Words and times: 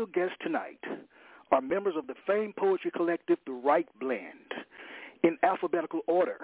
Special 0.00 0.12
guests 0.14 0.36
tonight 0.40 0.80
are 1.52 1.60
members 1.60 1.92
of 1.94 2.06
the 2.06 2.14
famed 2.26 2.56
poetry 2.56 2.90
collective, 2.90 3.36
The 3.44 3.52
Write 3.52 3.88
Blend. 4.00 4.54
In 5.24 5.36
alphabetical 5.42 6.00
order, 6.06 6.38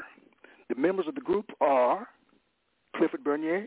the 0.69 0.75
members 0.75 1.07
of 1.09 1.15
the 1.15 1.23
group 1.23 1.47
are 1.63 2.07
Clifford 2.97 3.25
Bernier, 3.25 3.67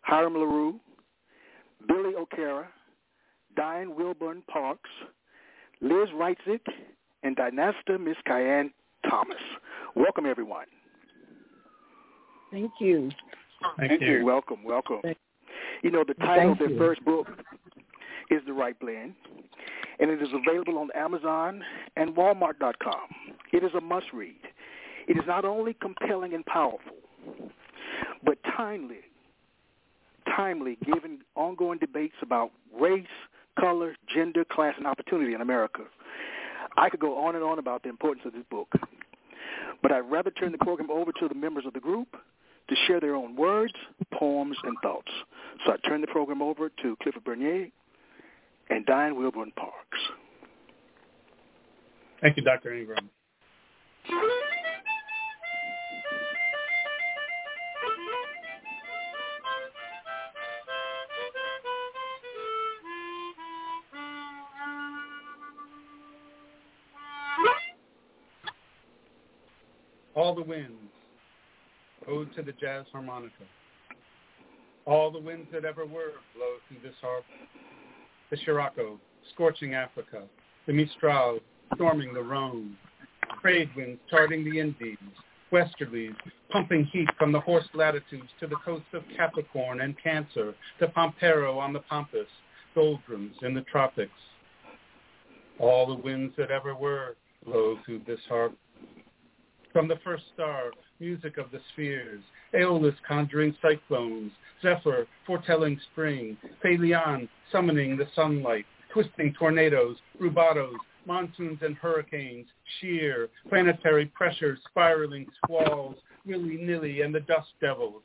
Hiram 0.00 0.32
Larew, 0.36 0.80
Billy 1.86 2.14
O'Cara, 2.14 2.66
Diane 3.56 3.90
Wilbon 3.90 4.40
Parks, 4.46 4.88
Liz 5.82 6.08
Reitzik, 6.14 6.64
and 7.24 7.36
Dynasta 7.36 8.00
Miss 8.00 8.16
Kyan 8.26 8.70
Thomas. 9.10 9.36
Welcome, 9.96 10.24
everyone. 10.24 10.66
Thank 12.50 12.70
you. 12.80 13.10
Thank 13.76 14.00
you. 14.00 14.24
Welcome, 14.24 14.64
welcome. 14.64 15.00
Thank- 15.02 15.18
You 15.82 15.90
know, 15.90 16.04
the 16.04 16.14
title 16.14 16.52
of 16.52 16.58
their 16.58 16.70
you. 16.70 16.78
first 16.78 17.04
book 17.04 17.28
is 18.30 18.42
The 18.46 18.52
Write 18.52 18.78
Blend, 18.80 19.14
and 19.98 20.10
it 20.10 20.22
is 20.22 20.28
available 20.32 20.78
on 20.78 20.90
Amazon 20.94 21.62
and 21.96 22.14
Walmart.com. 22.14 23.08
It 23.52 23.64
is 23.64 23.70
a 23.76 23.80
must-read. 23.80 24.36
It 25.08 25.16
is 25.16 25.24
not 25.26 25.44
only 25.44 25.74
compelling 25.74 26.34
and 26.34 26.44
powerful, 26.46 26.96
but 28.24 28.38
timely, 28.56 29.00
timely, 30.36 30.76
given 30.84 31.20
ongoing 31.34 31.78
debates 31.78 32.16
about 32.22 32.50
race, 32.78 33.06
color, 33.58 33.96
gender, 34.14 34.44
class, 34.44 34.74
and 34.76 34.86
opportunity 34.86 35.34
in 35.34 35.40
America. 35.40 35.82
I 36.76 36.90
could 36.90 37.00
go 37.00 37.26
on 37.26 37.34
and 37.34 37.42
on 37.42 37.58
about 37.58 37.82
the 37.82 37.88
importance 37.88 38.26
of 38.26 38.32
this 38.32 38.44
book, 38.50 38.68
but 39.82 39.90
I'd 39.90 40.10
rather 40.10 40.30
turn 40.30 40.52
the 40.52 40.58
program 40.58 40.90
over 40.90 41.10
to 41.12 41.28
the 41.28 41.34
members 41.34 41.64
of 41.66 41.72
the 41.72 41.80
group 41.80 42.08
to 42.68 42.76
share 42.86 43.00
their 43.00 43.14
own 43.14 43.34
words, 43.34 43.72
poems, 44.12 44.56
and 44.62 44.76
thoughts. 44.82 45.10
So 45.64 45.72
I 45.72 45.88
turn 45.88 46.02
the 46.02 46.06
program 46.06 46.42
over 46.42 46.70
to 46.82 46.96
Clifford 47.02 47.24
Bernier 47.24 47.68
and 48.70 48.84
Diane 48.86 49.14
Wilbon 49.14 49.54
Parks. 49.54 49.98
Thank 52.20 52.36
you, 52.36 52.42
Dr. 52.42 52.74
Ingram. 52.74 53.10
All 70.14 70.34
the 70.34 70.42
winds, 70.42 70.72
ode 72.08 72.34
to 72.34 72.42
the 72.42 72.50
jazz 72.52 72.86
harmonica. 72.92 73.44
All 74.84 75.12
the 75.12 75.20
winds 75.20 75.46
that 75.52 75.64
ever 75.64 75.86
were 75.86 76.14
blow 76.34 76.56
through 76.66 76.78
this 76.82 76.96
harp. 77.00 77.24
The 78.30 78.36
Scirocco, 78.44 78.98
scorching 79.32 79.74
Africa. 79.74 80.22
The 80.66 80.72
Mistral, 80.72 81.40
storming 81.74 82.12
the 82.12 82.22
Rhone. 82.22 82.76
Trade 83.40 83.70
winds 83.76 84.00
charting 84.10 84.44
the 84.44 84.60
Indies. 84.60 84.98
Westerlies, 85.50 86.14
pumping 86.50 86.84
heat 86.86 87.08
from 87.18 87.32
the 87.32 87.40
horse 87.40 87.68
latitudes 87.72 88.28
to 88.38 88.46
the 88.46 88.56
coasts 88.64 88.88
of 88.92 89.02
Capricorn 89.16 89.80
and 89.80 89.96
Cancer, 90.02 90.54
to 90.78 90.88
Pampero 90.88 91.58
on 91.58 91.72
the 91.72 91.80
Pampas, 91.80 92.26
doldrums 92.74 93.34
in 93.42 93.54
the 93.54 93.62
tropics. 93.62 94.12
All 95.58 95.86
the 95.86 96.02
winds 96.02 96.34
that 96.36 96.50
ever 96.50 96.74
were 96.74 97.16
blow 97.44 97.78
through 97.84 98.02
this 98.06 98.20
harp. 98.28 98.52
From 99.72 99.86
the 99.86 99.98
first 100.02 100.24
star, 100.34 100.70
music 100.98 101.36
of 101.36 101.50
the 101.50 101.60
spheres, 101.72 102.22
Aeolus 102.54 102.94
conjuring 103.06 103.54
cyclones, 103.60 104.32
Zephyr 104.62 105.06
foretelling 105.26 105.78
spring, 105.92 106.36
Phaelion 106.62 107.28
summoning 107.52 107.96
the 107.96 108.08
sunlight, 108.14 108.64
twisting 108.92 109.34
tornadoes, 109.38 109.96
rubatos, 110.20 110.76
monsoons 111.06 111.58
and 111.62 111.76
hurricanes, 111.76 112.46
sheer, 112.80 113.28
planetary 113.48 114.06
pressures, 114.06 114.58
spiraling 114.70 115.26
squalls, 115.36 115.96
willy-nilly 116.26 117.02
and 117.02 117.14
the 117.14 117.20
dust 117.20 117.48
devils. 117.60 118.02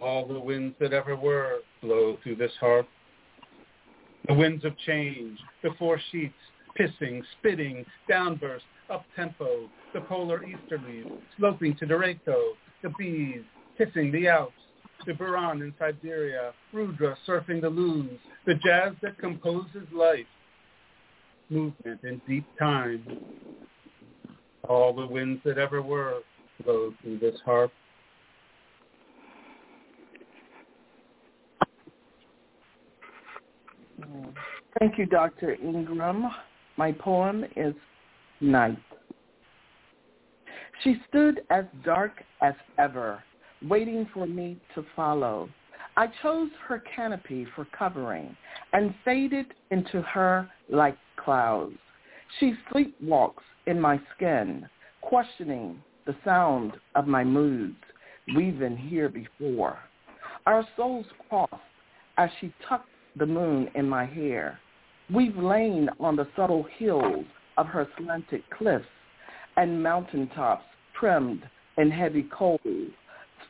All 0.00 0.26
the 0.26 0.38
winds 0.38 0.76
that 0.80 0.92
ever 0.92 1.16
were 1.16 1.58
blow 1.82 2.18
through 2.22 2.36
this 2.36 2.52
harp. 2.60 2.88
The 4.26 4.34
winds 4.34 4.64
of 4.64 4.76
change, 4.86 5.38
the 5.62 5.70
four 5.78 6.00
sheets, 6.10 6.34
pissing, 6.78 7.22
spitting, 7.38 7.84
downburst, 8.08 8.62
up-tempo, 8.90 9.68
the 9.94 10.00
polar 10.02 10.40
easterlies, 10.40 11.10
sloping 11.36 11.76
to 11.76 11.86
Durango, 11.86 12.54
the 12.82 12.90
bees, 12.98 13.42
kissing 13.76 14.10
the 14.12 14.28
Alps, 14.28 14.52
the 15.06 15.12
Buran 15.12 15.62
in 15.62 15.74
Siberia, 15.78 16.52
Rudra 16.72 17.16
surfing 17.26 17.60
the 17.60 17.68
loons, 17.68 18.18
the 18.46 18.54
jazz 18.54 18.92
that 19.02 19.18
composes 19.18 19.86
life, 19.92 20.26
movement 21.50 22.00
in 22.02 22.20
deep 22.28 22.46
time. 22.58 23.04
All 24.68 24.92
the 24.92 25.06
winds 25.06 25.40
that 25.44 25.56
ever 25.56 25.80
were 25.80 26.20
blow 26.64 26.92
through 27.00 27.18
this 27.18 27.36
harp. 27.44 27.72
Thank 34.78 34.98
you, 34.98 35.06
Dr. 35.06 35.54
Ingram. 35.54 36.28
My 36.76 36.92
poem 36.92 37.44
is 37.56 37.74
Night. 38.40 38.78
She 40.84 40.96
stood 41.08 41.40
as 41.50 41.64
dark 41.84 42.12
as 42.40 42.54
ever, 42.78 43.22
waiting 43.62 44.08
for 44.14 44.26
me 44.26 44.58
to 44.74 44.84
follow. 44.94 45.48
I 45.96 46.06
chose 46.22 46.50
her 46.68 46.82
canopy 46.94 47.46
for 47.56 47.66
covering 47.76 48.36
and 48.72 48.94
faded 49.04 49.46
into 49.72 50.02
her 50.02 50.48
like 50.68 50.96
clouds. 51.16 51.74
She 52.38 52.54
sleepwalks 52.70 53.42
in 53.66 53.80
my 53.80 54.00
skin, 54.14 54.68
questioning 55.00 55.82
the 56.06 56.14
sound 56.24 56.74
of 56.94 57.06
my 57.08 57.24
moods 57.24 57.76
we've 58.36 58.58
been 58.58 58.76
here 58.76 59.08
before. 59.08 59.78
Our 60.46 60.64
souls 60.76 61.06
crossed 61.28 61.54
as 62.16 62.30
she 62.40 62.52
tucked 62.68 62.88
the 63.16 63.26
moon 63.26 63.68
in 63.74 63.88
my 63.88 64.04
hair. 64.04 64.60
We've 65.12 65.36
lain 65.36 65.88
on 65.98 66.14
the 66.14 66.28
subtle 66.36 66.66
hills 66.78 67.26
of 67.58 67.66
her 67.66 67.86
slanted 67.98 68.42
cliffs 68.56 68.86
and 69.56 69.82
mountaintops 69.82 70.64
trimmed 70.98 71.42
in 71.76 71.90
heavy 71.90 72.26
coals, 72.32 72.60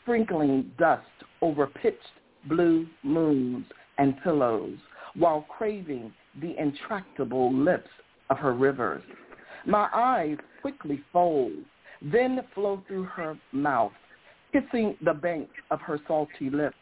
sprinkling 0.03 0.71
dust 0.79 1.07
over 1.43 1.67
pitched 1.67 2.03
blue 2.49 2.87
moons 3.03 3.65
and 3.99 4.21
pillows 4.25 4.79
while 5.15 5.43
craving 5.43 6.13
the 6.41 6.59
intractable 6.59 7.53
lips 7.55 7.89
of 8.31 8.39
her 8.39 8.55
rivers. 8.55 9.03
My 9.67 9.89
eyes 9.93 10.39
quickly 10.63 11.01
fold, 11.13 11.53
then 12.01 12.41
flow 12.55 12.83
through 12.87 13.05
her 13.05 13.39
mouth, 13.53 13.93
kissing 14.53 14.97
the 15.05 15.15
banks 15.15 15.55
of 15.71 15.81
her 15.81 16.01
salty 16.09 16.51
lips 16.51 16.77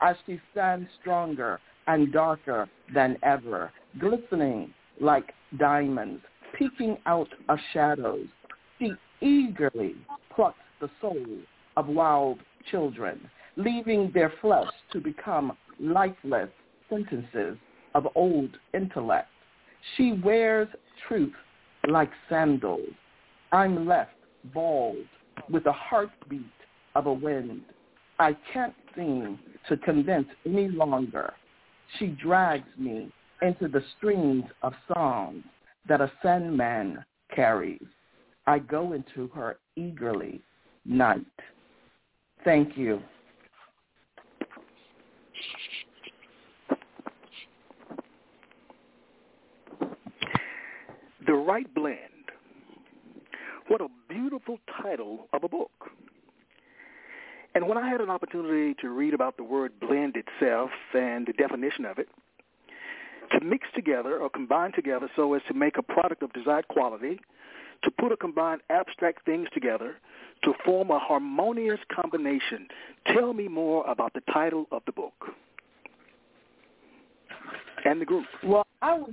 as 0.00 0.16
she 0.26 0.40
stands 0.52 0.88
stronger 1.00 1.60
and 1.86 2.12
darker 2.12 2.68
than 2.94 3.18
ever, 3.22 3.70
glistening 3.98 4.72
like 5.00 5.32
diamonds, 5.58 6.22
peeking 6.60 6.98
out 7.06 7.28
of 7.48 7.58
shadows. 7.72 8.26
She 8.78 8.92
eagerly 9.22 9.96
plucks 10.34 10.58
the 10.80 10.90
soul 11.00 11.26
of 11.76 11.88
wild 11.88 12.38
children, 12.70 13.18
leaving 13.56 14.10
their 14.12 14.32
flesh 14.42 14.68
to 14.92 15.00
become 15.00 15.56
lifeless 15.80 16.50
sentences 16.90 17.56
of 17.94 18.06
old 18.14 18.50
intellect. 18.74 19.28
She 19.96 20.20
wears 20.22 20.68
truth 21.08 21.32
like 21.88 22.10
sandals. 22.28 22.90
I'm 23.52 23.88
left 23.88 24.12
bald 24.52 24.98
with 25.48 25.64
the 25.64 25.72
heartbeat 25.72 26.44
of 26.94 27.06
a 27.06 27.12
wind. 27.12 27.62
I 28.18 28.36
can't 28.52 28.74
seem 28.94 29.38
to 29.68 29.78
convince 29.78 30.28
any 30.44 30.68
longer. 30.68 31.32
She 31.98 32.08
drags 32.08 32.68
me 32.76 33.10
into 33.40 33.66
the 33.66 33.82
streams 33.96 34.44
of 34.62 34.74
songs 34.94 35.42
that 35.88 36.00
a 36.00 36.10
sandman 36.22 37.04
carries. 37.34 37.82
I 38.46 38.58
go 38.58 38.92
into 38.92 39.28
her 39.28 39.58
eagerly, 39.76 40.42
night. 40.84 41.24
Thank 42.44 42.76
you. 42.76 43.00
The 51.26 51.34
Write 51.34 51.72
Blend. 51.74 51.98
What 53.68 53.80
a 53.80 53.88
beautiful 54.08 54.58
title 54.82 55.28
of 55.32 55.44
a 55.44 55.48
book. 55.48 55.70
And 57.54 57.68
when 57.68 57.78
I 57.78 57.88
had 57.88 58.00
an 58.00 58.10
opportunity 58.10 58.74
to 58.80 58.90
read 58.90 59.14
about 59.14 59.36
the 59.36 59.44
word 59.44 59.72
blend 59.80 60.16
itself 60.16 60.70
and 60.94 61.26
the 61.26 61.32
definition 61.32 61.84
of 61.84 61.98
it, 61.98 62.08
to 63.32 63.44
mix 63.44 63.66
together 63.74 64.18
or 64.18 64.28
combine 64.30 64.72
together 64.72 65.08
so 65.16 65.34
as 65.34 65.42
to 65.48 65.54
make 65.54 65.78
a 65.78 65.82
product 65.82 66.22
of 66.22 66.32
desired 66.32 66.68
quality, 66.68 67.20
to 67.84 67.90
put 67.90 68.12
or 68.12 68.16
combine 68.16 68.58
abstract 68.70 69.24
things 69.24 69.48
together, 69.54 69.96
to 70.44 70.52
form 70.64 70.90
a 70.90 70.98
harmonious 70.98 71.80
combination. 71.94 72.66
Tell 73.14 73.32
me 73.32 73.48
more 73.48 73.84
about 73.86 74.12
the 74.14 74.22
title 74.32 74.66
of 74.70 74.82
the 74.86 74.92
book 74.92 75.14
and 77.84 78.00
the 78.00 78.04
group. 78.04 78.26
Well, 78.44 78.66
I 78.82 78.94
was 78.94 79.12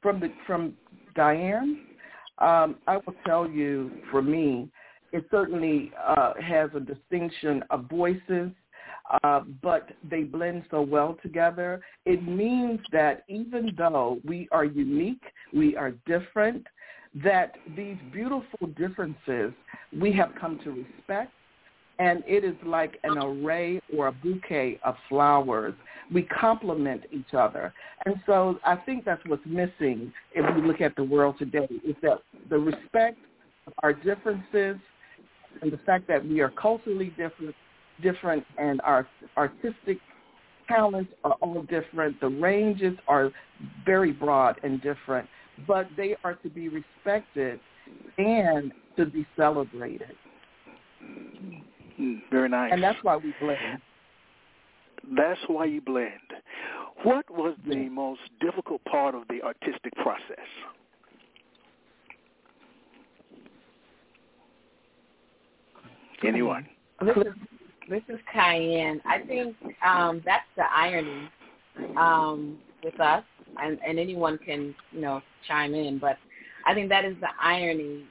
from 0.00 0.20
the 0.20 0.32
from 0.46 0.74
Diane. 1.14 1.80
Um, 2.38 2.76
I 2.86 2.96
will 2.96 3.14
tell 3.26 3.48
you, 3.48 3.90
for 4.10 4.22
me, 4.22 4.68
it 5.12 5.26
certainly 5.30 5.92
uh, 6.02 6.32
has 6.42 6.70
a 6.74 6.80
distinction 6.80 7.62
of 7.70 7.88
voices, 7.88 8.50
uh, 9.22 9.40
but 9.62 9.90
they 10.08 10.22
blend 10.22 10.64
so 10.70 10.80
well 10.80 11.18
together. 11.22 11.80
It 12.06 12.26
means 12.26 12.80
that 12.92 13.24
even 13.28 13.72
though 13.76 14.18
we 14.24 14.48
are 14.52 14.64
unique, 14.64 15.22
we 15.52 15.76
are 15.76 15.92
different, 16.06 16.66
that 17.22 17.54
these 17.76 17.96
beautiful 18.12 18.68
differences 18.76 19.52
we 19.98 20.12
have 20.12 20.30
come 20.40 20.58
to 20.64 20.70
respect, 20.70 21.32
and 21.98 22.22
it 22.26 22.42
is 22.42 22.54
like 22.64 22.98
an 23.04 23.18
array 23.18 23.80
or 23.96 24.08
a 24.08 24.12
bouquet 24.12 24.80
of 24.84 24.94
flowers. 25.08 25.74
We 26.12 26.22
complement 26.22 27.02
each 27.10 27.34
other. 27.34 27.72
And 28.06 28.16
so 28.26 28.58
I 28.64 28.76
think 28.76 29.04
that's 29.04 29.22
what's 29.26 29.44
missing 29.46 30.12
if 30.34 30.56
we 30.56 30.66
look 30.66 30.80
at 30.80 30.96
the 30.96 31.04
world 31.04 31.36
today, 31.38 31.68
is 31.86 31.96
that 32.02 32.18
the 32.48 32.58
respect 32.58 33.18
of 33.66 33.72
our 33.82 33.92
differences 33.92 34.76
and 35.60 35.70
the 35.70 35.78
fact 35.84 36.08
that 36.08 36.26
we 36.26 36.40
are 36.40 36.50
culturally 36.50 37.10
different, 37.10 37.54
different 38.00 38.44
and 38.58 38.80
our 38.82 39.06
artistic 39.36 39.98
talents 40.68 41.12
are 41.24 41.32
all 41.40 41.62
different. 41.62 42.20
The 42.20 42.28
ranges 42.28 42.96
are 43.08 43.30
very 43.84 44.12
broad 44.12 44.58
and 44.62 44.80
different, 44.82 45.28
but 45.66 45.88
they 45.96 46.16
are 46.24 46.34
to 46.36 46.48
be 46.48 46.68
respected 46.68 47.60
and 48.18 48.72
to 48.96 49.06
be 49.06 49.26
celebrated. 49.36 50.14
Mm, 52.00 52.22
very 52.30 52.48
nice. 52.48 52.70
And 52.72 52.82
that's 52.82 52.98
why 53.02 53.16
we 53.16 53.34
blend. 53.40 53.80
That's 55.16 55.40
why 55.46 55.64
you 55.66 55.80
blend. 55.80 56.10
What 57.02 57.28
was 57.30 57.56
the 57.66 57.88
most 57.88 58.20
difficult 58.40 58.82
part 58.84 59.14
of 59.14 59.22
the 59.28 59.42
artistic 59.42 59.92
process? 59.96 60.38
Anyone? 66.24 66.66
This 67.92 68.02
is 68.08 68.20
Cayenne. 68.32 69.02
I 69.04 69.18
think 69.18 69.54
um, 69.86 70.22
that's 70.24 70.46
the 70.56 70.64
irony 70.74 71.28
um, 71.98 72.58
with 72.82 72.98
us, 72.98 73.22
and, 73.62 73.78
and 73.86 73.98
anyone 73.98 74.38
can 74.38 74.74
you 74.92 75.02
know 75.02 75.20
chime 75.46 75.74
in, 75.74 75.98
but 75.98 76.16
I 76.64 76.72
think 76.72 76.88
that 76.88 77.04
is 77.04 77.14
the 77.20 77.28
irony 77.38 78.04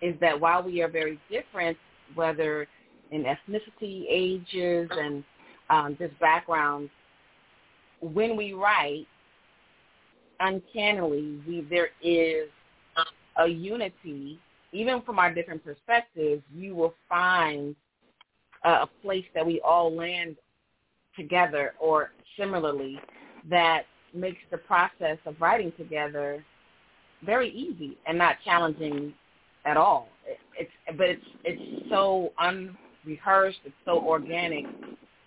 is 0.00 0.14
that 0.20 0.38
while 0.38 0.62
we 0.62 0.80
are 0.80 0.88
very 0.88 1.18
different, 1.28 1.76
whether 2.14 2.68
in 3.10 3.24
ethnicity, 3.24 4.04
ages, 4.08 4.88
and 4.92 5.24
um, 5.70 5.96
just 5.98 6.16
backgrounds, 6.20 6.92
when 8.00 8.36
we 8.36 8.52
write, 8.52 9.08
uncannily, 10.38 11.40
we, 11.48 11.66
there 11.68 11.88
is 12.00 12.48
a 13.38 13.48
unity. 13.48 14.38
Even 14.70 15.02
from 15.02 15.18
our 15.18 15.34
different 15.34 15.64
perspectives, 15.64 16.42
you 16.54 16.76
will 16.76 16.94
find 17.08 17.74
a 18.64 18.88
place 19.02 19.24
that 19.34 19.44
we 19.44 19.60
all 19.60 19.94
land 19.94 20.36
together 21.16 21.74
or 21.78 22.10
similarly 22.38 22.98
that 23.48 23.82
makes 24.14 24.40
the 24.50 24.58
process 24.58 25.18
of 25.26 25.40
writing 25.40 25.72
together 25.76 26.44
very 27.24 27.50
easy 27.50 27.96
and 28.06 28.16
not 28.18 28.36
challenging 28.44 29.12
at 29.64 29.76
all. 29.76 30.08
It's 30.58 30.70
but 30.96 31.08
it's 31.08 31.24
it's 31.44 31.88
so 31.90 32.32
unrehearsed, 32.38 33.58
it's 33.64 33.74
so 33.84 34.00
organic, 34.00 34.64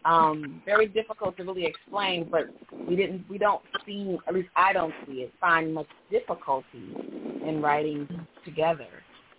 um, 0.05 0.61
very 0.65 0.87
difficult 0.87 1.37
to 1.37 1.43
really 1.43 1.65
explain. 1.65 2.27
But 2.29 2.47
we 2.87 2.95
didn't, 2.95 3.25
we 3.29 3.37
don't 3.37 3.61
see, 3.85 4.17
at 4.27 4.33
least 4.33 4.49
I 4.55 4.73
don't 4.73 4.93
see 5.05 5.21
it, 5.23 5.33
find 5.39 5.73
much 5.73 5.87
difficulty 6.09 6.65
in 7.45 7.61
writing 7.61 8.07
together. 8.45 8.87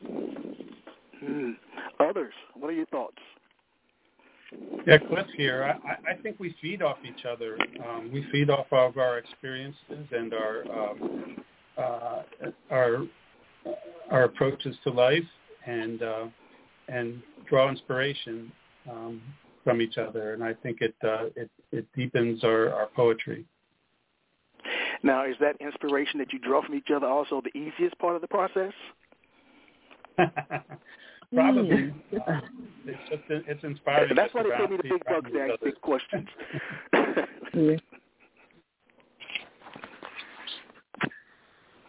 Hmm. 0.04 1.52
Others, 2.00 2.32
what 2.54 2.68
are 2.68 2.74
your 2.74 2.86
thoughts? 2.86 3.18
Yeah, 4.86 4.98
Cliff 4.98 5.26
here. 5.36 5.76
I, 5.84 6.12
I 6.12 6.14
think 6.22 6.40
we 6.40 6.54
feed 6.62 6.82
off 6.82 6.98
each 7.04 7.26
other. 7.26 7.58
Um, 7.86 8.10
we 8.12 8.24
feed 8.32 8.48
off 8.48 8.66
of 8.72 8.96
our 8.96 9.18
experiences 9.18 10.06
and 10.10 10.32
our 10.32 10.64
um, 10.72 11.36
uh, 11.76 12.22
our 12.70 13.02
our 14.10 14.24
approaches 14.24 14.74
to 14.84 14.90
life, 14.90 15.24
and 15.66 16.02
uh, 16.02 16.26
and 16.88 17.22
draw 17.48 17.68
inspiration 17.68 18.50
um, 18.90 19.20
from 19.64 19.82
each 19.82 19.98
other. 19.98 20.32
And 20.32 20.42
I 20.42 20.54
think 20.54 20.80
it 20.80 20.94
uh, 21.04 21.26
it, 21.36 21.50
it 21.70 21.86
deepens 21.94 22.42
our, 22.42 22.72
our 22.72 22.86
poetry. 22.86 23.44
Now, 25.02 25.26
is 25.26 25.36
that 25.40 25.56
inspiration 25.60 26.18
that 26.18 26.32
you 26.32 26.38
draw 26.38 26.64
from 26.64 26.74
each 26.74 26.88
other 26.94 27.06
also 27.06 27.40
the 27.42 27.56
easiest 27.56 27.96
part 27.98 28.16
of 28.16 28.22
the 28.22 28.28
process? 28.28 28.72
Probably. 31.34 31.76
Mm. 31.76 31.92
Uh, 32.12 32.40
it's 32.86 32.98
just 33.10 33.22
it's 33.28 33.64
inspiring. 33.64 34.14
That's 34.14 34.32
why 34.34 34.42
they 34.44 34.50
pay 34.50 34.66
me 34.70 34.76
the 34.76 34.82
big 34.82 35.04
bucks 35.04 35.30
to 35.32 35.40
ask 35.40 35.62
big 35.62 35.80
questions. 35.80 36.28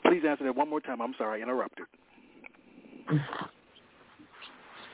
Please 0.06 0.24
answer 0.28 0.44
that 0.44 0.56
one 0.56 0.70
more 0.70 0.82
time. 0.82 1.02
I'm 1.02 1.14
sorry, 1.18 1.40
I 1.40 1.44
interrupted. 1.44 1.86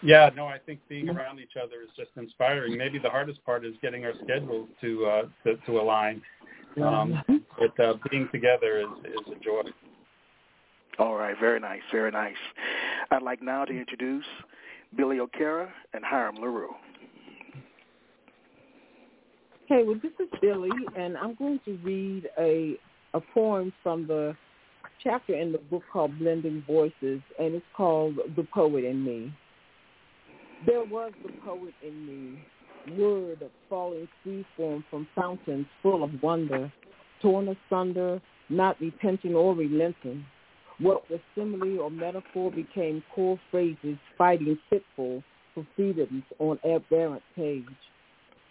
Yeah, 0.01 0.29
no, 0.35 0.45
I 0.45 0.59
think 0.59 0.79
being 0.87 1.09
around 1.09 1.39
each 1.39 1.55
other 1.61 1.81
is 1.81 1.89
just 1.97 2.11
inspiring. 2.17 2.77
Maybe 2.77 2.99
the 2.99 3.09
hardest 3.09 3.43
part 3.43 3.65
is 3.65 3.73
getting 3.81 4.05
our 4.05 4.13
schedules 4.23 4.69
to 4.81 5.05
uh, 5.05 5.23
to, 5.43 5.55
to 5.65 5.79
align. 5.79 6.21
Um, 6.83 7.23
but 7.57 7.79
uh, 7.83 7.93
being 8.11 8.27
together 8.31 8.81
is, 8.81 8.87
is 9.05 9.33
a 9.35 9.43
joy. 9.43 9.61
All 10.97 11.15
right, 11.15 11.35
very 11.39 11.59
nice, 11.59 11.81
very 11.91 12.11
nice. 12.11 12.35
I'd 13.11 13.21
like 13.21 13.41
now 13.41 13.65
to 13.65 13.73
introduce 13.77 14.25
Billy 14.95 15.19
O'Cara 15.19 15.71
and 15.93 16.03
Hiram 16.05 16.35
Larew. 16.35 16.73
Okay, 19.65 19.83
well, 19.83 19.99
this 20.01 20.11
is 20.19 20.29
Billy, 20.41 20.69
and 20.97 21.17
I'm 21.17 21.35
going 21.35 21.59
to 21.65 21.77
read 21.83 22.29
a 22.39 22.77
a 23.13 23.21
poem 23.33 23.71
from 23.81 24.05
the 24.07 24.35
chapter 25.01 25.33
in 25.33 25.51
the 25.51 25.57
book 25.57 25.83
called 25.91 26.17
Blending 26.19 26.63
Voices, 26.67 27.21
and 27.39 27.55
it's 27.55 27.65
called 27.75 28.17
The 28.35 28.43
Poet 28.53 28.83
in 28.83 29.03
Me. 29.03 29.33
There 30.65 30.83
was 30.83 31.13
the 31.23 31.31
poet 31.45 31.73
in 31.85 32.05
me, 32.05 32.97
word 32.97 33.41
of 33.41 33.51
falling 33.69 34.07
freeform 34.25 34.83
from 34.89 35.07
fountains 35.15 35.65
full 35.81 36.03
of 36.03 36.11
wonder, 36.21 36.71
torn 37.21 37.47
asunder, 37.47 38.21
not 38.49 38.79
repenting 38.81 39.33
or 39.33 39.55
relenting, 39.55 40.25
what 40.79 41.09
was 41.09 41.19
simile 41.35 41.79
or 41.79 41.89
metaphor 41.89 42.51
became 42.51 43.03
core 43.13 43.39
phrases 43.51 43.97
fighting 44.17 44.57
fitful 44.69 45.23
for 45.53 45.65
freedoms 45.75 46.23
on 46.39 46.59
aberrant 46.65 47.23
page. 47.35 47.65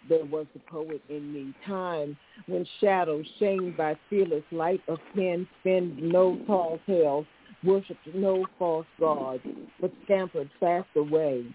There 0.09 0.25
was 0.25 0.45
the 0.53 0.59
poet 0.71 1.01
in 1.09 1.33
me, 1.33 1.53
time 1.65 2.17
when 2.47 2.65
shadows, 2.79 3.25
shamed 3.39 3.77
by 3.77 3.95
fearless 4.09 4.43
light 4.51 4.81
of 4.87 4.99
pen, 5.15 5.47
spend 5.61 6.01
no 6.01 6.39
tall 6.45 6.79
tales, 6.85 7.25
worshipped 7.63 8.07
no 8.13 8.45
false 8.59 8.85
gods, 8.99 9.41
but 9.81 9.91
scampered 10.03 10.49
fast 10.59 10.89
away. 10.95 11.45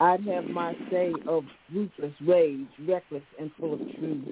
I'd 0.00 0.24
have 0.26 0.44
my 0.44 0.74
say 0.90 1.12
of 1.26 1.44
ruthless 1.72 2.12
rage, 2.26 2.66
reckless 2.86 3.22
and 3.38 3.50
full 3.58 3.74
of 3.74 3.80
truth. 3.98 4.24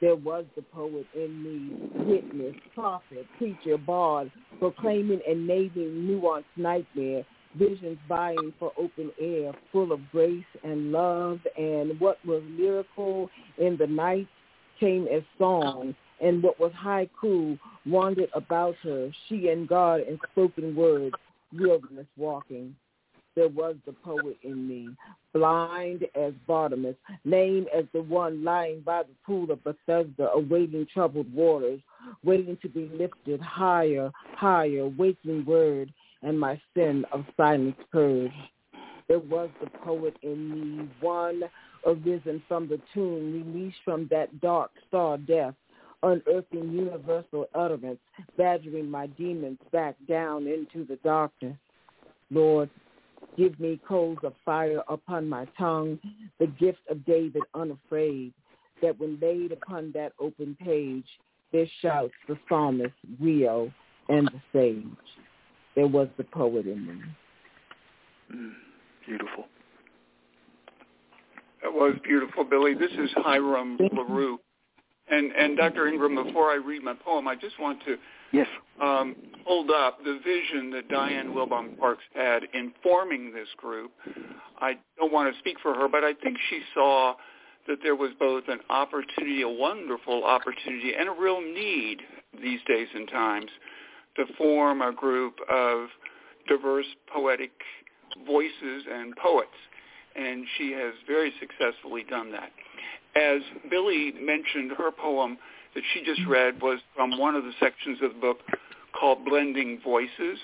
There 0.00 0.16
was 0.16 0.44
the 0.54 0.62
poet 0.62 1.06
in 1.14 1.42
me, 1.42 2.04
witness, 2.04 2.54
prophet, 2.74 3.26
preacher, 3.36 3.76
bard, 3.76 4.30
proclaiming 4.60 5.20
and 5.28 5.46
naming 5.46 6.06
nuanced 6.06 6.44
nightmare, 6.56 7.24
visions 7.56 7.98
vying 8.08 8.52
for 8.58 8.72
open 8.78 9.10
air, 9.20 9.52
full 9.72 9.90
of 9.90 10.00
grace 10.12 10.44
and 10.62 10.92
love, 10.92 11.40
and 11.56 11.98
what 11.98 12.24
was 12.24 12.42
lyrical 12.56 13.28
in 13.58 13.76
the 13.76 13.86
night 13.86 14.28
came 14.78 15.08
as 15.08 15.22
song, 15.36 15.94
and 16.20 16.42
what 16.42 16.60
was 16.60 16.72
haiku 16.72 17.58
wandered 17.84 18.30
about 18.34 18.76
her, 18.84 19.10
she 19.28 19.48
and 19.48 19.66
God 19.66 20.00
in 20.02 20.18
spoken 20.30 20.76
words, 20.76 21.16
wilderness 21.52 22.06
walking. 22.16 22.76
there 23.34 23.48
was 23.48 23.76
the 23.86 23.92
poet 23.92 24.36
in 24.42 24.68
me, 24.68 24.88
blind 25.38 26.04
as 26.14 26.32
Bartimaeus, 26.46 26.96
lame 27.24 27.66
as 27.76 27.84
the 27.92 28.02
one 28.02 28.42
lying 28.42 28.80
by 28.80 29.02
the 29.04 29.14
pool 29.24 29.50
of 29.50 29.62
Bethesda, 29.62 30.30
awaiting 30.34 30.86
troubled 30.92 31.32
waters, 31.32 31.80
waiting 32.24 32.58
to 32.62 32.68
be 32.68 32.90
lifted 32.92 33.40
higher, 33.40 34.10
higher, 34.34 34.88
waking 34.88 35.44
word, 35.44 35.92
and 36.22 36.38
my 36.38 36.60
sin 36.74 37.04
of 37.12 37.24
silence 37.36 37.76
purged. 37.92 38.34
There 39.06 39.20
was 39.20 39.48
the 39.62 39.70
poet 39.84 40.16
in 40.22 40.50
me, 40.78 40.88
one 41.00 41.42
arisen 41.86 42.42
from 42.48 42.68
the 42.68 42.80
tomb, 42.92 43.32
released 43.32 43.78
from 43.84 44.08
that 44.10 44.40
dark 44.40 44.72
star 44.88 45.18
death, 45.18 45.54
unearthing 46.02 46.72
universal 46.72 47.46
utterance, 47.54 48.00
badgering 48.36 48.90
my 48.90 49.06
demons 49.06 49.58
back 49.72 49.94
down 50.08 50.46
into 50.48 50.84
the 50.84 50.96
darkness. 50.96 51.56
Lord, 52.30 52.68
give 53.36 53.58
me 53.60 53.80
coals 53.86 54.18
of 54.22 54.34
fire 54.44 54.82
upon 54.88 55.28
my 55.28 55.46
tongue, 55.56 55.98
the 56.38 56.46
gift 56.46 56.80
of 56.90 57.04
David 57.04 57.42
unafraid, 57.54 58.32
that 58.82 58.98
when 58.98 59.18
laid 59.20 59.52
upon 59.52 59.92
that 59.92 60.12
open 60.20 60.56
page, 60.62 61.06
there 61.52 61.66
shouts 61.80 62.12
the 62.28 62.38
psalmist, 62.48 62.94
Rio, 63.20 63.72
and 64.08 64.28
the 64.28 64.40
sage. 64.52 64.84
There 65.74 65.86
was 65.86 66.08
the 66.16 66.24
poet 66.24 66.66
in 66.66 66.86
me. 66.86 66.94
Mm, 68.34 68.52
beautiful. 69.06 69.44
That 71.62 71.72
was 71.72 71.94
beautiful, 72.04 72.44
Billy. 72.44 72.74
This 72.74 72.90
is 72.92 73.10
Hiram 73.16 73.78
Larew. 73.92 74.38
And 75.10 75.32
and 75.32 75.56
Dr. 75.56 75.88
Ingram, 75.88 76.22
before 76.22 76.50
I 76.50 76.56
read 76.56 76.82
my 76.82 76.94
poem, 76.94 77.26
I 77.26 77.34
just 77.34 77.58
want 77.58 77.82
to 77.86 77.96
yes 78.32 78.46
um, 78.80 79.16
hold 79.46 79.70
up 79.70 79.98
the 80.04 80.20
vision 80.24 80.70
that 80.70 80.88
Diane 80.88 81.32
Wilbon 81.32 81.78
Parks 81.78 82.04
had 82.14 82.42
in 82.54 82.72
forming 82.82 83.32
this 83.32 83.48
group. 83.56 83.90
I 84.60 84.74
don't 84.98 85.12
want 85.12 85.32
to 85.32 85.38
speak 85.40 85.56
for 85.62 85.74
her, 85.74 85.88
but 85.88 86.04
I 86.04 86.14
think 86.14 86.36
she 86.48 86.60
saw 86.74 87.14
that 87.66 87.78
there 87.82 87.96
was 87.96 88.10
both 88.18 88.44
an 88.48 88.60
opportunity, 88.70 89.42
a 89.42 89.48
wonderful 89.48 90.24
opportunity, 90.24 90.92
and 90.98 91.08
a 91.08 91.12
real 91.12 91.40
need 91.40 91.98
these 92.40 92.60
days 92.66 92.88
and 92.94 93.08
times 93.08 93.50
to 94.16 94.24
form 94.36 94.80
a 94.80 94.92
group 94.92 95.34
of 95.50 95.88
diverse 96.48 96.86
poetic 97.12 97.50
voices 98.26 98.84
and 98.90 99.14
poets. 99.16 99.48
And 100.16 100.44
she 100.56 100.72
has 100.72 100.94
very 101.06 101.32
successfully 101.40 102.04
done 102.08 102.32
that 102.32 102.50
as 103.18 103.40
Billy 103.70 104.12
mentioned, 104.20 104.72
her 104.78 104.90
poem 104.90 105.38
that 105.74 105.82
she 105.92 106.02
just 106.04 106.26
read 106.26 106.60
was 106.62 106.80
from 106.94 107.18
one 107.18 107.34
of 107.34 107.44
the 107.44 107.52
sections 107.60 107.98
of 108.02 108.14
the 108.14 108.20
book 108.20 108.38
called 108.98 109.24
Blending 109.24 109.80
Voices. 109.82 110.38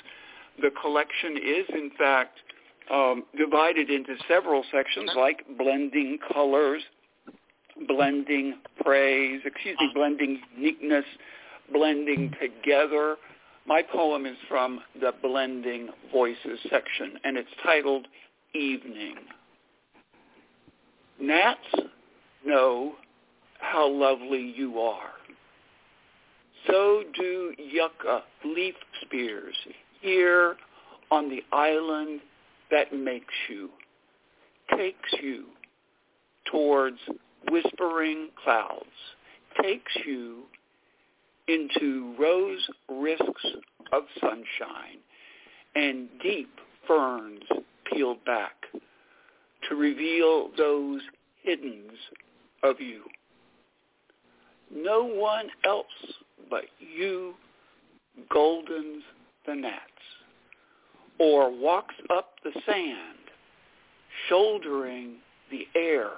The 0.61 0.71
collection 0.81 1.37
is, 1.37 1.67
in 1.71 1.91
fact, 1.99 2.39
um, 2.91 3.25
divided 3.37 3.91
into 3.91 4.15
several 4.29 4.65
sections 4.73 5.11
like 5.17 5.45
blending 5.59 6.19
colors, 6.33 6.83
blending 7.89 8.59
praise, 8.83 9.41
excuse 9.45 9.77
me, 9.81 9.91
blending 9.95 10.41
uniqueness, 10.57 11.05
blending 11.73 12.35
together. 12.41 13.17
My 13.67 13.83
poem 13.83 14.27
is 14.27 14.37
from 14.49 14.81
the 15.01 15.13
Blending 15.23 15.89
Voices 16.13 16.59
section, 16.71 17.19
and 17.25 17.39
it's 17.39 17.49
titled 17.63 18.07
Evening. 18.55 19.17
Gnats 21.19 21.59
know 22.45 22.95
how 23.71 23.89
lovely 23.89 24.53
you 24.57 24.79
are. 24.81 25.11
So 26.67 27.03
do 27.19 27.53
yucca 27.59 28.23
leaf 28.45 28.75
spears 29.03 29.55
here 30.01 30.57
on 31.11 31.29
the 31.29 31.43
island 31.53 32.21
that 32.71 32.93
makes 32.93 33.35
you, 33.49 33.71
takes 34.77 35.13
you 35.23 35.47
towards 36.51 36.99
whispering 37.51 38.29
clouds, 38.43 38.85
takes 39.63 39.93
you 40.07 40.45
into 41.49 42.15
rose 42.19 42.67
risks 42.89 43.47
of 43.93 44.05
sunshine 44.21 44.99
and 45.75 46.09
deep 46.23 46.51
ferns 46.87 47.43
peeled 47.93 48.25
back 48.25 48.55
to 49.69 49.75
reveal 49.75 50.51
those 50.57 51.01
hiddens 51.47 51.93
of 52.63 52.81
you. 52.81 53.03
No 54.75 55.05
one 55.05 55.49
else 55.65 55.87
but 56.51 56.65
you 56.79 57.35
goldens 58.33 59.01
the 59.47 59.55
gnats, 59.55 59.83
or 61.19 61.51
walks 61.51 61.95
up 62.11 62.31
the 62.43 62.51
sand, 62.67 63.19
shouldering 64.29 65.17
the 65.51 65.67
air 65.75 66.09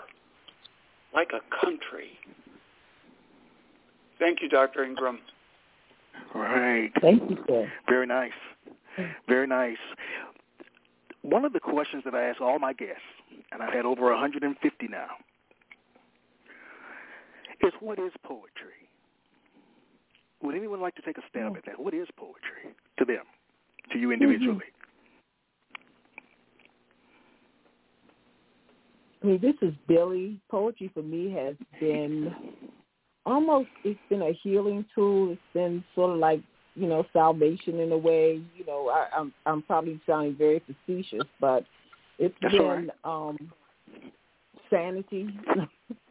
like 1.14 1.30
a 1.32 1.64
country. 1.64 2.10
Thank 4.18 4.40
you, 4.42 4.48
Dr. 4.48 4.84
Ingram. 4.84 5.18
Right. 6.34 6.90
Thank 7.00 7.30
you, 7.30 7.38
sir. 7.46 7.70
Very 7.88 8.06
nice. 8.06 8.32
Very 9.28 9.46
nice. 9.46 9.76
One 11.22 11.44
of 11.44 11.52
the 11.52 11.60
questions 11.60 12.02
that 12.04 12.14
I 12.14 12.22
ask 12.22 12.40
all 12.40 12.58
my 12.58 12.72
guests, 12.72 13.02
and 13.52 13.62
I've 13.62 13.72
had 13.72 13.84
over 13.84 14.10
150 14.10 14.88
now, 14.88 15.08
is 17.62 17.72
what 17.80 17.98
is 17.98 18.12
poetry? 18.24 18.88
Would 20.42 20.54
anyone 20.54 20.80
like 20.80 20.94
to 20.96 21.02
take 21.02 21.18
a 21.18 21.22
stab 21.30 21.56
at 21.56 21.64
that? 21.66 21.80
What 21.80 21.94
is 21.94 22.06
poetry 22.16 22.74
to 22.98 23.04
them, 23.04 23.24
to 23.92 23.98
you 23.98 24.12
individually? 24.12 24.56
Mm-hmm. 24.56 24.76
I 29.22 29.26
mean, 29.26 29.40
this 29.40 29.54
is 29.62 29.74
Billy. 29.88 30.38
Poetry 30.50 30.90
for 30.92 31.02
me 31.02 31.32
has 31.32 31.56
been 31.80 32.32
almost, 33.24 33.68
it's 33.82 33.98
been 34.08 34.22
a 34.22 34.32
healing 34.42 34.84
tool. 34.94 35.32
It's 35.32 35.40
been 35.52 35.82
sort 35.94 36.12
of 36.12 36.18
like, 36.18 36.40
you 36.74 36.86
know, 36.86 37.04
salvation 37.12 37.80
in 37.80 37.90
a 37.90 37.98
way. 37.98 38.40
You 38.56 38.66
know, 38.66 38.88
I, 38.88 39.08
I'm, 39.16 39.32
I'm 39.46 39.62
probably 39.62 40.00
sounding 40.06 40.36
very 40.36 40.60
facetious, 40.60 41.26
but 41.40 41.64
it's 42.18 42.34
That's 42.40 42.54
been 42.54 42.66
right. 42.66 42.88
um, 43.04 43.50
sanity. 44.70 45.28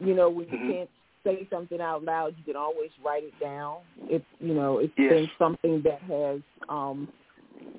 you 0.00 0.14
know, 0.14 0.28
when 0.28 0.48
you 0.48 0.58
mm-hmm. 0.58 0.70
can't 0.70 0.90
say 1.24 1.46
something 1.50 1.80
out 1.80 2.02
loud, 2.02 2.34
you 2.38 2.44
can 2.44 2.56
always 2.56 2.90
write 3.04 3.24
it 3.24 3.38
down. 3.40 3.78
It's 4.04 4.24
you 4.38 4.54
know, 4.54 4.78
it's 4.78 4.92
yes. 4.96 5.10
been 5.10 5.30
something 5.38 5.82
that 5.84 6.00
has 6.02 6.40
um 6.68 7.08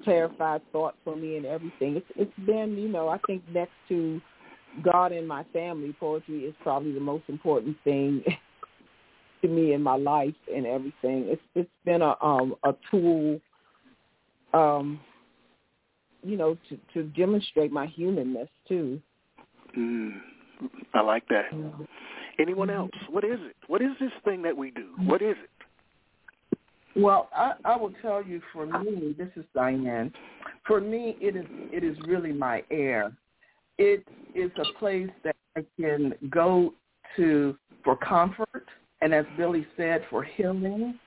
clarified 0.04 0.62
thought 0.72 0.96
for 1.04 1.16
me 1.16 1.38
and 1.38 1.46
everything. 1.46 1.96
It's 1.98 2.06
it's 2.16 2.46
been, 2.46 2.78
you 2.78 2.88
know, 2.88 3.10
I 3.10 3.18
think 3.28 3.44
next 3.52 3.74
to 3.90 4.22
God 4.84 5.12
and 5.12 5.28
my 5.28 5.44
family, 5.52 5.96
poetry 6.00 6.42
is 6.46 6.56
probably 6.62 6.94
the 6.94 7.00
most 7.00 7.24
important 7.28 7.78
thing 7.84 8.24
to 9.42 9.48
me 9.48 9.74
in 9.74 9.82
my 9.82 9.96
life 9.96 10.36
and 10.54 10.66
everything. 10.66 11.26
It's 11.28 11.42
it's 11.56 11.70
been 11.86 12.02
a 12.02 12.16
um 12.24 12.56
a 12.64 12.74
tool 12.90 13.40
um 14.54 15.00
you 16.24 16.38
know, 16.38 16.56
to 16.70 16.78
to 16.94 17.04
demonstrate 17.10 17.72
my 17.72 17.88
humanness 17.88 18.50
too. 18.68 19.02
Mm. 19.78 20.20
I 20.94 21.02
like 21.02 21.28
that. 21.30 21.46
Anyone 22.40 22.70
Mm-hmm. 22.70 22.78
else? 22.78 22.92
What 23.10 23.24
is 23.24 23.40
it? 23.42 23.56
What 23.68 23.82
is 23.82 23.92
this 24.00 24.12
thing 24.24 24.42
that 24.44 24.56
we 24.56 24.72
do? 24.72 24.90
What 25.06 25.22
is 25.22 25.36
it? 25.44 25.50
Well, 26.96 27.30
I, 27.34 27.54
I 27.64 27.76
will 27.78 27.94
tell 28.02 28.24
you 28.24 28.42
for 28.52 28.66
me, 28.66 29.16
this 29.18 29.30
is 29.36 29.46
Diane. 29.56 30.12
For 30.66 30.82
me, 30.82 31.18
it 31.22 31.36
is 31.36 31.46
it 31.72 31.84
is 31.84 31.96
really 32.06 32.34
my 32.34 32.64
air. 32.70 33.14
It 33.78 34.06
is 34.36 34.52
a 34.58 34.78
place 34.78 35.10
that 35.24 35.36
I 35.56 35.66
can 35.80 36.14
go 36.30 36.74
to 37.16 37.56
for 37.84 37.96
comfort, 37.96 38.66
and 39.02 39.14
as 39.14 39.26
Billy 39.38 39.66
said, 39.78 40.06
for 40.10 40.24
healing. 40.24 41.00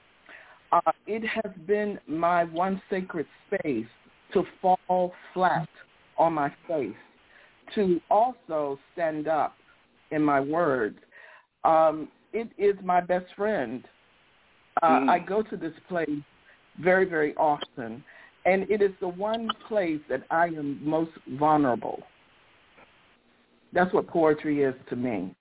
Uh, 0.73 0.93
it 1.07 1.23
has 1.25 1.53
been 1.67 2.01
my 2.09 2.45
one 2.45 2.83
sacred 2.91 3.27
space 3.47 3.87
to 4.33 4.43
fall 4.61 5.13
flat 5.33 5.69
on 6.19 6.33
my 6.33 6.53
face 6.67 6.97
to 7.75 8.01
also 8.11 8.79
stand 8.93 9.29
up 9.29 9.55
in 10.11 10.23
my 10.23 10.41
words. 10.41 10.99
Um, 11.65 12.09
it 12.33 12.49
is 12.59 12.77
my 12.83 13.01
best 13.01 13.27
friend. 13.37 13.85
Uh, 14.83 15.01
Mm. 15.01 15.09
I 15.09 15.19
go 15.19 15.43
to 15.43 15.57
this 15.57 15.73
place 15.89 16.11
very, 16.79 17.05
very 17.05 17.35
often, 17.37 18.05
and 18.45 18.69
it 18.71 18.83
is 18.83 18.93
the 19.01 19.09
one 19.09 19.49
place 19.69 20.01
that 20.09 20.25
I 20.31 20.47
am 20.47 20.81
most 20.85 21.13
vulnerable. 21.39 22.03
That's 23.73 23.93
what 23.93 24.07
poetry 24.07 24.63
is 24.63 24.75
to 24.91 24.97
me. 24.97 25.35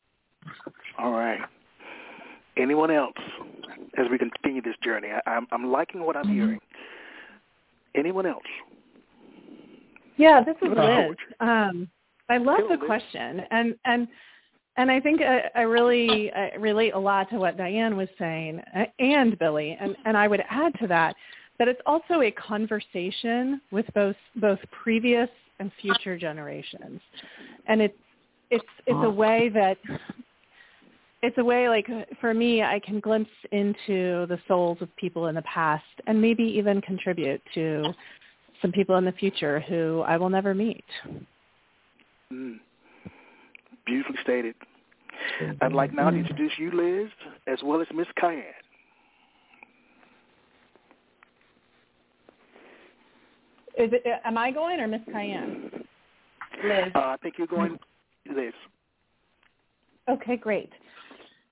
All 0.97 1.11
right. 1.11 1.39
Anyone 2.57 2.91
else 2.91 3.17
as 3.97 4.07
we 4.09 4.17
continue 4.17 4.61
this 4.61 4.75
journey? 4.83 5.09
I, 5.09 5.29
I'm, 5.29 5.47
I'm 5.51 5.71
liking 5.71 6.03
what 6.03 6.15
I'm 6.15 6.27
hearing. 6.27 6.59
Anyone 7.95 8.25
else? 8.25 8.43
Yeah, 10.17 10.43
this 10.43 10.55
is 10.61 10.69
What 10.75 10.77
Liz. 10.77 11.15
Um, 11.39 11.87
I 12.29 12.37
love 12.37 12.61
the 12.69 12.77
question, 12.77 13.41
and 13.51 13.75
and 13.85 14.07
and 14.77 14.89
I 14.89 14.99
think 14.99 15.21
I, 15.21 15.49
I 15.55 15.61
really 15.61 16.31
I 16.31 16.55
relate 16.55 16.93
a 16.93 16.99
lot 16.99 17.29
to 17.29 17.37
what 17.37 17.57
Diane 17.57 17.95
was 17.95 18.09
saying 18.17 18.61
uh, 18.75 18.85
and 18.99 19.37
Billy, 19.37 19.77
and 19.79 19.95
and 20.05 20.17
I 20.17 20.27
would 20.27 20.41
add 20.49 20.73
to 20.79 20.87
that 20.87 21.15
that 21.59 21.67
it's 21.67 21.81
also 21.85 22.21
a 22.21 22.31
conversation 22.31 23.61
with 23.71 23.85
both 23.93 24.15
both 24.37 24.59
previous 24.71 25.29
and 25.59 25.71
future 25.81 26.17
generations. 26.17 26.99
And 27.67 27.81
it's 27.81 27.97
it's 28.49 28.65
it's 28.87 29.05
a 29.05 29.09
way 29.09 29.49
that 29.53 29.77
it's 31.21 31.37
a 31.37 31.43
way 31.43 31.69
like 31.69 31.87
for 32.19 32.33
me 32.33 32.63
I 32.63 32.79
can 32.79 32.99
glimpse 32.99 33.31
into 33.51 34.25
the 34.27 34.39
souls 34.47 34.77
of 34.81 34.95
people 34.97 35.27
in 35.27 35.35
the 35.35 35.41
past 35.43 35.83
and 36.07 36.21
maybe 36.21 36.43
even 36.43 36.81
contribute 36.81 37.41
to 37.55 37.93
some 38.61 38.71
people 38.71 38.95
in 38.97 39.05
the 39.05 39.11
future 39.13 39.59
who 39.61 40.01
I 40.01 40.17
will 40.17 40.29
never 40.29 40.53
meet. 40.53 40.85
Mm. 42.31 42.59
Beautifully 43.85 44.17
stated. 44.23 44.55
I'd 45.61 45.73
like 45.73 45.93
now 45.93 46.09
to 46.09 46.17
introduce 46.17 46.51
you, 46.57 46.71
Liz, 46.71 47.09
as 47.47 47.59
well 47.63 47.81
as 47.81 47.87
Miss 47.93 48.07
Cayenne. 48.19 48.43
Is 53.77 53.91
it? 53.91 54.03
Am 54.23 54.37
I 54.37 54.51
going 54.51 54.79
or 54.79 54.87
Miss 54.87 55.01
Cayenne? 55.11 55.71
Liz. 56.63 56.91
Uh, 56.95 56.99
I 56.99 57.17
think 57.21 57.35
you're 57.37 57.47
going, 57.47 57.77
Liz. 58.33 58.53
Okay, 60.09 60.37
great. 60.37 60.71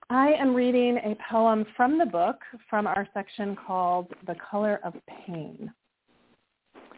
I 0.10 0.34
am 0.34 0.54
reading 0.54 0.98
a 0.98 1.16
poem 1.32 1.66
from 1.75 1.98
the 1.98 2.06
book 2.06 2.40
from 2.70 2.86
our 2.86 3.08
section 3.13 3.56
called 3.56 4.08
"The 4.28 4.36
Color 4.36 4.80
of 4.84 4.94
Pain." 5.25 5.72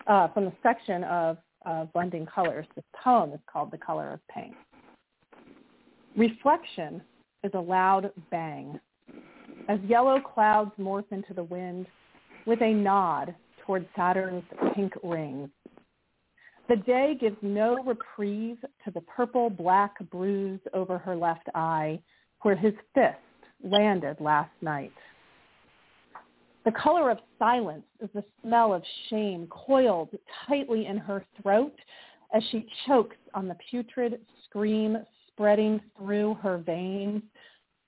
Uh, 0.08 0.27
from 0.30 0.46
the 0.46 0.53
section 0.62 1.03
of 1.06 1.38
uh, 1.65 1.86
blending 1.86 2.25
colors, 2.25 2.65
this 2.75 2.86
poem 3.03 3.32
is 3.34 3.39
called 3.51 3.72
"The 3.72 3.77
Color 3.77 4.13
of 4.13 4.20
Pain." 4.27 4.55
Reflection 6.15 7.01
is 7.43 7.51
a 7.53 7.60
loud 7.60 8.12
bang 8.29 8.79
as 9.67 9.79
yellow 9.88 10.20
clouds 10.20 10.72
morph 10.79 11.12
into 11.12 11.34
the 11.34 11.43
wind 11.43 11.88
with 12.46 12.62
a 12.62 12.74
nod 12.74 13.34
toward 13.65 13.88
Saturn's 13.96 14.43
pink 14.75 14.93
rings. 15.03 15.50
The 16.70 16.75
day 16.77 17.17
gives 17.20 17.38
no 17.41 17.84
reprieve 17.84 18.58
to 18.86 18.91
the 18.91 19.01
purple-black 19.01 19.96
bruise 20.10 20.62
over 20.74 20.98
her 20.98 21.15
left 21.15 21.50
eye 21.55 22.00
where 22.41 22.55
his 22.55 22.74
fist 22.93 23.17
landed 23.63 24.17
last 24.20 24.51
night. 24.62 24.93
The 26.65 26.72
color 26.72 27.10
of 27.10 27.20
silence 27.38 27.84
is 28.01 28.10
the 28.13 28.24
smell 28.41 28.74
of 28.74 28.84
shame 29.10 29.48
coiled 29.48 30.10
tightly 30.48 30.86
in 30.86 30.98
her 30.98 31.25
throat 31.41 31.75
as 32.34 32.43
she 32.51 32.67
chokes 32.88 33.17
on 33.34 33.48
the 33.48 33.58
putrid 33.70 34.22
scream 34.46 34.98
spreading 35.27 35.82
through 35.98 36.36
her 36.36 36.58
veins, 36.60 37.22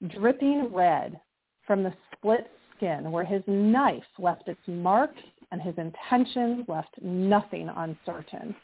dripping 0.07 0.73
red 0.73 1.19
from 1.65 1.83
the 1.83 1.93
split 2.11 2.51
skin 2.75 3.11
where 3.11 3.23
his 3.23 3.41
knife 3.47 4.03
left 4.19 4.47
its 4.47 4.59
mark 4.67 5.11
and 5.51 5.61
his 5.61 5.75
intentions 5.77 6.65
left 6.67 6.95
nothing 7.01 7.69
uncertain. 7.69 8.55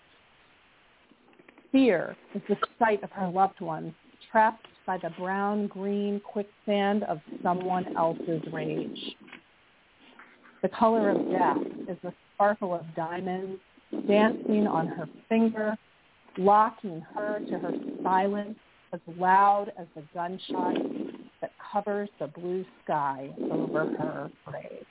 Fear 1.71 2.17
is 2.35 2.41
the 2.49 2.57
sight 2.77 3.01
of 3.01 3.11
her 3.11 3.29
loved 3.29 3.61
ones 3.61 3.93
trapped 4.29 4.67
by 4.85 4.97
the 4.97 5.11
brown-green 5.11 6.19
quicksand 6.19 7.03
of 7.03 7.19
someone 7.41 7.95
else's 7.95 8.41
rage. 8.51 9.15
The 10.61 10.69
color 10.69 11.09
of 11.09 11.29
death 11.31 11.57
is 11.89 11.97
the 12.03 12.13
sparkle 12.35 12.73
of 12.75 12.85
diamonds 12.95 13.59
dancing 14.07 14.67
on 14.67 14.87
her 14.87 15.07
finger, 15.27 15.75
locking 16.37 17.01
her 17.15 17.39
to 17.49 17.57
her 17.57 17.73
silence 18.03 18.57
as 18.93 18.99
loud 19.17 19.71
as 19.77 19.87
the 19.95 20.03
gunshot 20.13 20.75
that 21.41 21.51
covers 21.71 22.09
the 22.19 22.27
blue 22.27 22.65
sky 22.83 23.29
over 23.51 23.85
her 23.97 24.31
grave. 24.45 24.85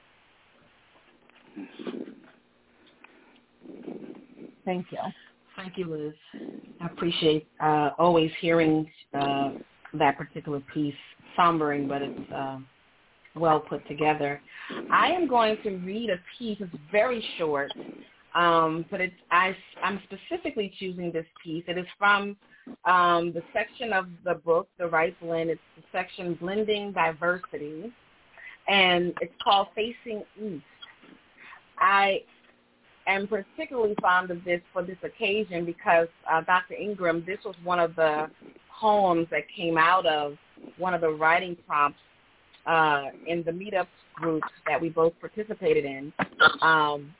Thank 4.64 4.86
you. 4.90 4.98
Thank 5.56 5.76
you, 5.76 5.86
Liz. 5.86 6.14
I 6.80 6.86
appreciate 6.86 7.46
uh, 7.60 7.90
always 7.98 8.30
hearing 8.40 8.90
uh, 9.14 9.50
that 9.94 10.16
particular 10.16 10.60
piece, 10.72 10.94
sombering, 11.38 11.88
but 11.88 12.02
it's 12.02 12.32
uh, 12.32 12.58
well 13.34 13.60
put 13.60 13.86
together. 13.86 14.40
I 14.90 15.08
am 15.12 15.28
going 15.28 15.56
to 15.62 15.70
read 15.78 16.10
a 16.10 16.18
piece. 16.38 16.58
It's 16.60 16.74
very 16.90 17.24
short, 17.38 17.70
um, 18.34 18.84
but 18.90 19.00
it's, 19.00 19.14
I, 19.30 19.56
I'm 19.82 20.00
specifically 20.04 20.72
choosing 20.78 21.12
this 21.12 21.26
piece. 21.42 21.64
It 21.68 21.78
is 21.78 21.86
from 21.98 22.36
um, 22.84 23.32
the 23.32 23.42
section 23.52 23.92
of 23.92 24.06
the 24.24 24.34
book, 24.34 24.68
The 24.78 24.86
Write 24.86 25.18
Blend. 25.20 25.50
It's 25.50 25.60
the 25.76 25.82
section 25.92 26.34
Blending 26.34 26.92
Diversity, 26.92 27.92
and 28.68 29.14
it's 29.20 29.34
called 29.42 29.68
Facing 29.74 30.24
East. 30.42 30.64
I 31.78 32.22
am 33.06 33.26
particularly 33.26 33.94
fond 34.00 34.30
of 34.30 34.44
this 34.44 34.60
for 34.72 34.82
this 34.82 34.98
occasion 35.02 35.64
because 35.64 36.08
uh, 36.30 36.42
Dr. 36.42 36.74
Ingram, 36.74 37.24
this 37.26 37.38
was 37.44 37.54
one 37.64 37.78
of 37.78 37.96
the 37.96 38.30
poems 38.80 39.26
that 39.30 39.42
came 39.56 39.78
out 39.78 40.06
of 40.06 40.36
one 40.78 40.94
of 40.94 41.00
the 41.00 41.08
writing 41.08 41.56
prompts 41.66 41.98
uh, 42.66 43.04
in 43.26 43.42
the 43.44 43.50
meetup 43.50 43.86
group 44.14 44.42
that 44.66 44.80
we 44.80 44.88
both 44.88 45.12
participated 45.20 45.84
in, 45.84 46.12
um, 46.62 47.14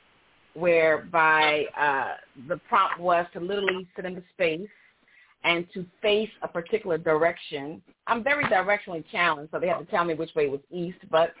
whereby 0.53 1.65
uh, 1.79 2.15
the 2.47 2.57
prompt 2.69 2.99
was 2.99 3.25
to 3.33 3.39
literally 3.39 3.87
sit 3.95 4.05
in 4.05 4.15
the 4.15 4.23
space 4.33 4.69
and 5.43 5.65
to 5.73 5.85
face 6.01 6.29
a 6.43 6.47
particular 6.47 6.97
direction. 6.97 7.81
I'm 8.07 8.23
very 8.23 8.43
directionally 8.45 9.03
challenged, 9.11 9.51
so 9.51 9.59
they 9.59 9.67
had 9.67 9.79
to 9.79 9.85
tell 9.85 10.05
me 10.05 10.13
which 10.13 10.33
way 10.35 10.47
was 10.47 10.59
east, 10.69 10.99
but 11.09 11.33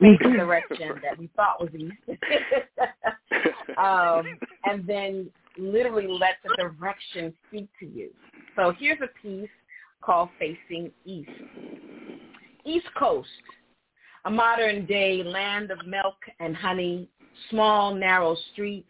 face 0.00 0.18
the 0.22 0.30
direction 0.30 1.00
that 1.02 1.18
we 1.18 1.28
thought 1.36 1.60
was 1.60 1.70
east. 1.74 1.92
um, 3.78 4.38
and 4.64 4.86
then 4.86 5.30
literally 5.58 6.06
let 6.08 6.36
the 6.44 6.54
direction 6.56 7.34
speak 7.48 7.68
to 7.80 7.86
you. 7.86 8.10
So 8.56 8.72
here's 8.78 9.00
a 9.02 9.08
piece 9.20 9.50
called 10.00 10.30
Facing 10.38 10.90
East. 11.04 11.30
East 12.64 12.86
Coast, 12.98 13.28
a 14.24 14.30
modern 14.30 14.86
day 14.86 15.22
land 15.22 15.70
of 15.70 15.86
milk 15.86 16.16
and 16.40 16.54
honey, 16.56 17.08
small 17.50 17.94
narrow 17.94 18.36
streets 18.52 18.86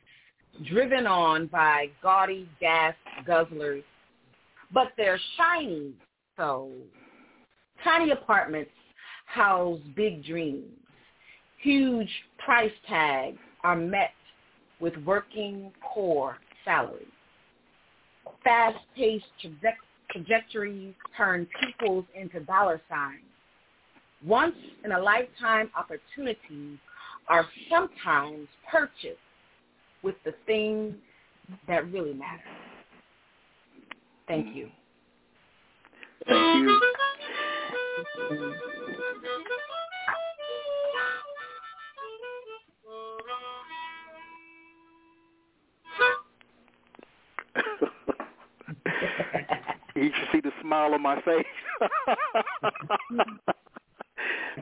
driven 0.66 1.06
on 1.06 1.46
by 1.46 1.88
gaudy 2.02 2.48
gas 2.61 2.94
guzzlers 3.26 3.82
but 4.72 4.88
they're 4.96 5.20
shiny. 5.37 5.92
So 6.37 6.70
tiny 7.85 8.11
apartments 8.11 8.70
house 9.26 9.80
big 9.94 10.24
dreams. 10.24 10.64
Huge 11.62 12.11
price 12.38 12.72
tags 12.88 13.38
are 13.62 13.76
met 13.76 14.12
with 14.80 14.96
working 15.06 15.72
poor 15.82 16.38
salaries. 16.64 17.06
Fast-paced 18.42 19.24
trajectories 20.11 20.94
turn 21.16 21.46
pupils 21.61 22.04
into 22.14 22.40
dollar 22.40 22.80
signs. 22.88 23.20
Once 24.24 24.54
in 24.85 24.92
a 24.92 24.98
lifetime 24.98 25.70
opportunities 25.76 26.78
are 27.28 27.46
sometimes 27.70 28.46
purchased 28.70 29.18
with 30.02 30.14
the 30.24 30.32
things 30.46 30.94
that 31.66 31.90
really 31.92 32.14
matter. 32.14 32.42
Thank 34.28 34.54
you. 34.54 34.68
Thank 36.26 36.68
you. 36.68 36.80
you 49.96 50.11
should 50.14 50.28
see 50.32 50.40
the 50.40 50.50
smile 50.61 50.94
on 50.94 51.02
my 51.02 51.20
face. 51.22 51.44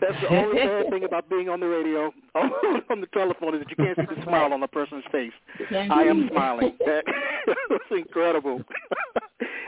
That's 0.00 0.20
the 0.20 0.28
only 0.28 0.56
bad 0.56 0.90
thing 0.90 1.04
about 1.04 1.28
being 1.28 1.48
on 1.48 1.60
the 1.60 1.66
radio, 1.66 2.12
on 2.34 3.00
the 3.00 3.06
telephone, 3.12 3.54
is 3.54 3.62
that 3.62 3.70
you 3.70 3.76
can't 3.76 3.98
see 3.98 4.14
the 4.14 4.22
smile 4.26 4.52
on 4.52 4.62
a 4.62 4.68
person's 4.68 5.04
face. 5.10 5.32
I 5.70 6.02
am 6.02 6.28
smiling. 6.30 6.76
That's 6.86 7.84
incredible. 7.90 8.62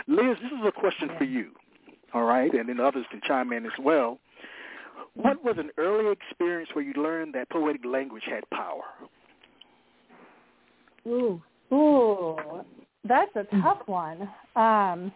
Liz, 0.06 0.36
this 0.42 0.52
is 0.52 0.66
a 0.66 0.72
question 0.72 1.10
for 1.18 1.24
you, 1.24 1.50
all 2.12 2.24
right, 2.24 2.52
and 2.52 2.68
then 2.68 2.80
others 2.80 3.06
can 3.10 3.20
chime 3.26 3.52
in 3.52 3.66
as 3.66 3.72
well. 3.80 4.18
What 5.14 5.44
was 5.44 5.56
an 5.58 5.70
early 5.78 6.10
experience 6.10 6.70
where 6.72 6.84
you 6.84 6.94
learned 6.94 7.34
that 7.34 7.50
poetic 7.50 7.84
language 7.84 8.24
had 8.26 8.48
power? 8.50 8.84
Ooh, 11.06 11.42
ooh, 11.72 12.36
that's 13.04 13.34
a 13.36 13.44
tough 13.60 13.80
one. 13.86 14.28
Um, 14.56 15.12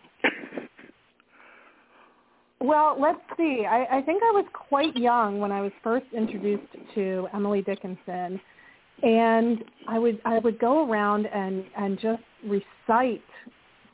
well, 2.61 2.97
let's 3.01 3.21
see. 3.37 3.67
I, 3.69 3.99
I 3.99 4.03
think 4.03 4.23
I 4.23 4.33
was 4.33 4.47
quite 4.53 4.97
young 4.97 5.39
when 5.41 5.53
I 5.53 5.61
was 5.61 5.73
first 5.83 6.07
introduced 6.17 6.73
to 6.95 7.29
Emily 7.35 7.63
Dickinson, 7.63 8.41
and 9.03 9.65
I 9.89 9.99
would 9.99 10.21
I 10.25 10.39
would 10.39 10.59
go 10.59 10.89
around 10.89 11.27
and 11.27 11.65
and 11.77 11.99
just 12.01 12.23
recite 12.45 13.23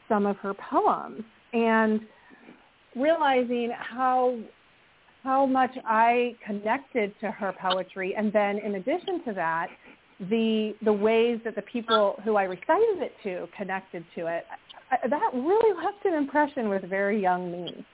some 0.08 0.26
of 0.26 0.36
her 0.38 0.54
poems 0.54 1.22
and 1.52 2.00
realizing 2.94 3.72
how 3.76 4.38
how 5.24 5.46
much 5.46 5.72
I 5.84 6.36
connected 6.44 7.14
to 7.20 7.30
her 7.30 7.54
poetry 7.60 8.14
and 8.16 8.32
then 8.32 8.58
in 8.58 8.74
addition 8.76 9.24
to 9.24 9.32
that 9.34 9.68
the 10.30 10.74
the 10.84 10.92
ways 10.92 11.40
that 11.44 11.54
the 11.54 11.62
people 11.62 12.16
who 12.24 12.36
I 12.36 12.44
recited 12.44 13.02
it 13.02 13.12
to 13.24 13.48
connected 13.56 14.04
to 14.14 14.26
it, 14.26 14.44
I, 14.90 15.08
that 15.08 15.30
really 15.32 15.76
left 15.76 16.04
an 16.04 16.14
impression 16.14 16.68
with 16.68 16.82
very 16.88 17.20
young 17.20 17.50
me. 17.50 17.84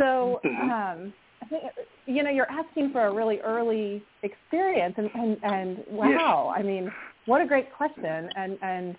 So 0.00 0.40
Mm-hmm. 0.44 0.70
um, 0.70 1.12
I 1.42 1.46
think 1.46 1.62
you 2.06 2.22
know 2.22 2.30
you're 2.30 2.50
asking 2.50 2.90
for 2.92 3.06
a 3.06 3.12
really 3.12 3.40
early 3.40 4.02
experience, 4.22 4.94
and 4.96 5.10
and, 5.14 5.36
and 5.42 5.78
wow, 5.90 6.52
I 6.56 6.62
mean, 6.62 6.90
what 7.26 7.40
a 7.40 7.46
great 7.46 7.72
question, 7.72 8.30
and 8.36 8.58
and 8.62 8.96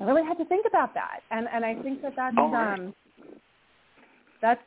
I 0.00 0.04
really 0.04 0.24
had 0.24 0.38
to 0.38 0.44
think 0.46 0.66
about 0.66 0.94
that, 0.94 1.20
and 1.30 1.46
and 1.52 1.64
I 1.64 1.74
think 1.82 2.02
that 2.02 2.14
that's 2.16 2.36
right. 2.36 2.74
um, 2.74 2.94
that's 4.42 4.60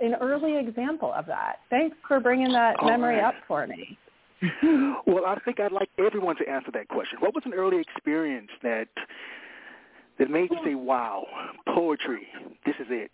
an 0.00 0.14
early 0.20 0.58
example 0.58 1.12
of 1.12 1.26
that. 1.26 1.56
Thanks 1.70 1.96
for 2.08 2.20
bringing 2.20 2.52
that 2.52 2.80
All 2.80 2.88
memory 2.88 3.16
right. 3.16 3.24
up 3.24 3.34
for 3.46 3.66
me. 3.66 3.98
Well, 5.06 5.26
I 5.26 5.38
think 5.44 5.60
I'd 5.60 5.72
like 5.72 5.88
everyone 5.98 6.36
to 6.36 6.48
answer 6.48 6.70
that 6.72 6.88
question. 6.88 7.18
What 7.20 7.34
was 7.34 7.44
an 7.46 7.54
early 7.54 7.78
experience 7.80 8.48
that 8.62 8.88
that 10.18 10.30
made 10.30 10.50
you 10.50 10.58
say, 10.64 10.74
"Wow, 10.74 11.26
poetry, 11.68 12.26
this 12.66 12.74
is 12.80 12.86
it"? 12.90 13.10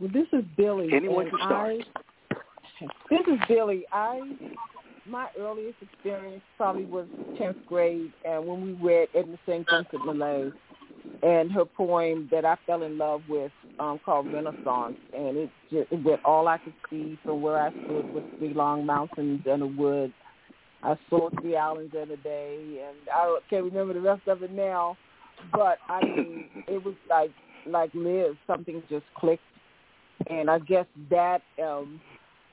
Well, 0.00 0.10
this 0.12 0.26
is 0.32 0.44
Billy. 0.56 0.90
Anyone 0.92 1.28
can 1.28 1.38
start. 1.38 1.76
I, 2.30 2.36
this 3.10 3.20
is 3.26 3.38
Billy. 3.48 3.84
I 3.92 4.20
my 5.08 5.28
earliest 5.38 5.76
experience 5.80 6.42
probably 6.56 6.84
was 6.84 7.06
tenth 7.38 7.56
grade, 7.66 8.12
and 8.24 8.46
when 8.46 8.62
we 8.62 8.72
read 8.72 9.08
Edna 9.14 9.38
St. 9.46 9.66
Vincent 9.68 10.04
Millay 10.04 10.50
and 11.22 11.50
her 11.50 11.64
poem 11.64 12.28
that 12.30 12.44
I 12.44 12.56
fell 12.66 12.82
in 12.82 12.98
love 12.98 13.22
with, 13.28 13.50
um, 13.80 13.98
called 14.04 14.26
Renascence, 14.26 14.96
and 15.16 15.36
it 15.36 15.50
just 15.70 15.90
it 15.90 16.04
went 16.04 16.24
all 16.24 16.46
I 16.46 16.58
could 16.58 16.74
see 16.90 17.18
from 17.24 17.42
where 17.42 17.58
I 17.58 17.70
stood 17.70 18.12
was 18.12 18.24
three 18.38 18.54
long 18.54 18.84
mountains 18.84 19.42
and 19.46 19.62
a 19.62 19.66
wood. 19.66 20.12
I 20.82 20.96
saw 21.10 21.30
three 21.40 21.56
islands 21.56 21.94
in 21.94 22.10
a 22.10 22.16
day, 22.16 22.84
and 22.86 22.96
I 23.12 23.38
can't 23.50 23.64
remember 23.64 23.94
the 23.94 24.00
rest 24.00 24.28
of 24.28 24.42
it 24.42 24.52
now. 24.52 24.96
But 25.52 25.78
I 25.88 26.04
mean, 26.04 26.44
it 26.68 26.84
was 26.84 26.94
like 27.08 27.30
like 27.66 27.90
Liz, 27.94 28.34
something 28.46 28.82
just 28.88 29.04
clicked 29.16 29.42
and 30.26 30.50
I 30.50 30.58
guess 30.58 30.86
that 31.10 31.42
um 31.62 32.00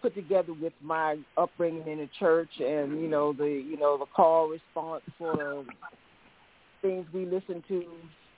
put 0.02 0.14
together 0.16 0.54
with 0.54 0.74
my 0.82 1.18
upbringing 1.38 1.88
in 1.88 1.98
the 1.98 2.10
church 2.20 2.50
and 2.60 3.02
you 3.02 3.08
know 3.08 3.34
the 3.34 3.48
you 3.48 3.78
know 3.78 3.98
the 3.98 4.06
call 4.06 4.48
response 4.48 5.04
of 5.20 5.66
things 6.82 7.06
we 7.14 7.26
listened 7.26 7.64
to 7.68 7.84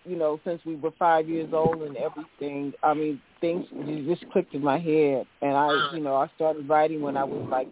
you 0.06 0.16
know 0.16 0.40
since 0.46 0.62
we 0.66 0.76
were 0.76 0.92
five 0.98 1.28
years 1.28 1.50
old 1.54 1.82
and 1.82 1.98
everything 1.98 2.74
I 2.84 2.94
mean 2.94 3.22
things 3.42 3.66
just 4.06 4.30
clicked 4.32 4.54
in 4.54 4.64
my 4.64 4.80
head. 4.80 5.26
And 5.42 5.56
I 5.56 5.92
you 5.94 6.02
know 6.02 6.16
I 6.16 6.30
started 6.36 6.68
writing 6.70 7.02
when 7.02 7.18
I 7.18 7.24
was 7.24 7.46
like 7.50 7.68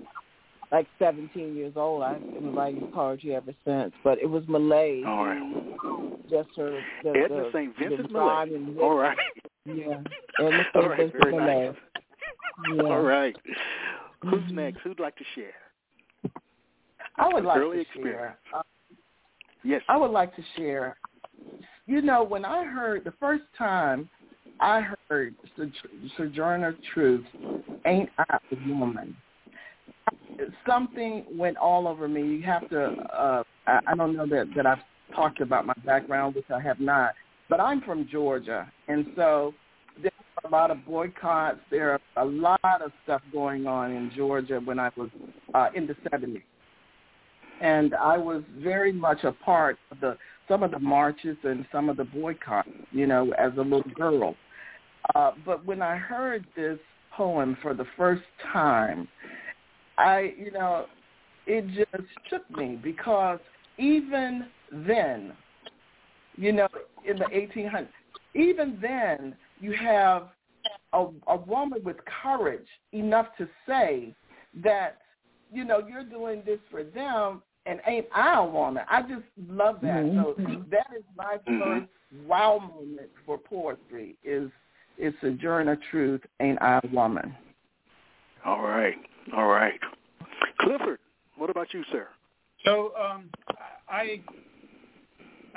like 0.71 0.87
17 0.99 1.55
years 1.55 1.73
old. 1.75 2.03
I've 2.03 2.21
been 2.21 2.53
writing 2.53 2.91
poetry 2.93 3.35
ever 3.35 3.53
since. 3.65 3.93
But 4.03 4.17
it 4.19 4.29
was 4.29 4.43
Millay. 4.47 5.03
All 5.05 5.25
right. 5.25 6.29
just 6.29 6.49
her 6.57 6.81
the, 7.03 7.09
Edna 7.11 7.27
the, 7.27 7.49
St. 7.53 7.77
Vincent 7.77 8.11
rhyme 8.11 8.77
All 8.81 8.95
right. 8.95 9.17
Yeah 9.65 9.97
All 10.39 10.89
right. 10.89 11.11
Very 11.11 11.35
nice. 11.37 11.75
yeah. 12.75 12.83
All 12.83 13.01
right. 13.01 13.35
Who's 14.21 14.41
Mhm. 14.43 14.51
next? 14.51 14.81
Who'd 14.81 14.99
like 14.99 15.15
to 15.15 15.23
share? 15.33 15.53
I 17.17 17.29
would 17.33 17.45
like 17.45 17.57
Early 17.57 17.77
to 17.77 17.81
experience. 17.81 18.17
share. 18.51 18.59
Uh, 18.59 18.63
Yes. 19.63 19.81
I 19.89 19.97
would 19.97 20.11
like 20.11 20.35
to 20.35 20.43
share. 20.55 20.95
You 21.87 22.01
know, 22.01 22.23
when 22.23 22.45
I 22.45 22.65
heard 22.65 23.03
the 23.03 23.13
first 23.19 23.43
time 23.57 24.09
I 24.59 24.81
heard 25.09 25.33
Soj- 25.57 26.11
Sojourner 26.17 26.75
Truth, 26.93 27.25
"Ain't 27.85 28.09
I 28.19 28.37
a 28.51 28.55
Woman," 28.67 29.15
something 30.67 31.25
went 31.31 31.57
all 31.57 31.87
over 31.87 32.07
me. 32.07 32.21
You 32.21 32.43
have 32.43 32.69
to. 32.69 32.85
Uh, 32.85 33.43
I, 33.67 33.79
I 33.87 33.95
don't 33.95 34.15
know 34.15 34.27
that 34.27 34.47
that 34.55 34.65
I've 34.65 34.83
talked 35.15 35.41
about 35.41 35.65
my 35.65 35.73
background, 35.85 36.35
which 36.35 36.49
I 36.51 36.59
have 36.59 36.79
not. 36.79 37.13
But 37.49 37.59
I'm 37.59 37.81
from 37.81 38.07
Georgia, 38.11 38.71
and 38.87 39.05
so 39.15 39.53
there 40.01 40.11
are 40.43 40.49
a 40.49 40.51
lot 40.51 40.71
of 40.71 40.85
boycotts. 40.85 41.59
There 41.69 41.91
are 41.91 41.99
a 42.17 42.25
lot 42.25 42.59
of 42.63 42.91
stuff 43.03 43.21
going 43.31 43.67
on 43.67 43.91
in 43.91 44.11
Georgia 44.15 44.59
when 44.63 44.79
I 44.79 44.89
was 44.97 45.09
uh, 45.53 45.67
in 45.75 45.87
the 45.87 45.95
70s 46.09 46.41
and 47.61 47.93
I 47.95 48.17
was 48.17 48.43
very 48.59 48.91
much 48.91 49.23
a 49.23 49.31
part 49.31 49.77
of 49.91 49.99
the 49.99 50.17
some 50.47 50.63
of 50.63 50.71
the 50.71 50.79
marches 50.79 51.37
and 51.43 51.65
some 51.71 51.89
of 51.89 51.97
the 51.97 52.03
boycotts, 52.03 52.69
you 52.91 53.07
know, 53.07 53.33
as 53.33 53.51
a 53.57 53.61
little 53.61 53.81
girl. 53.95 54.35
Uh, 55.15 55.31
but 55.43 55.65
when 55.65 55.81
I 55.81 55.97
heard 55.97 56.45
this 56.55 56.77
poem 57.15 57.57
for 57.63 57.73
the 57.73 57.85
first 57.97 58.21
time, 58.53 59.07
I, 59.97 60.33
you 60.37 60.51
know, 60.51 60.85
it 61.47 61.65
just 61.69 62.07
shook 62.29 62.49
me 62.55 62.79
because 62.83 63.39
even 63.79 64.45
then, 64.71 65.33
you 66.37 66.51
know, 66.51 66.67
in 67.07 67.17
the 67.17 67.25
1800s, 67.25 67.87
even 68.33 68.77
then, 68.81 69.35
you 69.59 69.73
have 69.73 70.29
a, 70.93 71.07
a 71.27 71.35
woman 71.35 71.81
with 71.83 71.97
courage 72.23 72.67
enough 72.91 73.27
to 73.37 73.47
say 73.67 74.13
that 74.63 74.99
you 75.51 75.63
know, 75.63 75.81
you're 75.87 76.03
doing 76.03 76.43
this 76.45 76.59
for 76.69 76.83
them 76.83 77.41
and 77.65 77.79
ain't 77.87 78.07
I 78.13 78.39
a 78.39 78.45
woman? 78.45 78.83
I 78.89 79.01
just 79.01 79.23
love 79.49 79.79
that. 79.81 80.03
So 80.13 80.35
that 80.69 80.87
is 80.95 81.03
my 81.17 81.37
first 81.45 81.87
wow 82.25 82.59
moment 82.59 83.09
for 83.25 83.37
poetry 83.37 84.15
is 84.23 84.51
is 84.97 85.13
Sojourner 85.19 85.77
Truth, 85.91 86.21
Ain't 86.39 86.61
I 86.61 86.79
a 86.81 86.87
Woman? 86.87 87.35
All 88.45 88.61
right. 88.61 88.95
All 89.35 89.47
right. 89.47 89.79
Clifford, 90.61 90.99
what 91.37 91.49
about 91.49 91.73
you, 91.73 91.83
sir? 91.91 92.07
So 92.63 92.93
um, 92.95 93.29
I 93.89 94.21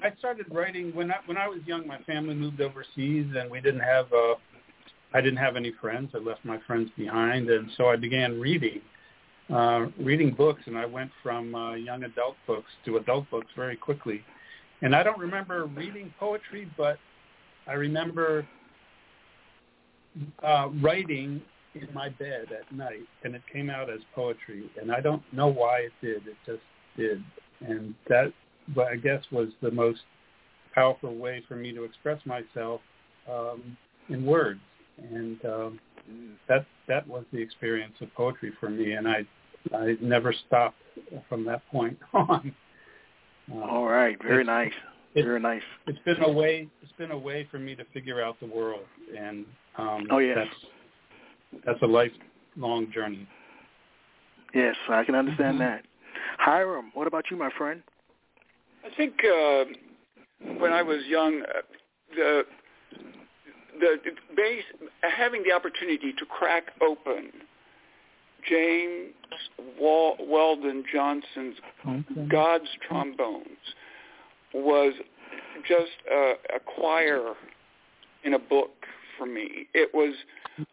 I 0.02 0.12
started 0.18 0.46
writing 0.50 0.94
when 0.94 1.10
I 1.10 1.16
when 1.26 1.36
I 1.36 1.48
was 1.48 1.60
young. 1.66 1.86
My 1.86 1.98
family 1.98 2.34
moved 2.34 2.60
overseas, 2.60 3.26
and 3.36 3.50
we 3.50 3.60
didn't 3.60 3.80
have 3.80 4.06
uh, 4.12 4.34
I 5.14 5.20
didn't 5.20 5.38
have 5.38 5.56
any 5.56 5.72
friends. 5.80 6.10
I 6.14 6.18
left 6.18 6.44
my 6.44 6.58
friends 6.66 6.90
behind, 6.96 7.48
and 7.50 7.70
so 7.76 7.86
I 7.88 7.96
began 7.96 8.40
reading 8.40 8.80
uh, 9.52 9.86
reading 9.98 10.32
books, 10.32 10.62
and 10.66 10.76
I 10.76 10.86
went 10.86 11.10
from 11.22 11.54
uh, 11.54 11.74
young 11.74 12.04
adult 12.04 12.36
books 12.46 12.70
to 12.84 12.98
adult 12.98 13.30
books 13.30 13.48
very 13.56 13.76
quickly. 13.76 14.22
And 14.82 14.94
I 14.94 15.02
don't 15.02 15.18
remember 15.18 15.66
reading 15.66 16.12
poetry, 16.20 16.70
but 16.76 16.98
I 17.66 17.72
remember 17.72 18.46
uh, 20.42 20.68
writing 20.80 21.40
in 21.74 21.88
my 21.94 22.08
bed 22.10 22.48
at 22.52 22.70
night, 22.74 23.06
and 23.24 23.34
it 23.34 23.42
came 23.52 23.70
out 23.70 23.90
as 23.90 24.00
poetry. 24.14 24.70
And 24.80 24.92
I 24.92 25.00
don't 25.00 25.22
know 25.32 25.48
why 25.48 25.80
it 25.80 25.92
did; 26.02 26.26
it 26.26 26.36
just 26.46 26.62
did. 26.96 27.22
And 27.60 27.94
that, 28.08 28.32
but 28.74 28.88
I 28.88 28.96
guess, 28.96 29.22
was 29.30 29.48
the 29.62 29.70
most 29.70 30.00
powerful 30.74 31.14
way 31.14 31.42
for 31.48 31.56
me 31.56 31.72
to 31.72 31.84
express 31.84 32.20
myself 32.26 32.80
um, 33.30 33.76
in 34.08 34.24
words. 34.24 34.60
And 34.98 35.44
um, 35.44 35.80
that 36.48 36.66
that 36.88 37.06
was 37.06 37.24
the 37.32 37.38
experience 37.38 37.94
of 38.00 38.12
poetry 38.14 38.52
for 38.58 38.68
me, 38.68 38.92
and 38.92 39.06
I 39.06 39.24
I 39.74 39.96
never 40.00 40.32
stopped 40.46 40.76
from 41.28 41.44
that 41.44 41.66
point 41.68 41.98
on. 42.12 42.54
Uh, 43.52 43.60
All 43.60 43.86
right. 43.86 44.20
Very 44.22 44.44
nice. 44.44 44.72
it- 45.14 45.24
Very 45.24 45.40
nice. 45.40 45.62
It's 45.86 45.98
been 46.00 46.22
a 46.22 46.30
way. 46.30 46.68
It's 46.82 46.92
been 46.98 47.12
a 47.12 47.18
way 47.18 47.46
for 47.50 47.58
me 47.58 47.74
to 47.76 47.84
figure 47.94 48.22
out 48.22 48.38
the 48.40 48.46
world, 48.46 48.84
and 49.16 49.46
um, 49.78 50.06
Oh, 50.10 50.18
yes. 50.18 50.36
that's 50.36 51.64
that's 51.64 51.82
a 51.82 51.86
lifelong 51.86 52.90
journey. 52.92 53.26
Yes, 54.54 54.76
I 54.88 55.04
can 55.04 55.14
understand 55.14 55.56
Mhm. 55.56 55.60
that. 55.60 55.84
Hiram, 56.38 56.90
what 56.94 57.06
about 57.06 57.30
you, 57.30 57.36
my 57.36 57.50
friend? 57.50 57.82
I 58.84 58.96
think 58.96 59.14
uh, 59.24 59.64
when 60.58 60.72
I 60.72 60.82
was 60.82 61.04
young, 61.06 61.42
uh, 61.42 61.62
the 62.14 62.42
the 63.80 63.96
base 64.36 64.64
having 65.02 65.42
the 65.44 65.52
opportunity 65.52 66.12
to 66.12 66.26
crack 66.26 66.64
open 66.80 67.30
James 68.48 69.12
Wal- 69.80 70.16
Weldon 70.20 70.84
Johnson's 70.92 71.56
God's 72.28 72.68
Trombones 72.86 73.46
was 74.54 74.94
just 75.66 75.90
a, 76.10 76.34
a 76.56 76.60
choir 76.60 77.34
in 78.24 78.34
a 78.34 78.38
book 78.38 78.70
for 79.16 79.26
me. 79.26 79.66
It 79.74 79.90
was 79.92 80.14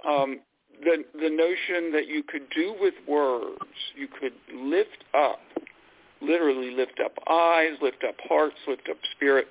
um, 0.07 0.39
the 0.83 1.03
the 1.13 1.29
notion 1.29 1.91
that 1.91 2.07
you 2.07 2.23
could 2.23 2.43
do 2.55 2.75
with 2.79 2.93
words, 3.07 3.59
you 3.95 4.07
could 4.07 4.33
lift 4.53 5.03
up, 5.13 5.39
literally 6.21 6.71
lift 6.71 6.99
up 7.03 7.13
eyes, 7.29 7.73
lift 7.81 8.03
up 8.07 8.15
hearts, 8.27 8.55
lift 8.67 8.87
up 8.89 8.97
spirit 9.15 9.47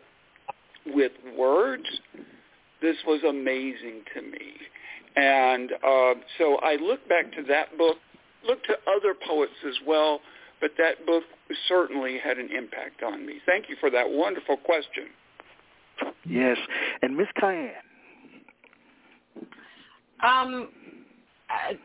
with 0.86 1.12
words. 1.36 1.84
This 2.82 2.96
was 3.06 3.22
amazing 3.28 4.02
to 4.14 4.22
me. 4.22 4.52
And 5.16 5.72
uh, 5.72 6.14
so 6.38 6.56
I 6.56 6.76
look 6.80 7.06
back 7.08 7.32
to 7.32 7.42
that 7.48 7.76
book, 7.78 7.96
look 8.46 8.62
to 8.64 8.74
other 8.88 9.14
poets 9.26 9.52
as 9.66 9.74
well, 9.86 10.20
but 10.60 10.72
that 10.78 11.06
book 11.06 11.22
certainly 11.68 12.18
had 12.22 12.38
an 12.38 12.48
impact 12.56 13.02
on 13.02 13.24
me. 13.24 13.34
Thank 13.46 13.68
you 13.68 13.76
for 13.80 13.90
that 13.90 14.08
wonderful 14.08 14.56
question. 14.56 15.06
Yes. 16.28 16.56
And 17.02 17.16
Miss 17.16 17.28
Cayenne. 17.40 17.70
Um, 20.26 20.68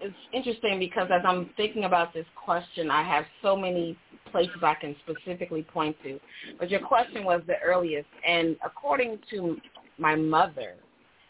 it's 0.02 0.16
interesting 0.34 0.80
because 0.80 1.10
as 1.14 1.22
I'm 1.26 1.50
thinking 1.58 1.84
about 1.84 2.14
this 2.14 2.26
question, 2.36 2.90
I 2.90 3.04
have 3.04 3.26
so 3.42 3.56
many 3.56 3.98
places 4.32 4.58
I 4.62 4.76
can 4.76 4.96
specifically 5.08 5.64
point 5.64 5.96
to. 6.04 6.20
But 6.60 6.70
your 6.70 6.82
question 6.82 7.24
was 7.24 7.42
the 7.48 7.60
earliest, 7.64 8.08
and 8.28 8.56
according 8.64 9.20
to 9.32 9.58
my 9.98 10.16
mother, 10.16 10.76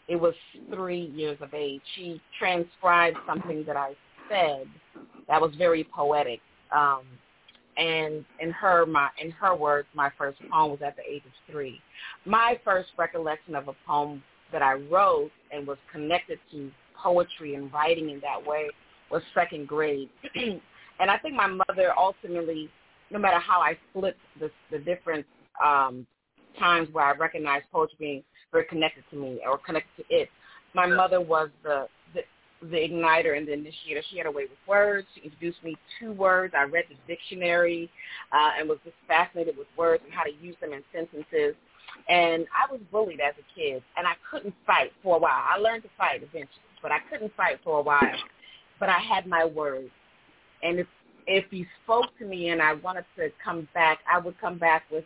it 0.08 0.16
was 0.16 0.34
three 0.72 1.12
years 1.14 1.38
of 1.40 1.54
age. 1.54 1.82
She 1.96 2.20
transcribed 2.38 3.16
something 3.26 3.64
that 3.66 3.76
I 3.76 3.94
said 4.28 4.66
that 5.28 5.40
was 5.40 5.54
very 5.56 5.84
poetic. 5.84 6.40
Um, 6.74 7.02
and 7.76 8.24
in 8.40 8.50
her 8.50 8.84
my 8.84 9.08
in 9.22 9.30
her 9.30 9.54
words, 9.54 9.88
my 9.94 10.10
first 10.18 10.38
poem 10.50 10.72
was 10.72 10.80
at 10.84 10.96
the 10.96 11.02
age 11.02 11.22
of 11.24 11.32
three. 11.50 11.80
My 12.24 12.58
first 12.64 12.90
recollection 12.98 13.54
of 13.54 13.68
a 13.68 13.74
poem 13.86 14.22
that 14.52 14.62
I 14.62 14.74
wrote 14.74 15.30
and 15.52 15.66
was 15.66 15.78
connected 15.92 16.38
to 16.52 16.70
poetry 17.00 17.54
and 17.54 17.72
writing 17.72 18.10
in 18.10 18.20
that 18.20 18.44
way 18.44 18.68
was 19.10 19.22
second 19.34 19.66
grade. 19.68 20.08
and 20.34 21.10
I 21.10 21.18
think 21.18 21.34
my 21.34 21.46
mother 21.46 21.92
ultimately, 21.96 22.68
no 23.10 23.18
matter 23.18 23.38
how 23.38 23.60
I 23.60 23.76
flipped 23.92 24.20
the, 24.38 24.50
the 24.70 24.78
different 24.78 25.26
um, 25.64 26.06
times 26.58 26.88
where 26.92 27.04
I 27.04 27.16
recognized 27.16 27.66
poetry 27.72 27.96
being 27.98 28.24
very 28.52 28.64
connected 28.64 29.04
to 29.10 29.16
me 29.16 29.40
or 29.46 29.58
connected 29.58 30.04
to 30.04 30.14
it, 30.14 30.28
my 30.74 30.86
mother 30.86 31.20
was 31.20 31.50
the, 31.62 31.86
the 32.14 32.20
the 32.62 32.76
igniter 32.76 33.36
and 33.36 33.48
the 33.48 33.52
initiator. 33.52 34.02
She 34.10 34.18
had 34.18 34.26
a 34.26 34.30
way 34.30 34.42
with 34.42 34.58
words. 34.66 35.06
She 35.14 35.22
introduced 35.22 35.62
me 35.64 35.76
to 35.98 36.12
words. 36.12 36.54
I 36.56 36.64
read 36.64 36.84
the 36.88 36.96
dictionary 37.06 37.90
uh, 38.32 38.50
and 38.58 38.68
was 38.68 38.78
just 38.84 38.96
fascinated 39.08 39.56
with 39.56 39.66
words 39.76 40.02
and 40.04 40.12
how 40.12 40.24
to 40.24 40.30
use 40.42 40.56
them 40.60 40.72
in 40.72 40.82
sentences. 40.92 41.54
And 42.08 42.46
I 42.54 42.70
was 42.70 42.80
bullied 42.92 43.20
as 43.20 43.34
a 43.38 43.58
kid, 43.58 43.82
and 43.96 44.06
I 44.06 44.12
couldn't 44.30 44.54
fight 44.66 44.92
for 45.02 45.16
a 45.16 45.18
while. 45.18 45.32
I 45.48 45.58
learned 45.58 45.82
to 45.84 45.88
fight 45.96 46.22
eventually, 46.22 46.48
but 46.82 46.92
I 46.92 46.98
couldn't 47.10 47.34
fight 47.36 47.60
for 47.64 47.78
a 47.78 47.82
while. 47.82 48.00
But 48.78 48.88
I 48.88 48.98
had 48.98 49.26
my 49.26 49.44
words, 49.44 49.90
and 50.62 50.78
if 50.78 50.86
if 51.26 51.44
you 51.50 51.66
spoke 51.84 52.06
to 52.18 52.24
me 52.24 52.50
and 52.50 52.60
I 52.60 52.74
wanted 52.74 53.04
to 53.16 53.30
come 53.42 53.68
back, 53.74 53.98
I 54.12 54.18
would 54.18 54.38
come 54.40 54.58
back 54.58 54.84
with 54.90 55.04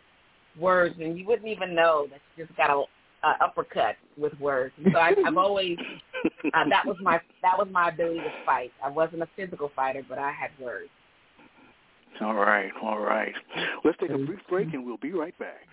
words, 0.59 0.95
and 0.99 1.17
you 1.17 1.25
wouldn't 1.25 1.47
even 1.47 1.75
know 1.75 2.07
that 2.09 2.19
you 2.35 2.45
just 2.45 2.57
got 2.57 2.69
a, 2.69 2.83
a 3.27 3.37
uppercut 3.43 3.95
with 4.17 4.33
words. 4.39 4.73
And 4.77 4.93
so 4.93 4.99
I, 4.99 5.13
I've 5.25 5.37
always 5.37 5.77
uh, 6.53 6.69
that 6.69 6.85
was 6.85 6.97
my 7.01 7.19
that 7.41 7.57
was 7.57 7.67
my 7.71 7.89
ability 7.89 8.19
to 8.19 8.31
fight. 8.45 8.71
I 8.83 8.89
wasn't 8.89 9.21
a 9.21 9.27
physical 9.35 9.71
fighter, 9.75 10.03
but 10.07 10.17
I 10.17 10.31
had 10.31 10.51
words. 10.59 10.89
All 12.21 12.35
right, 12.35 12.71
all 12.81 12.99
right. 12.99 13.33
Let's 13.83 13.97
take 13.99 14.09
a 14.09 14.17
brief 14.17 14.39
break, 14.49 14.73
and 14.73 14.85
we'll 14.85 14.97
be 14.97 15.11
right 15.11 15.35
back. 15.37 15.67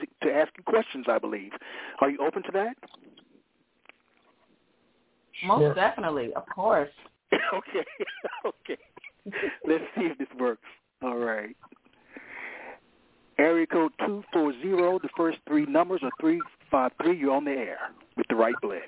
To 0.00 0.28
to 0.28 0.34
ask 0.34 0.52
you 0.56 0.64
questions. 0.64 1.06
I 1.08 1.18
believe. 1.18 1.52
Are 2.00 2.10
you 2.10 2.18
open 2.26 2.42
to 2.44 2.52
that? 2.52 2.76
Most 5.44 5.60
Sure. 5.60 5.74
definitely, 5.74 6.32
of 6.34 6.44
course. 6.54 6.90
okay. 7.54 7.84
okay. 8.46 8.78
Let's 9.66 9.84
see 9.96 10.02
if 10.06 10.18
this 10.18 10.28
works. 10.38 10.66
All 11.02 11.16
right. 11.16 11.56
Area 13.38 13.66
code 13.66 13.92
two 14.06 14.22
four 14.32 14.52
zero. 14.60 14.98
The 14.98 15.08
first 15.16 15.38
three 15.48 15.64
numbers 15.66 16.00
are 16.02 16.10
three 16.20 16.40
five 16.70 16.92
three. 17.02 17.18
You're 17.18 17.34
on 17.34 17.44
the 17.44 17.52
air 17.52 17.78
with 18.16 18.26
the 18.28 18.34
Write 18.34 18.54
Blend. 18.60 18.82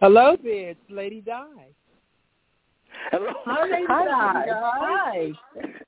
Hello 0.00 0.36
there, 0.42 0.70
it's 0.70 0.80
Lady 0.90 1.20
Di. 1.20 1.44
Hello. 3.10 3.32
Hi, 3.44 3.62
Lady 3.70 3.84
Hi, 3.88 4.04
Di. 4.04 4.38
Lady 4.38 4.50
Di. 4.50 4.54
Hi. 4.76 5.32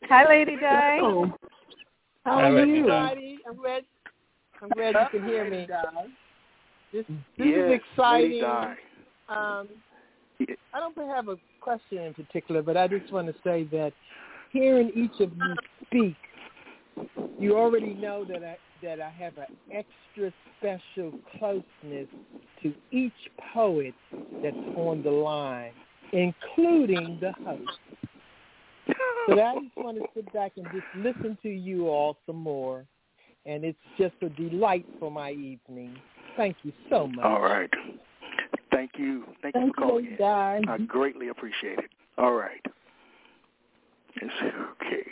Hi, 0.08 0.28
Lady 0.28 0.56
Di. 0.56 1.32
Hello. 2.26 2.40
How 2.40 2.46
are 2.48 2.52
Lady 2.66 2.78
you? 2.78 2.86
Di. 2.86 3.38
I'm 3.48 3.56
glad. 3.56 3.82
I'm 4.60 4.68
glad 4.70 4.96
you 5.12 5.20
can 5.20 5.28
hear 5.28 5.48
me. 5.48 5.68
This, 6.92 7.04
this 7.08 7.16
yes, 7.38 7.70
is 7.70 7.80
exciting. 7.94 8.42
Um, 9.28 9.68
I 10.74 10.80
don't 10.80 10.96
have 11.08 11.28
a 11.28 11.36
question 11.60 11.98
in 11.98 12.14
particular, 12.14 12.62
but 12.62 12.76
I 12.76 12.88
just 12.88 13.12
want 13.12 13.28
to 13.28 13.34
say 13.44 13.62
that 13.70 13.92
hearing 14.52 14.90
each 14.96 15.20
of 15.20 15.30
you 15.36 15.54
speak, 15.86 16.16
you 17.38 17.56
already 17.56 17.94
know 17.94 18.24
that 18.24 18.42
I 18.42 18.56
that 18.82 19.00
I 19.00 19.10
have 19.10 19.34
an 19.38 19.46
extra 19.72 20.32
special 20.58 21.16
closeness 21.38 22.08
to 22.64 22.74
each 22.90 23.12
poet 23.54 23.94
that's 24.42 24.56
on 24.76 25.04
the 25.04 25.10
line, 25.10 25.72
including 26.12 27.18
the 27.20 27.32
host. 27.44 27.70
So 29.28 29.40
I 29.40 29.54
just 29.60 29.76
want 29.76 29.98
to 29.98 30.04
sit 30.14 30.32
back 30.32 30.52
and 30.56 30.66
just 30.72 30.86
listen 30.94 31.36
to 31.42 31.48
you 31.48 31.88
all 31.88 32.16
some 32.26 32.36
more, 32.36 32.84
and 33.44 33.64
it's 33.64 33.78
just 33.98 34.14
a 34.22 34.28
delight 34.28 34.86
for 35.00 35.10
my 35.10 35.32
evening. 35.32 35.96
Thank 36.36 36.56
you 36.62 36.72
so 36.88 37.08
much. 37.08 37.24
All 37.24 37.40
right. 37.40 37.70
Thank 38.70 38.92
you. 38.98 39.24
Thank, 39.42 39.56
you 39.56 39.72
for 39.74 39.88
calling 39.88 40.06
in. 40.06 40.16
Di. 40.16 40.60
I 40.68 40.78
greatly 40.78 41.28
appreciate 41.28 41.78
it. 41.78 41.90
All 42.18 42.34
right. 42.34 42.64
Yes, 44.20 44.30
okay. 44.80 45.02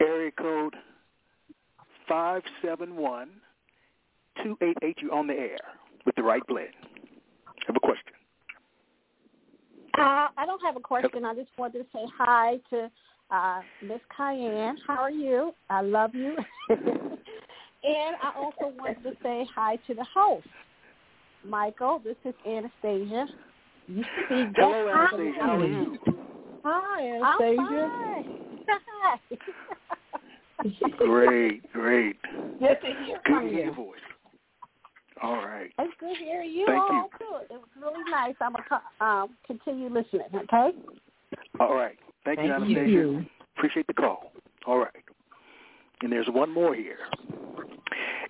Area 0.00 0.30
code 0.32 0.74
five 2.08 2.42
seven 2.64 2.96
one 2.96 3.28
two 4.42 4.56
eight 4.62 4.76
eight. 4.82 4.96
You 5.00 5.10
on 5.12 5.26
the 5.26 5.34
air 5.34 5.58
with 6.06 6.14
the 6.16 6.22
Write 6.22 6.46
Blend. 6.46 6.68
Have 7.66 7.76
a 7.76 7.80
question. 7.80 8.12
Uh, 9.98 10.28
I 10.36 10.44
don't 10.46 10.60
have 10.62 10.76
a 10.76 10.80
question. 10.80 11.24
I 11.24 11.34
just 11.34 11.50
wanted 11.56 11.78
to 11.78 11.84
say 11.92 12.04
hi 12.18 12.58
to 12.70 12.90
uh, 13.30 13.62
Miss 13.80 14.00
Cayenne. 14.16 14.76
How 14.86 14.96
are 14.96 15.10
you? 15.10 15.54
I 15.70 15.82
love 15.82 16.14
you. 16.14 16.36
and 16.68 18.16
I 18.22 18.32
also 18.36 18.74
wanted 18.76 19.02
to 19.04 19.12
say 19.22 19.46
hi 19.54 19.76
to 19.86 19.94
the 19.94 20.04
host, 20.12 20.46
Michael. 21.46 22.00
This 22.02 22.16
is 22.24 22.34
Anastasia. 22.46 23.26
You 23.86 24.02
should 24.02 24.28
be 24.28 24.44
guest 24.46 24.56
Hello. 24.56 25.06
Anastasia. 25.12 25.40
How 25.42 25.58
are 25.58 25.66
you? 25.66 25.98
Hi, 26.64 27.02
I'm 27.22 27.40
Anastasia. 27.40 27.90
fine. 27.96 28.24
Hi. 28.68 29.18
Great, 30.98 31.70
great. 31.72 32.16
Good 32.58 32.78
to 32.80 32.86
hear 32.86 33.20
Good 33.26 33.32
from 33.34 33.42
to 33.44 33.48
hear 33.50 33.58
you. 33.58 33.64
your 33.66 33.74
voice. 33.74 33.98
All 35.22 35.36
right. 35.36 35.70
It's 35.78 35.92
good 36.00 36.16
hearing 36.16 36.50
you 36.50 36.66
Thank 36.66 36.82
all 36.82 36.88
too. 37.10 37.13
It 38.14 38.28
was 38.30 38.32
really 38.32 38.32
nice. 38.32 38.36
I'm 38.40 38.52
gonna 39.00 39.22
um, 39.22 39.36
continue 39.46 39.88
listening. 39.88 40.28
Okay. 40.34 40.76
All 41.60 41.74
right. 41.74 41.96
Thank, 42.24 42.40
you, 42.40 42.48
Thank 42.48 42.62
Anastasia. 42.62 42.90
you. 42.90 43.24
Appreciate 43.56 43.86
the 43.86 43.94
call. 43.94 44.32
All 44.66 44.78
right. 44.78 44.90
And 46.02 46.10
there's 46.12 46.26
one 46.28 46.52
more 46.52 46.74
here. 46.74 46.98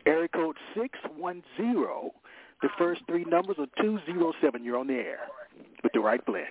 Area 0.07 0.29
code 0.29 0.57
610. 0.75 2.11
The 2.63 2.69
first 2.79 3.03
three 3.09 3.25
numbers 3.25 3.57
are 3.59 3.67
207. 3.83 4.65
You're 4.65 4.79
on 4.79 4.87
the 4.87 4.95
air 4.95 5.21
with 5.83 5.93
the 5.93 6.01
Write 6.01 6.25
Blend. 6.27 6.47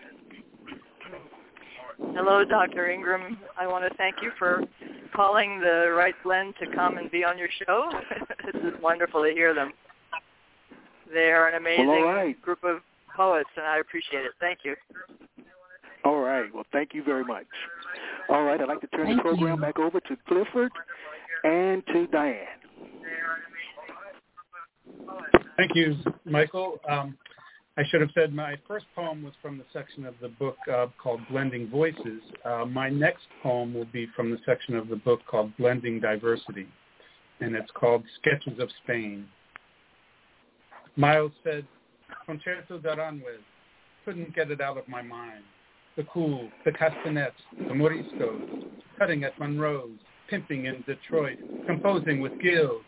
Hello, 2.16 2.44
Dr. 2.44 2.90
Ingram. 2.90 3.38
I 3.58 3.68
want 3.68 3.90
to 3.90 3.96
thank 3.98 4.16
you 4.22 4.32
for 4.40 4.64
calling 5.16 5.60
the 5.60 5.94
Write 5.96 6.16
Blend 6.24 6.56
to 6.60 6.76
come 6.76 6.98
and 6.98 7.10
be 7.12 7.24
on 7.24 7.38
your 7.38 7.50
show. 7.66 7.90
this 8.46 8.62
is 8.62 8.74
wonderful 8.82 9.24
to 9.24 9.32
hear 9.32 9.54
them. 9.54 9.72
They 11.14 11.32
are 11.32 11.48
an 11.48 11.56
amazing 11.56 11.88
Well, 11.88 11.98
all 12.00 12.14
right. 12.14 12.42
group 12.42 12.64
of 12.64 12.82
poets, 13.16 13.50
and 13.58 13.66
I 13.66 13.80
appreciate 13.80 14.26
it. 14.26 14.32
Thank 14.40 14.60
you. 14.64 14.76
All 16.06 16.20
right. 16.20 16.54
Well, 16.54 16.66
thank 16.72 16.94
you 16.94 17.04
very 17.04 17.24
much. 17.24 17.46
All 18.30 18.44
right. 18.44 18.60
I'd 18.60 18.68
like 18.68 18.82
to 18.82 18.88
turn 18.88 19.06
Thank 19.06 19.18
the 19.18 19.24
program 19.24 19.56
you. 19.56 19.62
back 19.62 19.80
over 19.80 20.00
to 20.00 20.18
Clifford 20.28 20.72
and 21.44 21.86
to 21.88 22.08
Diane. 22.08 22.48
Thank 25.58 25.76
you, 25.76 25.96
Michael. 26.26 26.80
Um, 26.90 27.18
I 27.78 27.84
should 27.90 28.02
have 28.02 28.12
said 28.14 28.34
my 28.34 28.56
first 28.68 28.86
poem 28.96 29.24
was 29.24 29.34
from 29.42 29.58
the 29.58 29.64
section 29.74 30.06
of 30.06 30.14
the 30.22 30.30
book 30.30 30.58
uh, 30.72 30.88
called 31.02 31.22
Blending 31.30 31.70
Voices. 31.70 32.22
Uh, 32.46 32.66
my 32.66 32.90
next 32.90 33.24
poem 33.42 33.74
will 33.74 33.86
be 33.86 34.08
from 34.16 34.30
the 34.30 34.38
section 34.46 34.76
of 34.76 34.90
the 34.90 34.96
book 34.96 35.22
called 35.26 35.56
Blending 35.58 36.00
Diversity, 36.00 36.68
and 37.40 37.56
it's 37.56 37.72
called 37.74 38.04
Sketches 38.20 38.60
of 38.60 38.70
Spain. 38.84 39.26
Miles 40.96 41.32
said, 41.44 41.66
Concerto 42.26 42.80
d'Aranjuez, 42.80 43.42
couldn't 44.06 44.36
get 44.36 44.52
it 44.52 44.62
out 44.62 44.78
of 44.78 44.88
my 44.88 45.02
mind. 45.02 45.44
The 45.96 46.04
cool, 46.04 46.50
the 46.66 46.72
castanets, 46.72 47.36
the 47.58 47.74
moriscos, 47.74 48.66
cutting 48.98 49.24
at 49.24 49.38
Monroe's, 49.40 49.98
pimping 50.30 50.66
in 50.66 50.84
Detroit, 50.88 51.38
composing 51.66 52.20
with 52.20 52.34
Gil's, 52.42 52.84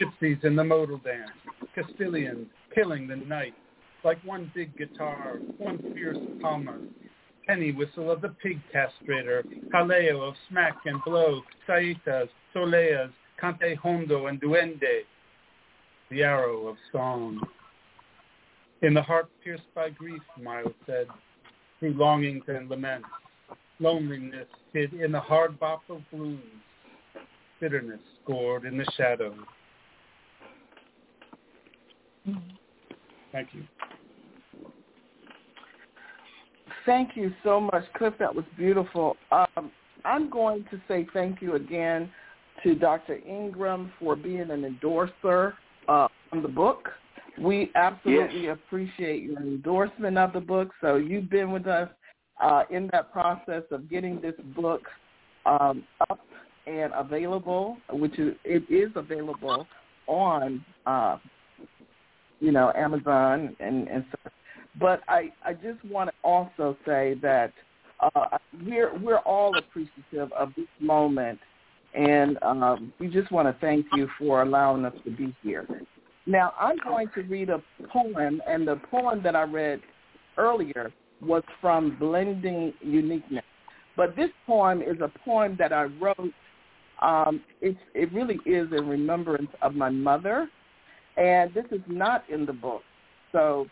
gypsies 0.00 0.44
in 0.44 0.56
the 0.56 0.64
modal 0.64 0.98
dance, 0.98 1.30
Castilians 1.76 2.46
killing 2.74 3.06
the 3.06 3.16
night, 3.16 3.54
like 4.02 4.18
one 4.24 4.50
big 4.54 4.76
guitar, 4.76 5.38
one 5.58 5.78
fierce 5.94 6.18
palma, 6.42 6.78
penny 7.46 7.72
whistle 7.72 8.10
of 8.10 8.20
the 8.20 8.34
pig 8.42 8.60
castrator, 8.74 9.44
jaleo 9.72 10.26
of 10.26 10.34
smack 10.48 10.76
and 10.86 11.00
blow, 11.04 11.42
saetas, 11.68 12.28
soleas, 12.54 13.10
cante 13.40 13.76
hondo 13.76 14.26
and 14.26 14.40
duende, 14.40 15.04
the 16.10 16.22
arrow 16.22 16.66
of 16.66 16.76
song. 16.92 17.40
In 18.84 18.92
the 18.92 19.00
heart 19.00 19.30
pierced 19.42 19.62
by 19.74 19.88
grief, 19.88 20.20
Miles 20.42 20.74
said, 20.84 21.06
through 21.80 21.94
longings 21.94 22.44
and 22.48 22.68
laments, 22.68 23.08
loneliness 23.80 24.46
hid 24.74 24.92
in 24.92 25.10
the 25.10 25.20
hard 25.20 25.58
bop 25.58 25.80
of 25.88 26.02
blues, 26.12 26.38
bitterness 27.60 28.00
scored 28.22 28.66
in 28.66 28.76
the 28.76 28.84
shadows. 28.94 29.38
Thank 33.32 33.48
you. 33.54 33.62
Thank 36.84 37.16
you 37.16 37.32
so 37.42 37.62
much, 37.62 37.84
Cliff. 37.96 38.12
That 38.18 38.34
was 38.34 38.44
beautiful. 38.54 39.16
Um, 39.32 39.72
I'm 40.04 40.28
going 40.28 40.66
to 40.70 40.78
say 40.88 41.06
thank 41.14 41.40
you 41.40 41.54
again 41.54 42.10
to 42.62 42.74
Dr. 42.74 43.18
Ingram 43.26 43.94
for 43.98 44.14
being 44.14 44.50
an 44.50 44.62
endorser 44.62 45.54
uh, 45.88 46.08
on 46.32 46.42
the 46.42 46.48
book. 46.48 46.90
We 47.38 47.70
absolutely 47.74 48.44
Yes. 48.44 48.58
appreciate 48.58 49.22
your 49.22 49.38
endorsement 49.40 50.18
of 50.18 50.32
the 50.32 50.40
book. 50.40 50.72
So 50.80 50.96
you've 50.96 51.28
been 51.30 51.50
with 51.50 51.66
us 51.66 51.88
uh, 52.40 52.64
in 52.70 52.88
that 52.92 53.12
process 53.12 53.62
of 53.70 53.88
getting 53.88 54.20
this 54.20 54.34
book 54.56 54.88
um, 55.46 55.84
up 56.08 56.20
and 56.66 56.92
available, 56.94 57.78
which 57.90 58.18
is, 58.18 58.34
it 58.44 58.64
is 58.70 58.90
available 58.96 59.68
on, 60.06 60.64
uh, 60.86 61.18
you 62.40 62.52
know, 62.52 62.72
Amazon 62.74 63.56
and, 63.60 63.88
and 63.88 64.04
so. 64.10 64.30
But 64.78 65.02
I, 65.08 65.32
I 65.44 65.52
just 65.52 65.84
want 65.84 66.10
to 66.10 66.14
also 66.24 66.76
say 66.84 67.14
that 67.22 67.52
uh, 68.00 68.38
we're 68.64 68.96
we're 68.98 69.18
all 69.18 69.56
appreciative 69.58 70.32
of 70.32 70.52
this 70.56 70.66
moment, 70.80 71.38
and 71.94 72.38
um, 72.42 72.92
we 72.98 73.06
just 73.06 73.30
want 73.30 73.46
to 73.46 73.54
thank 73.60 73.86
you 73.92 74.08
for 74.18 74.42
allowing 74.42 74.84
us 74.84 74.94
to 75.04 75.10
be 75.10 75.34
here. 75.42 75.68
Now, 76.26 76.54
I'm 76.58 76.76
going 76.82 77.08
to 77.14 77.22
read 77.22 77.50
a 77.50 77.62
poem, 77.92 78.40
and 78.48 78.66
the 78.66 78.80
poem 78.90 79.22
that 79.22 79.36
I 79.36 79.42
read 79.42 79.80
earlier 80.38 80.92
was 81.20 81.42
from 81.60 81.96
Blending 81.98 82.72
Uniqueness. 82.80 83.44
But 83.96 84.16
this 84.16 84.30
poem 84.46 84.80
is 84.80 84.96
a 85.00 85.10
poem 85.24 85.56
that 85.58 85.72
I 85.72 85.84
wrote. 85.84 86.32
Um, 87.02 87.42
it's, 87.60 87.78
it 87.94 88.12
really 88.12 88.38
is 88.46 88.68
in 88.72 88.88
remembrance 88.88 89.50
of 89.60 89.74
my 89.74 89.90
mother, 89.90 90.48
and 91.16 91.52
this 91.52 91.66
is 91.70 91.80
not 91.86 92.24
in 92.30 92.46
the 92.46 92.52
book. 92.52 92.82
So, 93.32 93.66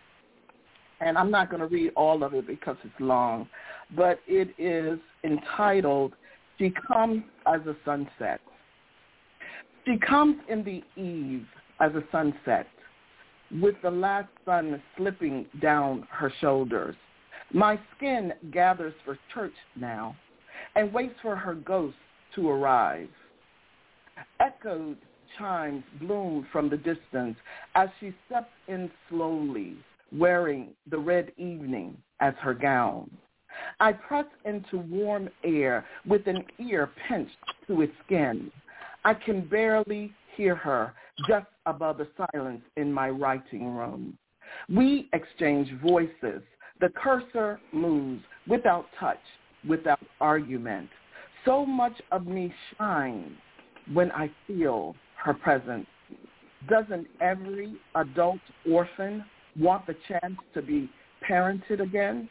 and 1.00 1.16
I'm 1.16 1.30
not 1.30 1.50
going 1.50 1.60
to 1.60 1.66
read 1.66 1.92
all 1.96 2.22
of 2.22 2.34
it 2.34 2.46
because 2.46 2.76
it's 2.84 2.94
long, 3.00 3.48
but 3.96 4.20
it 4.26 4.54
is 4.58 4.98
entitled 5.24 6.12
"She 6.58 6.72
Comes 6.86 7.22
as 7.46 7.60
a 7.66 7.74
Sunset." 7.84 8.40
She 9.84 9.98
comes 9.98 10.36
in 10.48 10.62
the 10.62 10.82
eve 11.00 11.46
as 11.82 11.90
a 11.96 12.04
sunset, 12.12 12.68
with 13.60 13.74
the 13.82 13.90
last 13.90 14.28
sun 14.46 14.80
slipping 14.96 15.44
down 15.60 16.06
her 16.10 16.32
shoulders. 16.40 16.94
My 17.52 17.78
skin 17.96 18.32
gathers 18.52 18.94
for 19.04 19.18
church 19.34 19.52
now 19.76 20.16
and 20.76 20.92
waits 20.92 21.16
for 21.20 21.34
her 21.34 21.54
ghost 21.54 21.96
to 22.36 22.48
arrive. 22.48 23.08
Echoed 24.40 24.96
chimes 25.36 25.82
bloom 26.00 26.46
from 26.52 26.70
the 26.70 26.76
distance 26.76 27.36
as 27.74 27.88
she 27.98 28.14
steps 28.26 28.52
in 28.68 28.88
slowly, 29.10 29.76
wearing 30.12 30.68
the 30.88 30.98
red 30.98 31.32
evening 31.36 31.96
as 32.20 32.34
her 32.40 32.54
gown. 32.54 33.10
I 33.80 33.92
press 33.92 34.26
into 34.44 34.78
warm 34.78 35.28
air 35.42 35.84
with 36.06 36.26
an 36.28 36.44
ear 36.58 36.90
pinched 37.08 37.36
to 37.66 37.82
its 37.82 37.92
skin. 38.06 38.52
I 39.04 39.14
can 39.14 39.46
barely 39.48 40.12
hear 40.36 40.54
her 40.54 40.94
just 41.29 41.46
above 41.66 41.98
the 41.98 42.09
silence 42.33 42.62
in 42.77 42.92
my 42.92 43.11
writing 43.11 43.75
room. 43.75 44.16
We 44.68 45.09
exchange 45.12 45.70
voices. 45.81 46.42
The 46.81 46.88
cursor 46.96 47.61
moves 47.72 48.22
without 48.48 48.87
touch, 48.98 49.20
without 49.68 50.01
argument. 50.20 50.88
So 51.44 51.64
much 51.64 52.01
of 52.11 52.27
me 52.27 52.53
shines 52.77 53.33
when 53.92 54.11
I 54.12 54.31
feel 54.46 54.94
her 55.16 55.35
presence. 55.35 55.87
Doesn't 56.68 57.07
every 57.20 57.77
adult 57.96 58.40
orphan 58.70 59.25
want 59.59 59.87
the 59.87 59.96
chance 60.09 60.37
to 60.55 60.62
be 60.62 60.90
parented 61.29 61.81
again? 61.81 62.29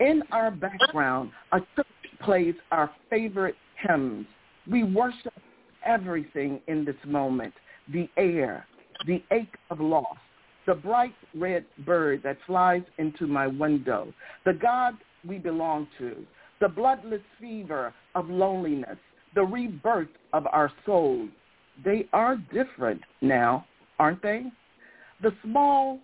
In 0.00 0.22
our 0.30 0.50
background, 0.50 1.30
a 1.52 1.60
church 1.74 1.86
plays 2.22 2.54
our 2.70 2.90
favorite 3.08 3.56
hymns. 3.86 4.26
We 4.70 4.84
worship 4.84 5.32
everything 5.84 6.60
in 6.66 6.84
this 6.84 6.96
moment, 7.06 7.54
the 7.92 8.08
air, 8.16 8.66
the 9.06 9.22
ache 9.30 9.56
of 9.70 9.80
loss, 9.80 10.16
the 10.66 10.74
bright 10.74 11.14
red 11.34 11.64
bird 11.84 12.22
that 12.24 12.38
flies 12.46 12.82
into 12.98 13.26
my 13.26 13.46
window, 13.46 14.12
the 14.44 14.52
God 14.52 14.94
we 15.26 15.38
belong 15.38 15.86
to, 15.98 16.26
the 16.60 16.68
bloodless 16.68 17.20
fever 17.40 17.92
of 18.14 18.28
loneliness, 18.28 18.98
the 19.34 19.42
rebirth 19.42 20.08
of 20.32 20.46
our 20.52 20.72
souls. 20.84 21.28
They 21.84 22.08
are 22.12 22.36
different 22.52 23.02
now, 23.20 23.66
aren't 23.98 24.22
they? 24.22 24.44
The 25.22 25.32
small 25.44 26.00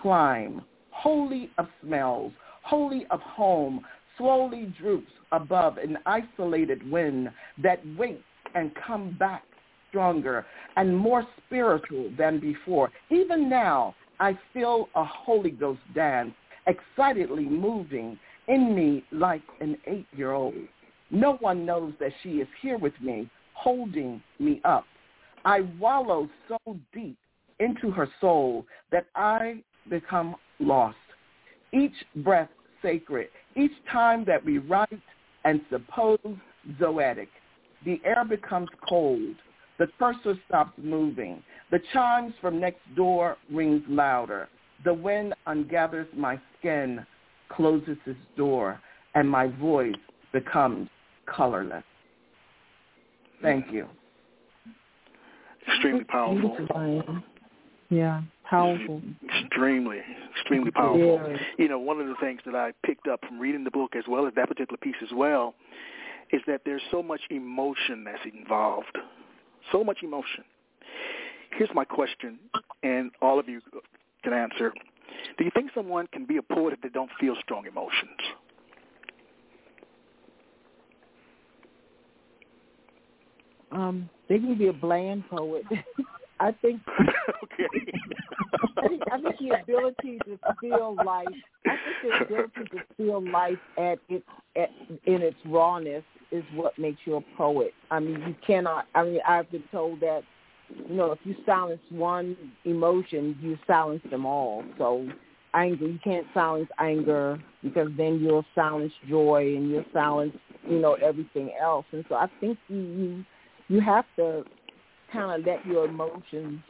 climb, 0.00 0.62
holy 0.90 1.50
of 1.58 1.66
smells, 1.82 2.32
holy 2.62 3.06
of 3.10 3.20
home, 3.20 3.84
slowly 4.16 4.72
droops 4.80 5.12
above 5.32 5.76
an 5.78 5.98
isolated 6.06 6.88
wind 6.90 7.30
that 7.62 7.80
waits 7.96 8.22
and 8.54 8.70
come 8.86 9.16
back 9.18 9.42
stronger 9.94 10.44
and 10.76 10.96
more 10.96 11.24
spiritual 11.46 12.10
than 12.18 12.40
before. 12.40 12.90
Even 13.10 13.48
now, 13.48 13.94
I 14.18 14.36
feel 14.52 14.88
a 14.96 15.04
Holy 15.04 15.52
Ghost 15.52 15.80
dance 15.94 16.32
excitedly 16.66 17.44
moving 17.44 18.18
in 18.48 18.74
me 18.74 19.04
like 19.12 19.42
an 19.60 19.76
eight-year-old. 19.86 20.54
No 21.10 21.34
one 21.34 21.64
knows 21.64 21.92
that 22.00 22.10
she 22.22 22.40
is 22.40 22.48
here 22.60 22.76
with 22.76 22.94
me, 23.00 23.30
holding 23.54 24.20
me 24.40 24.60
up. 24.64 24.84
I 25.44 25.60
wallow 25.78 26.28
so 26.48 26.58
deep 26.92 27.16
into 27.60 27.92
her 27.92 28.08
soul 28.20 28.66
that 28.90 29.06
I 29.14 29.62
become 29.88 30.34
lost. 30.58 30.96
Each 31.72 31.94
breath 32.16 32.48
sacred, 32.82 33.28
each 33.54 33.72
time 33.92 34.24
that 34.26 34.44
we 34.44 34.58
write 34.58 34.88
and 35.44 35.60
suppose 35.70 36.18
zoetic, 36.80 37.28
the 37.84 38.00
air 38.04 38.24
becomes 38.24 38.68
cold. 38.88 39.36
The 39.78 39.88
cursor 39.98 40.38
stops 40.48 40.72
moving. 40.78 41.42
The 41.70 41.80
chimes 41.92 42.32
from 42.40 42.60
next 42.60 42.82
door 42.94 43.36
rings 43.50 43.82
louder. 43.88 44.48
The 44.84 44.94
wind 44.94 45.34
ungathers 45.46 46.06
my 46.16 46.40
skin, 46.58 47.04
closes 47.48 47.96
its 48.06 48.18
door, 48.36 48.80
and 49.14 49.28
my 49.28 49.48
voice 49.48 49.94
becomes 50.32 50.88
colorless. 51.26 51.84
Thank 53.42 53.70
you. 53.72 53.86
Extremely 55.66 56.04
powerful. 56.04 57.22
Yeah, 57.90 58.22
powerful. 58.48 59.02
Extremely, 59.28 60.00
extremely 60.36 60.70
powerful. 60.70 61.18
Very. 61.18 61.40
You 61.58 61.68
know, 61.68 61.78
one 61.78 62.00
of 62.00 62.06
the 62.06 62.16
things 62.20 62.40
that 62.46 62.54
I 62.54 62.72
picked 62.84 63.06
up 63.08 63.20
from 63.26 63.38
reading 63.38 63.64
the 63.64 63.70
book 63.70 63.94
as 63.96 64.04
well 64.08 64.26
as 64.26 64.34
that 64.34 64.48
particular 64.48 64.78
piece 64.78 64.96
as 65.02 65.10
well 65.14 65.54
is 66.32 66.40
that 66.46 66.62
there's 66.64 66.82
so 66.90 67.02
much 67.02 67.20
emotion 67.30 68.04
that's 68.04 68.22
involved. 68.34 68.96
So 69.72 69.84
much 69.84 69.98
emotion. 70.02 70.44
Here's 71.56 71.70
my 71.74 71.84
question, 71.84 72.38
and 72.82 73.10
all 73.22 73.38
of 73.38 73.48
you 73.48 73.60
can 74.22 74.32
answer. 74.32 74.72
Do 75.38 75.44
you 75.44 75.50
think 75.54 75.70
someone 75.74 76.06
can 76.08 76.26
be 76.26 76.38
a 76.38 76.42
poet 76.42 76.74
if 76.74 76.80
they 76.80 76.88
don't 76.88 77.10
feel 77.20 77.36
strong 77.42 77.66
emotions? 77.66 78.18
Um, 83.70 84.08
they 84.28 84.38
can 84.38 84.56
be 84.56 84.68
a 84.68 84.72
bland 84.72 85.28
poet. 85.28 85.64
I 86.40 86.52
think. 86.52 86.80
okay. 87.44 87.68
I 89.12 89.20
think, 89.20 89.38
the 89.40 89.60
ability 89.62 90.18
to 90.26 90.38
feel 90.60 90.96
life. 91.04 91.28
I 91.66 91.76
think 92.02 92.18
the 92.20 92.24
ability 92.24 92.64
to 92.72 92.82
feel 92.96 93.30
life 93.30 93.58
at 93.78 93.98
its 94.08 94.24
at, 94.56 94.70
in 95.06 95.22
its 95.22 95.36
rawness 95.46 96.04
is 96.30 96.44
what 96.54 96.78
makes 96.78 96.98
you 97.04 97.16
a 97.16 97.20
poet. 97.36 97.72
I 97.90 98.00
mean, 98.00 98.20
you 98.26 98.34
cannot. 98.46 98.86
I 98.94 99.04
mean, 99.04 99.20
I've 99.26 99.50
been 99.50 99.64
told 99.70 100.00
that 100.00 100.22
you 100.88 100.94
know 100.94 101.12
if 101.12 101.18
you 101.24 101.34
silence 101.46 101.80
one 101.90 102.36
emotion, 102.64 103.36
you 103.40 103.58
silence 103.66 104.02
them 104.10 104.26
all. 104.26 104.64
So 104.78 105.08
anger, 105.54 105.86
you 105.86 105.98
can't 106.02 106.26
silence 106.34 106.68
anger 106.78 107.38
because 107.62 107.88
then 107.96 108.20
you'll 108.20 108.44
silence 108.54 108.92
joy 109.08 109.54
and 109.56 109.70
you'll 109.70 109.84
silence 109.92 110.34
you 110.68 110.78
know 110.78 110.94
everything 110.94 111.52
else. 111.60 111.86
And 111.92 112.04
so 112.08 112.16
I 112.16 112.28
think 112.40 112.58
you 112.68 112.76
you, 112.78 113.24
you 113.68 113.80
have 113.80 114.04
to 114.16 114.44
kind 115.12 115.40
of 115.40 115.46
let 115.46 115.64
your 115.66 115.86
emotions 115.86 116.60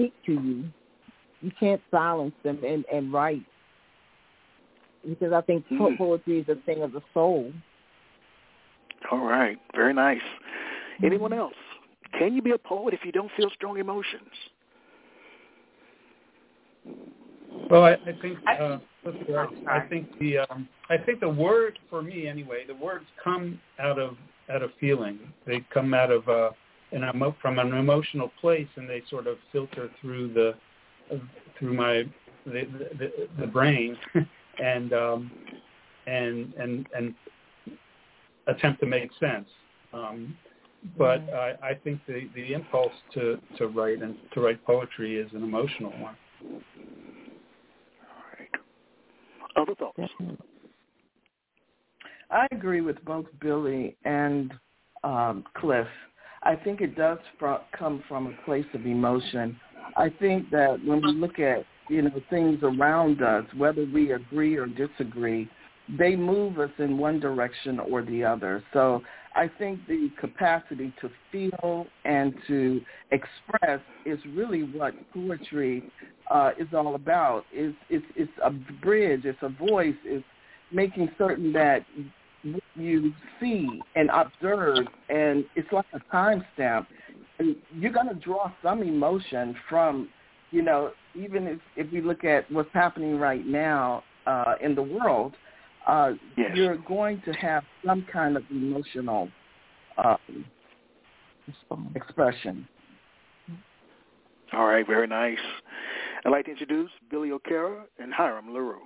speak 0.00 0.14
to 0.26 0.32
you. 0.32 0.64
You 1.42 1.50
can't 1.58 1.80
silence 1.90 2.34
them 2.44 2.58
and, 2.64 2.84
and 2.92 3.12
write 3.12 3.44
because 5.08 5.32
I 5.32 5.40
think 5.40 5.64
po- 5.78 5.96
poetry 5.96 6.40
is 6.40 6.48
a 6.48 6.56
thing 6.66 6.82
of 6.82 6.92
the 6.92 7.00
soul. 7.14 7.52
All 9.10 9.24
right, 9.24 9.58
very 9.74 9.94
nice. 9.94 10.20
Anyone 11.02 11.32
else? 11.32 11.54
Can 12.18 12.34
you 12.34 12.42
be 12.42 12.50
a 12.50 12.58
poet 12.58 12.92
if 12.92 13.00
you 13.04 13.12
don't 13.12 13.30
feel 13.36 13.48
strong 13.54 13.78
emotions? 13.78 14.28
Well, 17.70 17.84
I, 17.84 17.92
I 17.92 18.18
think 18.20 18.38
uh, 18.46 18.78
I 19.68 19.80
think 19.88 20.18
the 20.18 20.38
um, 20.38 20.68
I 20.90 20.98
think 20.98 21.20
the 21.20 21.28
word 21.28 21.78
for 21.88 22.02
me 22.02 22.26
anyway. 22.26 22.64
The 22.66 22.74
words 22.74 23.06
come 23.22 23.60
out 23.78 23.98
of 23.98 24.16
out 24.52 24.62
of 24.62 24.70
feeling. 24.78 25.18
They 25.46 25.64
come 25.72 25.94
out 25.94 26.10
of 26.10 26.28
uh, 26.28 26.50
an 26.92 27.04
emo- 27.04 27.36
from 27.40 27.58
an 27.58 27.72
emotional 27.72 28.30
place, 28.40 28.68
and 28.76 28.88
they 28.88 29.02
sort 29.10 29.26
of 29.26 29.36
filter 29.52 29.90
through 30.00 30.32
the 30.32 30.54
uh, 31.12 31.18
through 31.58 31.74
my 31.74 32.04
the 32.46 32.66
the, 32.98 33.28
the 33.38 33.46
brain, 33.46 33.96
and 34.62 34.92
um, 34.92 35.30
and 36.06 36.52
and 36.54 36.86
and 36.96 37.14
attempt 38.46 38.80
to 38.80 38.86
make 38.86 39.10
sense. 39.18 39.48
Um, 39.92 40.36
but. 40.96 41.20
I, 41.34 41.54
I 41.62 41.74
think 41.74 42.00
the, 42.06 42.30
the 42.34 42.54
impulse 42.54 42.94
to, 43.12 43.38
to 43.58 43.66
write 43.66 44.00
and 44.00 44.16
to 44.32 44.40
write 44.40 44.64
poetry 44.64 45.18
is 45.18 45.30
an 45.34 45.42
emotional 45.42 45.90
one. 45.90 46.16
All 46.42 46.58
right. 48.38 48.48
Other 49.56 49.74
thoughts? 49.74 49.98
I 52.30 52.46
agree 52.52 52.80
with 52.80 53.04
both 53.04 53.26
Billy 53.40 53.96
and 54.04 54.54
um, 55.02 55.44
Cliff. 55.56 55.86
I 56.42 56.56
think 56.56 56.80
it 56.80 56.96
does 56.96 57.18
come 57.76 58.02
from 58.08 58.26
a 58.26 58.44
place 58.44 58.66
of 58.74 58.86
emotion. 58.86 59.58
I 59.96 60.08
think 60.08 60.50
that 60.50 60.78
when 60.84 61.02
we 61.02 61.12
look 61.12 61.38
at 61.38 61.64
you 61.88 62.02
know 62.02 62.20
things 62.30 62.60
around 62.62 63.22
us, 63.22 63.44
whether 63.56 63.84
we 63.92 64.12
agree 64.12 64.56
or 64.56 64.66
disagree, 64.66 65.48
they 65.98 66.16
move 66.16 66.58
us 66.58 66.70
in 66.78 66.96
one 66.98 67.20
direction 67.20 67.80
or 67.80 68.02
the 68.02 68.24
other. 68.24 68.62
So 68.72 69.02
I 69.34 69.50
think 69.58 69.80
the 69.86 70.10
capacity 70.20 70.92
to 71.00 71.10
feel 71.30 71.86
and 72.04 72.34
to 72.48 72.80
express 73.10 73.80
is 74.04 74.18
really 74.34 74.62
what 74.62 74.94
poetry 75.12 75.84
uh, 76.30 76.50
is 76.58 76.68
all 76.74 76.94
about. 76.94 77.44
Is 77.54 77.74
it's, 77.88 78.04
it's 78.16 78.32
a 78.42 78.50
bridge, 78.50 79.22
it's 79.24 79.38
a 79.42 79.48
voice, 79.48 79.94
it's 80.04 80.24
making 80.72 81.10
certain 81.18 81.52
that 81.52 81.84
what 82.44 82.62
you 82.74 83.12
see 83.40 83.80
and 83.96 84.10
observe, 84.10 84.78
and 85.08 85.44
it's 85.56 85.70
like 85.72 85.86
a 85.92 86.00
timestamp. 86.14 86.86
And 87.38 87.56
you're 87.74 87.92
going 87.92 88.08
to 88.08 88.14
draw 88.14 88.52
some 88.62 88.82
emotion 88.82 89.54
from, 89.68 90.08
you 90.50 90.62
know, 90.62 90.92
even 91.14 91.46
if, 91.46 91.58
if 91.76 91.92
we 91.92 92.00
look 92.00 92.24
at 92.24 92.50
what's 92.50 92.72
happening 92.72 93.18
right 93.18 93.46
now 93.46 94.04
uh, 94.26 94.54
in 94.62 94.74
the 94.74 94.82
world, 94.82 95.34
uh, 95.86 96.12
Yes. 96.36 96.50
you're 96.54 96.76
going 96.76 97.22
to 97.24 97.32
have 97.32 97.64
some 97.84 98.06
kind 98.12 98.36
of 98.36 98.42
emotional 98.50 99.28
um, 99.98 100.44
expression. 101.94 102.68
All 104.52 104.66
right, 104.66 104.86
very 104.86 105.06
nice. 105.06 105.38
I'd 106.24 106.30
like 106.30 106.44
to 106.46 106.50
introduce 106.50 106.90
Billy 107.10 107.30
O'Cara 107.30 107.84
and 107.98 108.12
Hiram 108.12 108.52
Larew. 108.52 108.80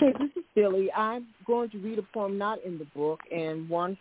Hey, 0.00 0.12
this 0.18 0.30
is 0.36 0.44
Billy. 0.54 0.90
I'm 0.92 1.26
going 1.46 1.70
to 1.70 1.78
read 1.78 1.98
a 1.98 2.02
poem 2.02 2.36
not 2.36 2.62
in 2.64 2.78
the 2.78 2.86
book, 2.96 3.20
and 3.30 3.68
one 3.68 3.96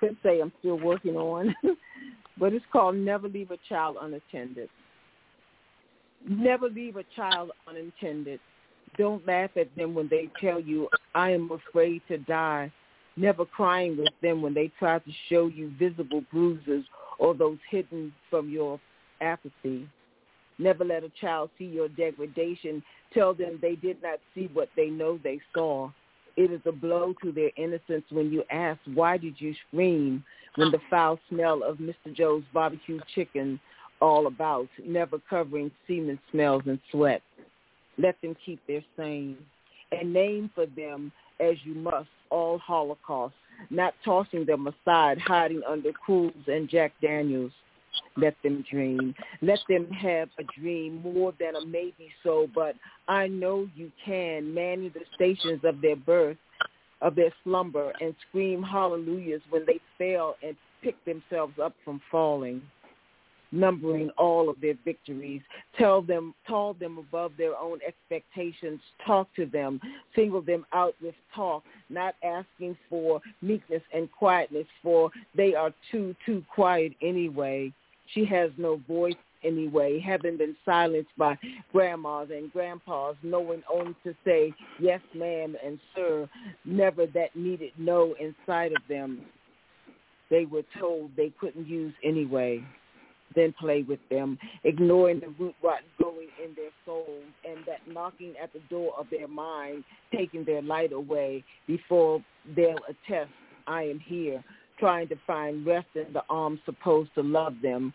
could 0.00 0.16
say 0.22 0.40
I'm 0.40 0.52
still 0.60 0.78
working 0.78 1.16
on, 1.16 1.54
but 2.38 2.52
it's 2.52 2.64
called 2.72 2.96
Never 2.96 3.28
Leave 3.28 3.50
a 3.50 3.58
Child 3.68 3.96
Unattended. 4.00 4.68
Never 6.28 6.68
leave 6.68 6.96
a 6.96 7.04
child 7.14 7.52
unattended. 7.68 8.40
Don't 8.98 9.24
laugh 9.26 9.50
at 9.56 9.74
them 9.76 9.94
when 9.94 10.08
they 10.08 10.28
tell 10.40 10.60
you, 10.60 10.88
I 11.14 11.30
am 11.30 11.50
afraid 11.50 12.02
to 12.08 12.18
die. 12.18 12.72
Never 13.16 13.44
crying 13.44 13.96
with 13.96 14.12
them 14.22 14.42
when 14.42 14.52
they 14.52 14.72
try 14.78 14.98
to 14.98 15.10
show 15.28 15.46
you 15.46 15.72
visible 15.78 16.22
bruises 16.32 16.84
or 17.18 17.34
those 17.34 17.58
hidden 17.70 18.12
from 18.28 18.50
your 18.50 18.80
apathy. 19.20 19.88
Never 20.58 20.84
let 20.84 21.04
a 21.04 21.10
child 21.20 21.50
see 21.58 21.66
your 21.66 21.88
degradation. 21.88 22.82
Tell 23.12 23.34
them 23.34 23.58
they 23.60 23.74
did 23.76 24.02
not 24.02 24.18
see 24.34 24.48
what 24.52 24.68
they 24.76 24.88
know 24.88 25.18
they 25.22 25.40
saw. 25.54 25.90
It 26.36 26.50
is 26.50 26.60
a 26.66 26.72
blow 26.72 27.14
to 27.22 27.32
their 27.32 27.50
innocence 27.56 28.04
when 28.10 28.30
you 28.30 28.44
ask, 28.50 28.78
why 28.94 29.16
did 29.16 29.40
you 29.40 29.54
scream 29.68 30.22
when 30.56 30.70
the 30.70 30.80
foul 30.90 31.18
smell 31.28 31.62
of 31.62 31.78
Mr. 31.78 32.14
Joe's 32.14 32.44
barbecue 32.52 33.00
chicken 33.14 33.58
all 34.00 34.26
about, 34.26 34.68
never 34.84 35.18
covering 35.30 35.70
semen 35.86 36.18
smells 36.30 36.62
and 36.66 36.78
sweat. 36.90 37.22
Let 37.98 38.20
them 38.20 38.36
keep 38.44 38.60
their 38.66 38.84
sane. 38.96 39.38
And 39.92 40.12
name 40.12 40.50
for 40.54 40.66
them 40.66 41.12
as 41.40 41.54
you 41.64 41.74
must 41.74 42.08
all 42.30 42.58
Holocaust, 42.58 43.34
not 43.70 43.94
tossing 44.04 44.44
them 44.44 44.66
aside, 44.66 45.18
hiding 45.18 45.62
under 45.66 45.92
Cruz 45.92 46.32
and 46.46 46.68
Jack 46.68 46.92
Daniels. 47.00 47.52
Let 48.16 48.34
them 48.42 48.64
dream. 48.70 49.14
Let 49.42 49.60
them 49.68 49.90
have 49.90 50.28
a 50.38 50.44
dream 50.58 51.02
more 51.02 51.32
than 51.38 51.56
a 51.56 51.64
maybe 51.66 52.08
so, 52.22 52.48
but 52.54 52.74
I 53.08 53.26
know 53.26 53.68
you 53.74 53.90
can, 54.04 54.52
manning 54.52 54.92
the 54.94 55.04
stations 55.14 55.60
of 55.64 55.80
their 55.80 55.96
birth, 55.96 56.38
of 57.02 57.14
their 57.14 57.32
slumber, 57.44 57.92
and 58.00 58.14
scream 58.28 58.62
hallelujahs 58.62 59.42
when 59.50 59.64
they 59.66 59.80
fail 59.98 60.36
and 60.42 60.56
pick 60.82 60.96
themselves 61.04 61.54
up 61.62 61.74
from 61.84 62.00
falling 62.10 62.62
numbering 63.52 64.10
all 64.18 64.48
of 64.48 64.60
their 64.60 64.74
victories. 64.84 65.42
Tell 65.78 66.02
them, 66.02 66.34
tall 66.46 66.74
them 66.74 66.98
above 66.98 67.32
their 67.38 67.56
own 67.56 67.78
expectations. 67.86 68.80
Talk 69.06 69.28
to 69.36 69.46
them. 69.46 69.80
Single 70.14 70.42
them 70.42 70.66
out 70.72 70.94
with 71.02 71.14
talk, 71.34 71.62
not 71.88 72.14
asking 72.24 72.76
for 72.88 73.20
meekness 73.42 73.82
and 73.94 74.10
quietness, 74.12 74.66
for 74.82 75.10
they 75.34 75.54
are 75.54 75.72
too, 75.90 76.14
too 76.24 76.44
quiet 76.52 76.92
anyway. 77.02 77.72
She 78.12 78.24
has 78.26 78.50
no 78.56 78.80
voice 78.88 79.14
anyway, 79.44 80.00
having 80.00 80.36
been 80.36 80.56
silenced 80.64 81.10
by 81.16 81.38
grandmas 81.72 82.28
and 82.30 82.52
grandpas, 82.52 83.16
knowing 83.22 83.62
only 83.72 83.94
to 84.04 84.14
say 84.24 84.52
yes, 84.80 85.00
ma'am, 85.14 85.56
and 85.64 85.78
sir, 85.94 86.28
never 86.64 87.06
that 87.06 87.34
needed 87.36 87.72
no 87.78 88.14
inside 88.20 88.72
of 88.72 88.82
them. 88.88 89.22
They 90.30 90.44
were 90.44 90.64
told 90.80 91.10
they 91.16 91.32
couldn't 91.38 91.68
use 91.68 91.94
anyway 92.02 92.64
then 93.34 93.54
play 93.58 93.82
with 93.82 94.00
them, 94.10 94.38
ignoring 94.64 95.20
the 95.20 95.28
root 95.38 95.54
rot 95.62 95.80
growing 95.98 96.28
in 96.42 96.54
their 96.56 96.70
souls 96.84 97.24
and 97.48 97.58
that 97.66 97.80
knocking 97.86 98.34
at 98.42 98.52
the 98.52 98.60
door 98.70 98.92
of 98.98 99.06
their 99.10 99.28
mind, 99.28 99.84
taking 100.12 100.44
their 100.44 100.62
light 100.62 100.92
away 100.92 101.44
before 101.66 102.22
they'll 102.56 102.78
attest, 102.88 103.30
I 103.66 103.82
am 103.82 103.98
here, 104.00 104.42
trying 104.78 105.08
to 105.08 105.16
find 105.26 105.66
rest 105.66 105.88
in 105.94 106.12
the 106.12 106.22
arms 106.28 106.60
supposed 106.64 107.10
to 107.14 107.22
love 107.22 107.54
them, 107.62 107.92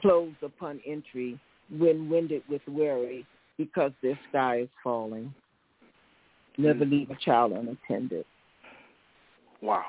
closed 0.00 0.42
upon 0.42 0.80
entry, 0.86 1.38
when 1.70 2.08
winded 2.08 2.42
with 2.48 2.62
weary, 2.66 3.26
because 3.56 3.92
their 4.02 4.18
sky 4.28 4.60
is 4.62 4.68
falling. 4.82 5.32
Never 6.58 6.84
mm. 6.84 6.90
leave 6.90 7.10
a 7.10 7.16
child 7.16 7.52
unattended. 7.52 8.24
Wow. 9.62 9.84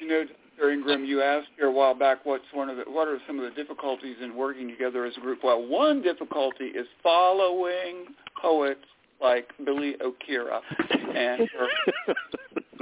You 0.00 0.08
know, 0.08 0.24
Dr. 0.56 0.70
Ingram, 0.70 1.04
you 1.04 1.22
asked 1.22 1.48
here 1.56 1.66
a 1.66 1.72
while 1.72 1.94
back 1.94 2.24
what's 2.24 2.44
one 2.52 2.68
of 2.68 2.76
the 2.76 2.84
what 2.86 3.08
are 3.08 3.18
some 3.26 3.38
of 3.40 3.44
the 3.44 3.50
difficulties 3.50 4.16
in 4.22 4.36
working 4.36 4.68
together 4.68 5.04
as 5.04 5.16
a 5.16 5.20
group. 5.20 5.40
Well, 5.42 5.66
one 5.66 6.02
difficulty 6.02 6.66
is 6.66 6.86
following 7.02 8.06
poets 8.40 8.84
like 9.20 9.48
Billy 9.64 9.94
O'Kira 10.02 10.60
and 11.14 11.48
her 11.48 12.14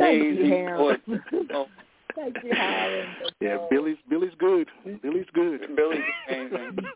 amazing 0.00 0.66
poets. 0.76 1.02
Oh, 1.54 1.66
Thank 2.16 2.36
you, 2.42 2.52
Howard. 2.54 3.06
Yeah, 3.40 3.58
Billy's 3.70 3.96
Billy's 4.08 4.32
good. 4.38 4.68
Billy's 5.02 5.26
good. 5.32 5.60
Billy's 5.76 6.00
amazing. 6.28 6.78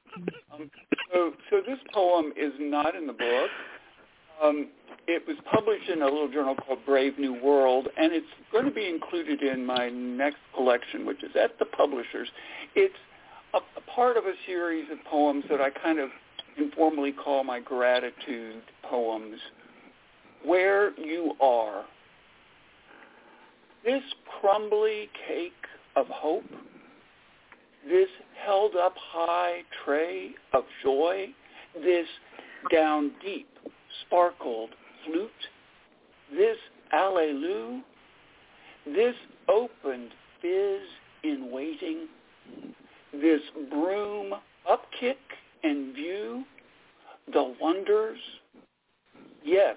Um, 0.52 0.70
so, 1.12 1.32
so 1.50 1.56
this 1.66 1.78
poem 1.92 2.32
is 2.36 2.52
not 2.60 2.94
in 2.94 3.08
the 3.08 3.12
book. 3.12 3.50
Um, 4.40 4.68
it 5.08 5.22
was 5.26 5.36
published 5.52 5.88
in 5.88 6.02
a 6.02 6.04
little 6.04 6.30
journal 6.30 6.54
called 6.54 6.78
Brave 6.86 7.18
New 7.18 7.34
World, 7.42 7.88
and 7.98 8.12
it's 8.12 8.26
going 8.52 8.64
to 8.64 8.70
be 8.70 8.88
included 8.88 9.42
in 9.42 9.66
my 9.66 9.88
next 9.88 10.38
collection, 10.54 11.04
which 11.04 11.24
is 11.24 11.32
at 11.34 11.58
the 11.58 11.64
publishers. 11.64 12.28
It's 12.76 12.94
a, 13.52 13.58
a 13.58 13.94
part 13.94 14.16
of 14.16 14.24
a 14.24 14.34
series 14.46 14.88
of 14.92 14.98
poems 15.10 15.44
that 15.50 15.60
I 15.60 15.70
kind 15.70 15.98
of 15.98 16.10
informally 16.56 17.12
call 17.12 17.44
my 17.44 17.60
gratitude 17.60 18.62
poems. 18.88 19.38
Where 20.44 20.98
you 20.98 21.34
are, 21.40 21.84
this 23.84 24.02
crumbly 24.40 25.08
cake 25.28 25.52
of 25.96 26.06
hope, 26.08 26.44
this 27.86 28.08
held 28.44 28.74
up 28.76 28.94
high 28.96 29.60
tray 29.84 30.30
of 30.52 30.64
joy, 30.82 31.26
this 31.82 32.06
down 32.72 33.12
deep 33.22 33.48
sparkled 34.06 34.70
flute, 35.04 35.30
this 36.32 36.56
alleluia, 36.92 37.82
this 38.86 39.14
opened 39.48 40.10
fizz 40.40 40.80
in 41.22 41.50
waiting, 41.52 42.08
this 43.12 43.40
broom 43.70 44.32
upkick 44.70 45.16
and 45.62 45.94
view, 45.94 46.44
the 47.32 47.54
wonders, 47.60 48.18
yes, 49.44 49.76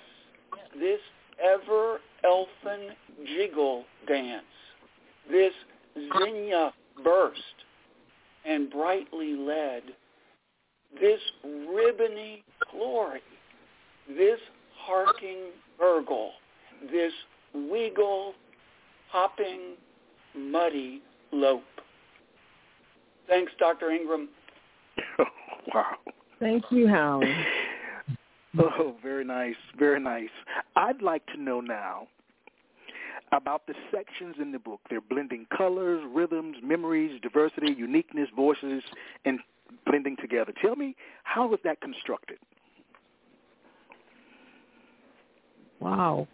this 0.79 0.99
ever 1.43 1.99
elfin 2.23 2.89
jiggle 3.25 3.83
dance, 4.07 4.43
this 5.29 5.53
zinnia 6.17 6.73
burst 7.03 7.41
and 8.45 8.69
brightly 8.69 9.35
led, 9.35 9.83
this 10.99 11.19
ribbony 11.43 12.43
glory, 12.71 13.21
this 14.07 14.39
harking 14.77 15.51
gurgle, 15.77 16.31
this 16.91 17.11
wiggle, 17.53 18.33
hopping, 19.09 19.75
muddy 20.35 21.01
lope. 21.31 21.63
Thanks, 23.27 23.51
Dr. 23.59 23.91
Ingram. 23.91 24.29
wow. 25.73 25.95
Thank 26.39 26.63
you, 26.71 26.87
Howard. 26.87 27.27
Oh, 28.59 28.95
very 29.03 29.25
nice, 29.25 29.55
very 29.77 29.99
nice. 29.99 30.29
I'd 30.75 31.01
like 31.01 31.25
to 31.27 31.39
know 31.39 31.61
now 31.61 32.07
about 33.31 33.67
the 33.67 33.73
sections 33.91 34.35
in 34.39 34.51
the 34.51 34.59
book. 34.59 34.79
They're 34.89 35.01
blending 35.01 35.45
colors, 35.55 36.03
rhythms, 36.13 36.57
memories, 36.63 37.19
diversity, 37.21 37.73
uniqueness, 37.77 38.29
voices, 38.35 38.81
and 39.25 39.39
blending 39.85 40.15
together. 40.21 40.53
Tell 40.61 40.75
me, 40.75 40.95
how 41.23 41.47
was 41.47 41.59
that 41.63 41.79
constructed? 41.81 42.37
Wow. 45.79 46.27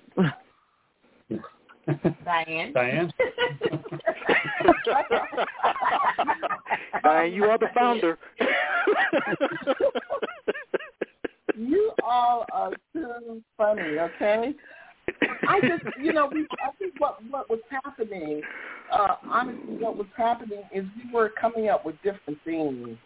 Diane. 2.26 2.74
Diane. 2.74 3.14
Diane, 7.04 7.34
you 7.34 7.46
are 7.46 7.58
the 7.58 7.68
founder. 7.76 8.18
you 11.56 11.92
all 12.04 12.46
are 12.52 12.72
too 12.94 13.42
funny, 13.58 13.98
okay? 14.00 14.54
I 15.48 15.60
just, 15.62 15.84
you 16.02 16.14
know, 16.14 16.30
we, 16.32 16.48
I 16.64 16.72
think 16.80 16.94
what 16.98 17.18
what 17.30 17.50
was 17.50 17.60
happening, 17.70 18.42
uh, 18.92 19.16
honestly, 19.30 19.76
what 19.76 19.98
was 19.98 20.08
happening 20.16 20.64
is 20.74 20.86
we 20.96 21.12
were 21.14 21.30
coming 21.30 21.70
up 21.70 21.86
with 21.86 21.96
different 22.04 22.40
themes, 22.46 22.98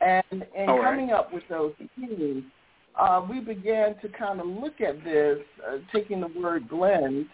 and 0.00 0.24
and 0.56 0.68
right. 0.68 0.82
coming 0.82 1.10
up 1.10 1.32
with 1.32 1.44
those 1.48 1.72
themes, 1.96 2.44
uh, 2.98 3.24
we 3.28 3.40
began 3.40 3.94
to 4.00 4.08
kind 4.18 4.40
of 4.40 4.46
look 4.46 4.80
at 4.80 5.02
this, 5.04 5.38
uh, 5.66 5.78
taking 5.94 6.20
the 6.20 6.30
word 6.40 6.68
blend, 6.68 7.26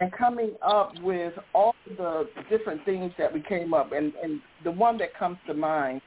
and 0.00 0.12
coming 0.12 0.52
up 0.62 0.92
with 1.02 1.34
all 1.54 1.74
the 1.98 2.28
different 2.48 2.82
things 2.86 3.12
that 3.18 3.32
we 3.32 3.42
came 3.42 3.74
up, 3.74 3.92
and 3.92 4.14
and 4.22 4.40
the 4.64 4.70
one 4.70 4.96
that 4.98 5.14
comes 5.18 5.36
to 5.46 5.52
mind 5.52 6.00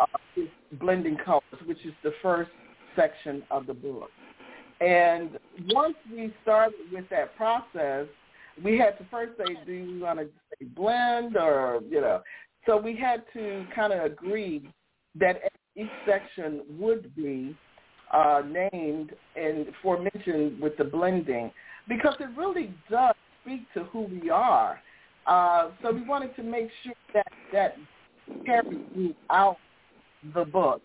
uh, 0.00 0.06
is 0.36 0.48
blending 0.78 1.16
colors, 1.24 1.42
which 1.66 1.84
is 1.84 1.92
the 2.04 2.12
first 2.22 2.50
section 2.96 3.42
of 3.50 3.66
the 3.66 3.74
book. 3.74 4.10
And 4.80 5.38
once 5.70 5.96
we 6.10 6.32
started 6.42 6.74
with 6.92 7.04
that 7.10 7.36
process, 7.36 8.06
we 8.62 8.78
had 8.78 8.98
to 8.98 9.06
first 9.10 9.32
say, 9.38 9.56
do 9.66 9.72
you 9.72 10.00
want 10.00 10.18
to 10.18 10.26
say 10.26 10.66
blend 10.74 11.36
or, 11.36 11.80
you 11.88 12.00
know, 12.00 12.22
so 12.66 12.76
we 12.76 12.96
had 12.96 13.24
to 13.34 13.66
kind 13.74 13.92
of 13.92 14.04
agree 14.04 14.68
that 15.18 15.40
each 15.76 15.88
section 16.06 16.62
would 16.78 17.14
be 17.14 17.56
uh, 18.12 18.42
named 18.46 19.12
and 19.36 19.66
aforementioned 19.68 20.60
with 20.60 20.76
the 20.76 20.84
blending 20.84 21.50
because 21.88 22.14
it 22.20 22.28
really 22.36 22.74
does 22.90 23.14
speak 23.42 23.62
to 23.74 23.84
who 23.84 24.02
we 24.02 24.30
are. 24.30 24.80
Uh, 25.26 25.70
so 25.82 25.92
we 25.92 26.02
wanted 26.02 26.34
to 26.36 26.42
make 26.42 26.68
sure 26.82 26.94
that 27.14 27.26
that 27.52 27.76
carried 28.44 28.86
throughout 28.94 29.56
the 30.34 30.44
book. 30.44 30.82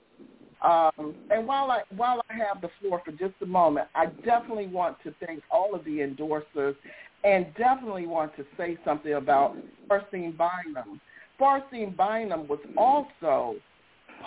Um, 0.66 1.13
and 1.30 1.45
while 1.45 1.70
I 1.70 1.84
while 1.95 2.22
I 2.30 2.34
have 2.34 2.59
the 2.59 2.70
floor 2.82 2.99
for 3.05 3.11
just 3.11 3.36
a 3.43 3.45
moment, 3.45 3.88
I 3.93 4.07
definitely 4.26 4.66
want 4.66 4.97
to 5.03 5.13
thank 5.24 5.43
all 5.51 5.76
of 5.76 5.86
the 5.86 5.99
endorsers, 5.99 6.76
and 7.24 7.45
definitely 7.55 8.07
want 8.07 8.36
to 8.38 8.45
say 8.57 8.78
something 8.84 9.13
about 9.13 9.55
Farcine 9.88 10.36
Bynum. 10.36 10.99
Farcine 11.39 11.95
Bynum 11.95 12.47
was 12.47 12.59
also 12.78 13.57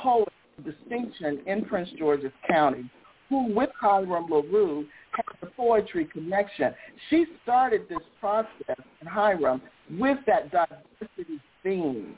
poet 0.00 0.28
of 0.58 0.64
distinction 0.64 1.40
in 1.46 1.64
Prince 1.64 1.90
George's 1.98 2.32
County, 2.48 2.88
who 3.28 3.52
with 3.52 3.70
Hiram 3.80 4.26
Larew 4.28 4.84
had 5.12 5.24
a 5.42 5.46
poetry 5.56 6.04
connection. 6.04 6.72
She 7.10 7.26
started 7.42 7.82
this 7.88 7.98
process 8.20 8.78
in 9.00 9.08
Hiram 9.08 9.60
with 9.98 10.18
that 10.28 10.52
diversity 10.52 11.40
theme. 11.64 12.16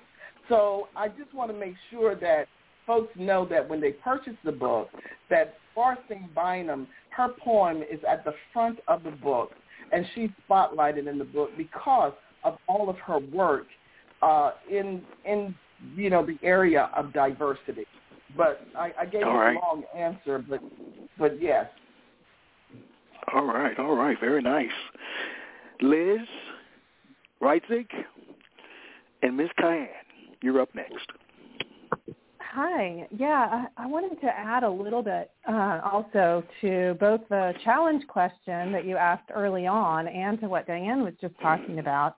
So 0.51 0.89
I 0.95 1.09
just 1.09 1.33
want 1.33 1.51
to 1.51 1.57
make 1.57 1.75
sure 1.91 2.14
that 2.16 2.49
folks 2.91 3.14
know 3.14 3.47
that 3.47 3.68
when 3.68 3.80
they 3.80 3.93
purchase 3.93 4.34
the 4.45 4.51
book, 4.51 4.88
that 5.30 5.55
Farcine 5.76 6.28
Bynum, 6.34 6.88
her 7.11 7.28
poem 7.41 7.84
is 7.88 8.01
at 8.09 8.24
the 8.24 8.34
front 8.53 8.80
of 8.88 9.05
the 9.05 9.12
book, 9.12 9.53
and 9.93 10.05
she's 10.12 10.28
spotlighted 10.51 11.09
in 11.09 11.16
the 11.16 11.24
book 11.24 11.51
because 11.57 12.12
of 12.43 12.59
all 12.66 12.91
of 12.91 12.97
her 12.97 13.20
work 13.32 13.66
uh, 14.22 14.55
in 14.68 15.03
in 15.24 15.55
you 15.95 16.11
know 16.11 16.26
the 16.26 16.36
area 16.43 16.91
of 16.97 17.12
diversity. 17.12 17.84
But 18.36 18.61
I, 18.76 18.93
I 18.99 19.07
gave 19.07 19.22
All 19.22 19.34
you 19.34 19.38
right. 19.38 19.57
a 19.57 19.61
long 19.61 19.84
answer, 19.97 20.45
but 20.49 20.61
but 21.16 21.41
yes. 21.41 21.66
All 23.32 23.47
right, 23.47 23.78
all 23.78 23.95
right, 23.95 24.18
very 24.18 24.43
nice. 24.43 24.68
Liz, 25.80 26.26
Reitzig, 27.41 27.86
and 29.22 29.36
Ms. 29.36 29.51
Cayenne, 29.61 29.86
you're 30.43 30.61
up 30.61 30.74
next. 30.74 31.07
Hi. 32.53 33.07
Yeah, 33.17 33.67
I, 33.77 33.85
I 33.85 33.87
wanted 33.87 34.21
to 34.23 34.27
add 34.27 34.65
a 34.65 34.71
little 34.71 35.05
bit 35.05 35.31
uh, 35.49 35.81
also 35.85 36.43
to 36.61 36.97
both 36.99 37.21
the 37.29 37.53
challenge 37.63 38.05
question 38.09 38.73
that 38.73 38.85
you 38.85 38.97
asked 38.97 39.31
early 39.33 39.69
on 39.69 40.09
and 40.09 40.41
to 40.41 40.49
what 40.49 40.67
Diane 40.67 41.05
was 41.05 41.15
just 41.21 41.35
talking 41.41 41.79
about. 41.79 42.17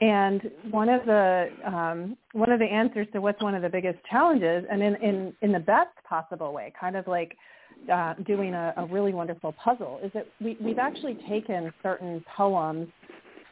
And 0.00 0.50
one 0.72 0.88
of 0.88 1.06
the 1.06 1.48
um, 1.64 2.16
one 2.32 2.50
of 2.50 2.58
the 2.58 2.64
answers 2.64 3.06
to 3.12 3.20
what's 3.20 3.40
one 3.40 3.54
of 3.54 3.62
the 3.62 3.68
biggest 3.68 4.00
challenges, 4.10 4.64
and 4.68 4.82
in 4.82 4.96
in, 4.96 5.32
in 5.42 5.52
the 5.52 5.60
best 5.60 5.90
possible 6.08 6.52
way, 6.52 6.72
kind 6.78 6.96
of 6.96 7.06
like 7.06 7.36
uh, 7.92 8.14
doing 8.26 8.54
a, 8.54 8.74
a 8.78 8.86
really 8.86 9.12
wonderful 9.12 9.52
puzzle, 9.52 10.00
is 10.02 10.10
that 10.12 10.26
we, 10.40 10.56
we've 10.60 10.78
actually 10.78 11.16
taken 11.28 11.72
certain 11.84 12.24
poems 12.36 12.88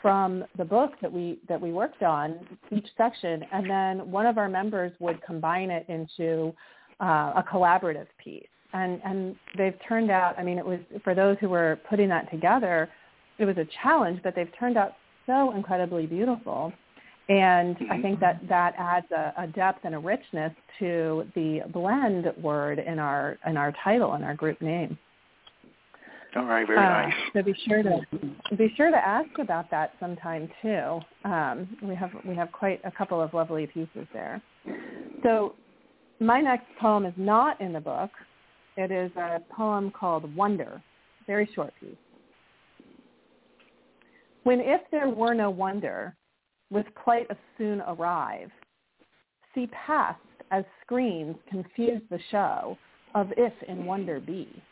from 0.03 0.45
the 0.57 0.65
book 0.65 0.93
that 1.03 1.13
we 1.13 1.39
that 1.49 1.61
we 1.61 1.73
worked 1.73 2.03
on 2.03 2.39
each 2.71 2.87
section 2.97 3.45
and 3.53 3.69
then 3.69 4.11
one 4.11 4.27
of 4.27 4.39
our 4.39 4.49
members 4.49 4.93
would 4.99 5.21
combine 5.23 5.71
it 5.71 5.87
into 5.89 6.55
uh, 7.01 7.33
a 7.37 7.45
collaborative 7.51 8.07
piece. 8.23 8.47
And 8.73 9.01
and 9.05 9.37
they've 9.59 9.75
turned 9.89 10.11
out 10.11 10.39
i 10.39 10.43
mean 10.43 10.59
it 10.59 10.67
was 10.67 10.81
for 11.03 11.15
those 11.15 11.37
who 11.41 11.49
were 11.49 11.79
putting 11.89 12.09
that 12.09 12.31
together 12.31 12.89
it 13.39 13.45
was 13.45 13.57
a 13.57 13.67
challenge 13.83 14.21
but 14.23 14.35
they've 14.35 14.53
turned 14.59 14.77
out 14.77 14.93
so 15.27 15.55
incredibly 15.55 16.07
beautiful. 16.07 16.73
And 17.29 17.77
i 17.91 18.01
think 18.01 18.21
that 18.21 18.41
that 18.49 18.75
adds 18.79 19.07
a, 19.13 19.33
a 19.37 19.47
depth 19.47 19.81
and 19.85 19.95
a 19.95 19.99
richness 19.99 20.53
to 20.79 21.27
the 21.35 21.61
blend 21.73 22.33
word 22.41 22.79
in 22.79 22.99
our 22.99 23.39
in 23.47 23.57
our 23.57 23.73
title 23.85 24.15
and 24.15 24.25
our 24.25 24.35
group 24.35 24.61
name 24.63 24.99
All 26.37 26.45
right, 26.45 26.67
very 26.67 26.79
uh, 26.79 26.83
nice. 26.83 27.15
So 27.33 27.43
be 27.43 27.55
sure 27.67 27.83
to 27.83 28.57
be 28.57 28.73
sure 28.77 28.91
to 28.91 28.97
ask 28.97 29.31
about 29.41 29.71
that 29.71 29.95
sometime 29.99 30.49
too. 30.63 31.01
Um, 31.25 31.77
we 31.83 31.95
have 31.97 32.11
we 32.27 32.37
have 32.37 32.53
quite 32.53 32.81
a 32.85 32.91
couple 32.91 33.21
of 33.21 33.35
lovely 33.35 33.67
pieces 33.67 34.07
there. 34.13 34.41
So 35.25 35.55
my 36.21 36.41
next 36.41 36.67
poem 36.81 37.05
is 37.05 37.15
not 37.17 37.61
in 37.61 37.73
the 37.73 37.81
book. 37.81 38.11
It 38.77 38.93
is 38.93 39.11
a 39.17 39.41
poem 39.51 39.91
called 39.91 40.35
Wonder, 40.37 40.81
very 41.27 41.51
short 41.55 41.73
piece. 41.81 41.91
When 44.45 44.61
if 44.61 44.83
there 44.93 45.09
were 45.09 45.35
no 45.35 45.51
wonder, 45.51 46.15
with 46.71 46.87
plight 47.03 47.29
of 47.31 47.37
soon 47.59 47.81
arrive, 47.83 48.51
see 49.55 49.69
past 49.87 50.21
as 50.53 50.65
screens 50.83 51.37
confuse 51.49 52.03
the 52.09 52.21
show 52.31 52.79
of 53.17 53.33
if 53.37 53.53
in 53.69 53.85
wonder 53.85 54.21
be 54.21 54.63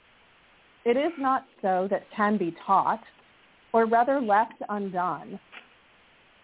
It 0.85 0.97
is 0.97 1.13
not 1.19 1.45
so 1.61 1.87
that 1.91 2.05
can 2.15 2.39
be 2.39 2.55
taught, 2.67 3.03
or 3.73 3.87
rather 3.87 4.21
left 4.21 4.55
undone. 4.69 5.39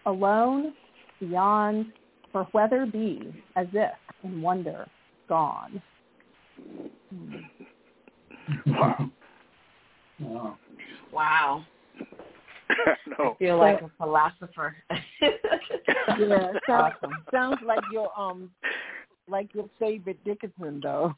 Alone, 0.05 0.73
beyond, 1.19 1.87
for 2.31 2.47
whether 2.51 2.85
be, 2.85 3.33
as 3.55 3.67
if 3.73 3.91
in 4.23 4.41
wonder, 4.41 4.87
gone. 5.27 5.81
Wow. 8.67 9.09
Wow. 10.19 10.57
Wow. 11.11 11.65
no. 13.19 13.31
I 13.31 13.35
feel 13.37 13.57
like 13.57 13.81
a 13.81 13.89
philosopher. 13.97 14.75
Yeah, 16.19 16.51
sounds, 16.67 16.93
sounds 17.31 17.57
like 17.65 17.81
your 17.91 18.09
um, 18.17 18.49
like 19.27 19.53
your 19.53 19.69
favorite 19.79 20.23
Dickinson 20.23 20.79
though. 20.81 21.13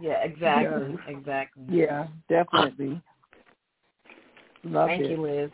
Yeah, 0.00 0.22
exactly, 0.22 0.96
exactly. 1.06 1.64
yeah, 1.68 2.06
definitely. 2.28 3.00
Love 4.64 4.88
Thank 4.88 5.02
it. 5.02 5.10
you, 5.10 5.22
Liz. 5.22 5.50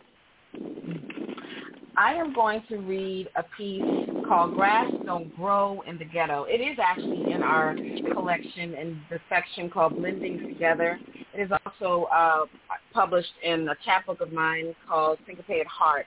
I 1.96 2.14
am 2.14 2.32
going 2.32 2.62
to 2.68 2.76
read 2.76 3.28
a 3.34 3.42
piece 3.56 3.82
called 4.28 4.54
Grass 4.54 4.90
Don't 5.04 5.34
Grow 5.34 5.82
in 5.86 5.98
the 5.98 6.04
Ghetto. 6.04 6.44
It 6.44 6.60
is 6.60 6.78
actually 6.80 7.32
in 7.32 7.42
our 7.42 7.74
collection 8.12 8.74
in 8.74 9.00
the 9.10 9.18
section 9.28 9.68
called 9.68 9.96
Blending 9.96 10.46
Together. 10.46 10.98
It 11.34 11.40
is 11.40 11.50
also 11.66 12.04
uh, 12.12 12.44
published 12.92 13.32
in 13.42 13.68
a 13.68 13.74
chapbook 13.84 14.20
of 14.20 14.32
mine 14.32 14.76
called 14.88 15.18
Syncopated 15.26 15.66
Heart. 15.66 16.06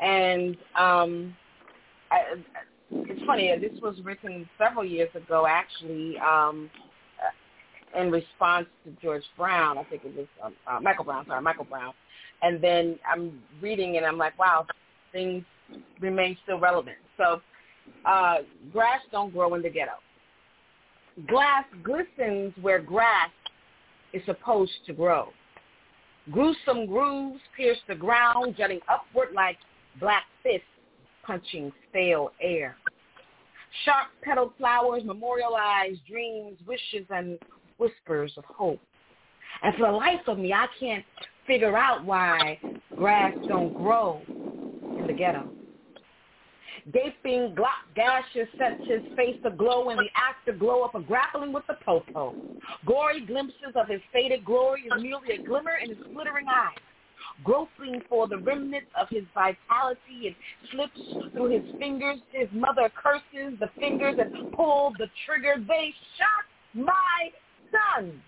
And 0.00 0.56
um, 0.78 1.34
I, 2.12 2.36
it's 2.90 3.26
funny, 3.26 3.52
this 3.60 3.80
was 3.82 3.96
written 4.04 4.48
several 4.58 4.84
years 4.84 5.10
ago, 5.14 5.46
actually, 5.48 6.18
um, 6.18 6.70
in 7.94 8.10
response 8.10 8.66
to 8.84 8.90
George 9.02 9.24
Brown. 9.36 9.78
I 9.78 9.84
think 9.84 10.02
it 10.04 10.16
was 10.16 10.26
um, 10.42 10.54
uh, 10.66 10.80
Michael 10.80 11.04
Brown, 11.04 11.26
sorry, 11.26 11.42
Michael 11.42 11.64
Brown. 11.64 11.92
And 12.42 12.62
then 12.62 12.98
I'm 13.10 13.40
reading 13.60 13.96
and 13.96 14.04
I'm 14.04 14.18
like, 14.18 14.38
wow, 14.38 14.66
things 15.12 15.44
remain 16.00 16.36
still 16.42 16.58
relevant. 16.58 16.96
So 17.16 17.40
uh, 18.04 18.36
grass 18.72 19.00
don't 19.10 19.32
grow 19.32 19.54
in 19.54 19.62
the 19.62 19.70
ghetto. 19.70 19.92
Glass 21.28 21.64
glistens 21.82 22.52
where 22.60 22.80
grass 22.80 23.30
is 24.12 24.22
supposed 24.26 24.72
to 24.86 24.92
grow. 24.92 25.28
Gruesome 26.30 26.86
grooves 26.86 27.40
pierce 27.56 27.78
the 27.88 27.94
ground, 27.94 28.54
jutting 28.58 28.80
upward 28.88 29.28
like 29.34 29.56
black 30.00 30.24
fists 30.42 30.66
punching 31.24 31.72
stale 31.90 32.32
air. 32.40 32.76
Sharp 33.84 34.08
petaled 34.22 34.52
flowers 34.58 35.02
memorialize 35.04 35.96
dreams, 36.08 36.58
wishes, 36.66 37.06
and 37.10 37.38
whispers 37.78 38.32
of 38.36 38.44
hope. 38.44 38.80
And 39.62 39.74
for 39.76 39.86
the 39.90 39.96
life 39.96 40.20
of 40.26 40.38
me, 40.38 40.52
I 40.52 40.66
can't 40.78 41.04
figure 41.46 41.76
out 41.76 42.04
why 42.04 42.58
grass 42.96 43.34
don't 43.48 43.74
grow 43.74 44.22
in 44.98 45.06
the 45.06 45.12
ghetto. 45.12 45.50
Gaping 46.92 47.54
Glock 47.56 47.82
gashes 47.96 48.46
sets 48.58 48.76
his 48.86 49.02
face 49.16 49.36
aglow 49.44 49.90
in 49.90 49.96
the 49.96 50.08
afterglow 50.14 50.84
of 50.84 50.94
a 50.94 51.04
grappling 51.04 51.52
with 51.52 51.66
the 51.66 51.74
popo. 51.84 52.34
Gory 52.86 53.24
glimpses 53.26 53.74
of 53.74 53.88
his 53.88 54.00
faded 54.12 54.44
glory 54.44 54.82
is 54.82 55.02
merely 55.02 55.34
a 55.34 55.42
glimmer 55.42 55.76
in 55.82 55.88
his 55.88 55.98
glittering 56.12 56.46
eyes. 56.48 56.78
Groping 57.42 58.00
for 58.08 58.28
the 58.28 58.38
remnants 58.38 58.90
of 58.98 59.08
his 59.08 59.24
vitality, 59.34 60.28
it 60.28 60.36
slips 60.70 61.00
through 61.32 61.50
his 61.50 61.62
fingers. 61.78 62.18
His 62.30 62.48
mother 62.52 62.90
curses 62.94 63.58
the 63.58 63.68
fingers 63.80 64.14
that 64.16 64.30
pulled 64.54 64.96
the 64.98 65.08
trigger. 65.26 65.56
They 65.66 65.92
shot 66.16 66.84
my 66.86 67.30
son. 67.70 68.20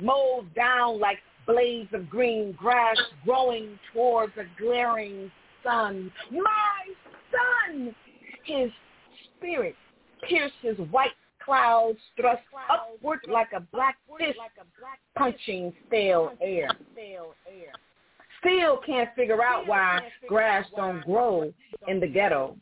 Mowed 0.00 0.52
down 0.54 0.98
like 0.98 1.18
blades 1.46 1.92
of 1.92 2.08
green 2.08 2.52
grass 2.52 2.96
growing 3.24 3.78
towards 3.92 4.32
a 4.36 4.44
glaring 4.60 5.30
sun. 5.62 6.10
My 6.30 6.42
son! 7.30 7.94
His 8.44 8.70
spirit 9.36 9.76
pierces 10.28 10.78
white 10.90 11.10
clouds, 11.44 11.98
thrust 12.18 12.42
upward 12.70 13.20
like 13.30 13.48
a 13.54 13.60
black 13.60 13.96
fist 14.18 14.38
punching 15.16 15.72
stale 15.86 16.32
air. 16.40 16.68
Still 18.40 18.78
can't 18.84 19.08
figure 19.14 19.42
out 19.42 19.66
why 19.66 20.00
grass 20.28 20.66
don't 20.76 21.04
grow 21.04 21.52
in 21.88 22.00
the 22.00 22.06
ghetto. 22.06 22.56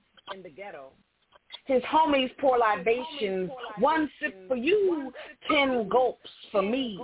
His 1.64 1.82
homies 1.84 2.30
pour 2.38 2.58
libations, 2.58 3.50
one 3.78 4.10
sip 4.20 4.48
for 4.48 4.56
you, 4.56 5.12
ten 5.48 5.88
gulps 5.88 6.30
for 6.50 6.62
me. 6.62 7.00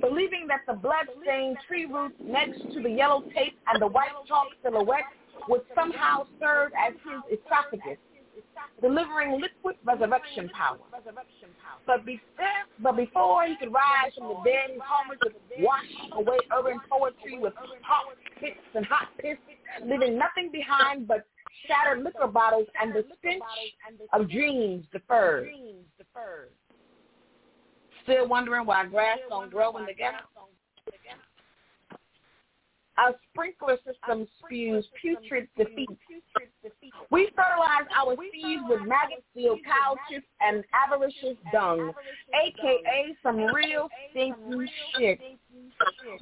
Believing 0.00 0.46
that 0.48 0.60
the 0.66 0.74
blood-stained 0.74 1.56
tree 1.66 1.86
roots 1.86 2.16
next 2.22 2.60
to 2.74 2.82
the 2.82 2.90
yellow 2.90 3.22
tape 3.34 3.58
and 3.66 3.80
the 3.80 3.86
white 3.86 4.12
chalk 4.26 4.48
silhouette 4.62 5.04
would 5.48 5.62
somehow 5.74 6.26
serve 6.38 6.72
as 6.78 6.92
his 7.04 7.38
esophagus, 7.38 7.98
delivering 8.82 9.40
liquid 9.40 9.76
resurrection 9.84 10.50
power. 10.50 10.78
But, 11.86 12.00
but 12.82 12.96
before 12.96 13.46
he 13.46 13.56
could 13.56 13.72
rise 13.72 14.12
from 14.16 14.28
the 14.28 14.40
dead, 14.44 14.70
his 14.72 14.80
homies 14.80 15.18
would 15.24 15.34
wash 15.64 15.86
away 16.12 16.38
urban 16.52 16.78
poetry 16.90 17.38
with 17.38 17.54
hot 17.82 18.04
pits 18.38 18.58
and 18.74 18.84
hot 18.84 19.08
piss, 19.18 19.38
leaving 19.84 20.18
nothing 20.18 20.50
behind 20.52 21.08
but 21.08 21.26
shattered 21.66 22.04
liquor 22.04 22.26
bottles 22.26 22.66
and 22.80 22.94
the 22.94 23.04
stench 23.18 23.42
of 24.12 24.30
dreams 24.30 24.84
deferred. 24.92 25.48
Still 28.04 28.28
wondering 28.28 28.66
why 28.66 28.86
grass 28.86 29.18
don't 29.28 29.50
grow 29.50 29.76
in 29.76 29.86
the 29.86 29.94
ghetto? 29.94 30.18
Our 32.98 33.14
sprinkler 33.30 33.78
system 33.86 34.26
spews 34.44 34.84
putrid 35.00 35.48
defeat. 35.56 35.88
We 37.10 37.30
fertilize 37.36 37.86
our 37.96 38.16
seeds 38.32 38.62
with 38.68 38.80
maggot-filled 38.82 39.60
cow 39.64 39.96
chips 40.10 40.26
and 40.40 40.64
avaricious 40.74 41.38
dung, 41.52 41.92
aka 42.34 43.16
some 43.22 43.36
real 43.54 43.88
stinky 44.10 44.70
shit. 44.96 45.20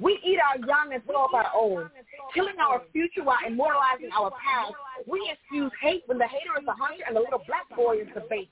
We 0.01 0.21
eat 0.23 0.39
our 0.39 0.59
young 0.67 0.93
and 0.93 1.03
throw 1.05 1.25
up 1.25 1.35
our 1.35 1.51
old, 1.55 1.89
killing 2.35 2.57
our 2.61 2.83
future 2.93 3.25
while 3.25 3.39
immortalizing 3.47 4.11
our 4.13 4.31
past. 4.31 4.75
We 5.07 5.21
infuse 5.33 5.73
hate 5.81 6.03
when 6.07 6.19
the 6.19 6.29
hater 6.29 6.61
is 6.61 6.67
a 6.69 6.73
hunter 6.73 7.05
and 7.07 7.17
the 7.17 7.21
little 7.21 7.43
black 7.47 7.69
boy 7.75 7.99
is 8.01 8.09
the 8.15 8.23
bait. 8.29 8.51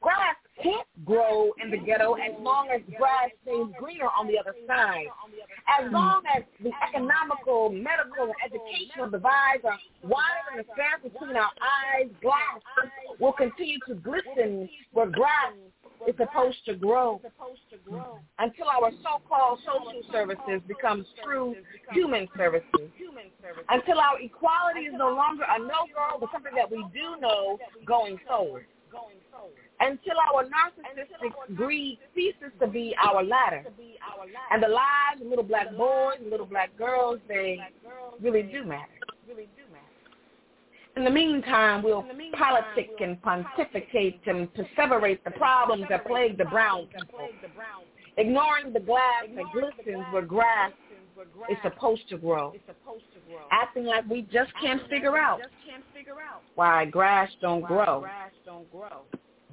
Grass 0.00 0.36
can't 0.62 0.86
grow 1.04 1.50
in 1.62 1.70
the 1.70 1.78
ghetto 1.78 2.14
as 2.14 2.32
long 2.40 2.68
as 2.74 2.80
grass 2.96 3.30
stays 3.42 3.66
greener 3.78 4.08
on 4.18 4.26
the 4.26 4.38
other 4.38 4.54
side. 4.66 5.06
As 5.80 5.90
long 5.92 6.22
as 6.36 6.42
the 6.62 6.70
economical, 6.88 7.70
medical, 7.70 8.24
and 8.24 8.34
educational 8.44 9.10
divides 9.10 9.64
are 9.64 9.78
wider 10.02 10.42
than 10.50 10.58
the 10.58 10.64
space 10.72 11.12
between 11.12 11.36
our 11.36 11.50
eyes, 11.60 12.10
glass 12.22 12.60
will 13.20 13.32
continue 13.32 13.78
to 13.86 13.94
glisten 13.94 14.68
where 14.92 15.06
grass 15.06 15.54
is 16.06 16.14
supposed 16.16 16.58
to 16.64 16.74
grow 16.74 17.20
until 18.38 18.66
our 18.68 18.90
so-called 19.02 19.58
social 19.66 20.02
services 20.12 20.60
becomes 20.66 21.06
true 21.24 21.54
human 21.92 22.28
services. 22.36 22.90
Until 23.68 23.98
our 23.98 24.20
equality 24.20 24.86
is 24.86 24.94
no 24.96 25.08
longer 25.14 25.44
a 25.48 25.58
no-go, 25.58 26.18
but 26.20 26.30
something 26.32 26.54
that 26.54 26.70
we 26.70 26.84
do 26.92 27.20
know 27.20 27.58
going 27.86 28.18
forward. 28.26 28.66
Until 29.80 30.14
our 30.32 30.44
narcissistic 30.44 31.56
greed 31.56 31.98
ceases 32.14 32.52
to 32.60 32.66
be 32.66 32.94
our 33.00 33.22
ladder. 33.22 33.64
And 34.50 34.62
the 34.62 34.68
lives 34.68 35.20
of 35.20 35.26
little 35.28 35.44
black 35.44 35.70
boys 35.76 36.16
and 36.20 36.30
little 36.30 36.46
black 36.46 36.76
girls, 36.76 37.20
they 37.28 37.58
really 38.20 38.42
do 38.42 38.64
matter. 38.64 38.92
In 40.96 41.04
the 41.04 41.10
meantime, 41.10 41.84
we'll 41.84 42.04
politic 42.36 42.90
and 43.00 43.22
pontificate 43.22 44.20
and 44.26 44.48
perseverate 44.52 45.22
the 45.22 45.30
problems 45.30 45.84
that 45.90 46.04
plague 46.06 46.36
the 46.36 46.44
brown 46.46 46.88
people, 46.88 47.28
ignoring 48.16 48.72
the 48.72 48.80
glass 48.80 49.26
that 49.36 49.44
glistens 49.52 50.04
where 50.12 50.22
grass 50.22 50.72
is 51.50 51.56
supposed 51.62 52.08
to 52.08 52.18
grow, 52.18 52.52
It's 52.54 52.64
supposed 52.66 53.04
to 53.14 53.20
grow. 53.30 53.42
acting 53.50 53.84
like 53.84 54.08
we 54.08 54.22
just 54.22 54.52
can't 54.60 54.82
figure 54.88 55.16
out 55.16 55.40
why 56.54 56.84
grass 56.84 57.30
don't 57.40 57.62
grow 57.66 58.04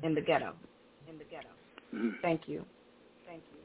in 0.03 0.13
the 0.13 0.21
ghetto. 0.21 0.53
Mm. 1.95 2.13
Thank 2.21 2.41
you. 2.47 2.65
Thank 3.25 3.41
you. 3.51 3.59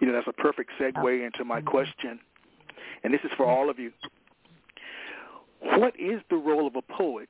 You 0.00 0.06
know, 0.08 0.12
that's 0.14 0.26
a 0.26 0.32
perfect 0.32 0.70
segue 0.80 1.24
into 1.24 1.44
my 1.44 1.58
mm-hmm. 1.60 1.68
question. 1.68 2.18
And 3.04 3.14
this 3.14 3.20
is 3.24 3.30
for 3.36 3.46
all 3.46 3.70
of 3.70 3.78
you. 3.78 3.92
What 5.60 5.94
is 5.98 6.20
the 6.30 6.36
role 6.36 6.66
of 6.66 6.76
a 6.76 6.82
poet 6.82 7.28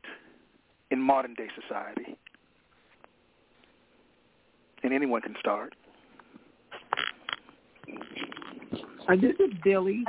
in 0.90 1.00
modern 1.00 1.34
day 1.34 1.48
society? 1.60 2.16
And 4.82 4.92
anyone 4.92 5.20
can 5.20 5.34
start. 5.40 5.74
Uh, 9.08 9.16
this 9.16 9.34
is 9.40 9.52
Billy. 9.64 10.04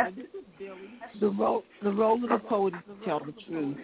The 1.19 1.30
role, 1.30 1.63
the 1.84 1.91
role 1.91 2.24
of 2.24 2.30
the 2.30 2.39
poet 2.47 2.74
is 2.76 2.82
to 2.88 3.05
tell 3.05 3.19
the 3.19 3.34
truth. 3.47 3.78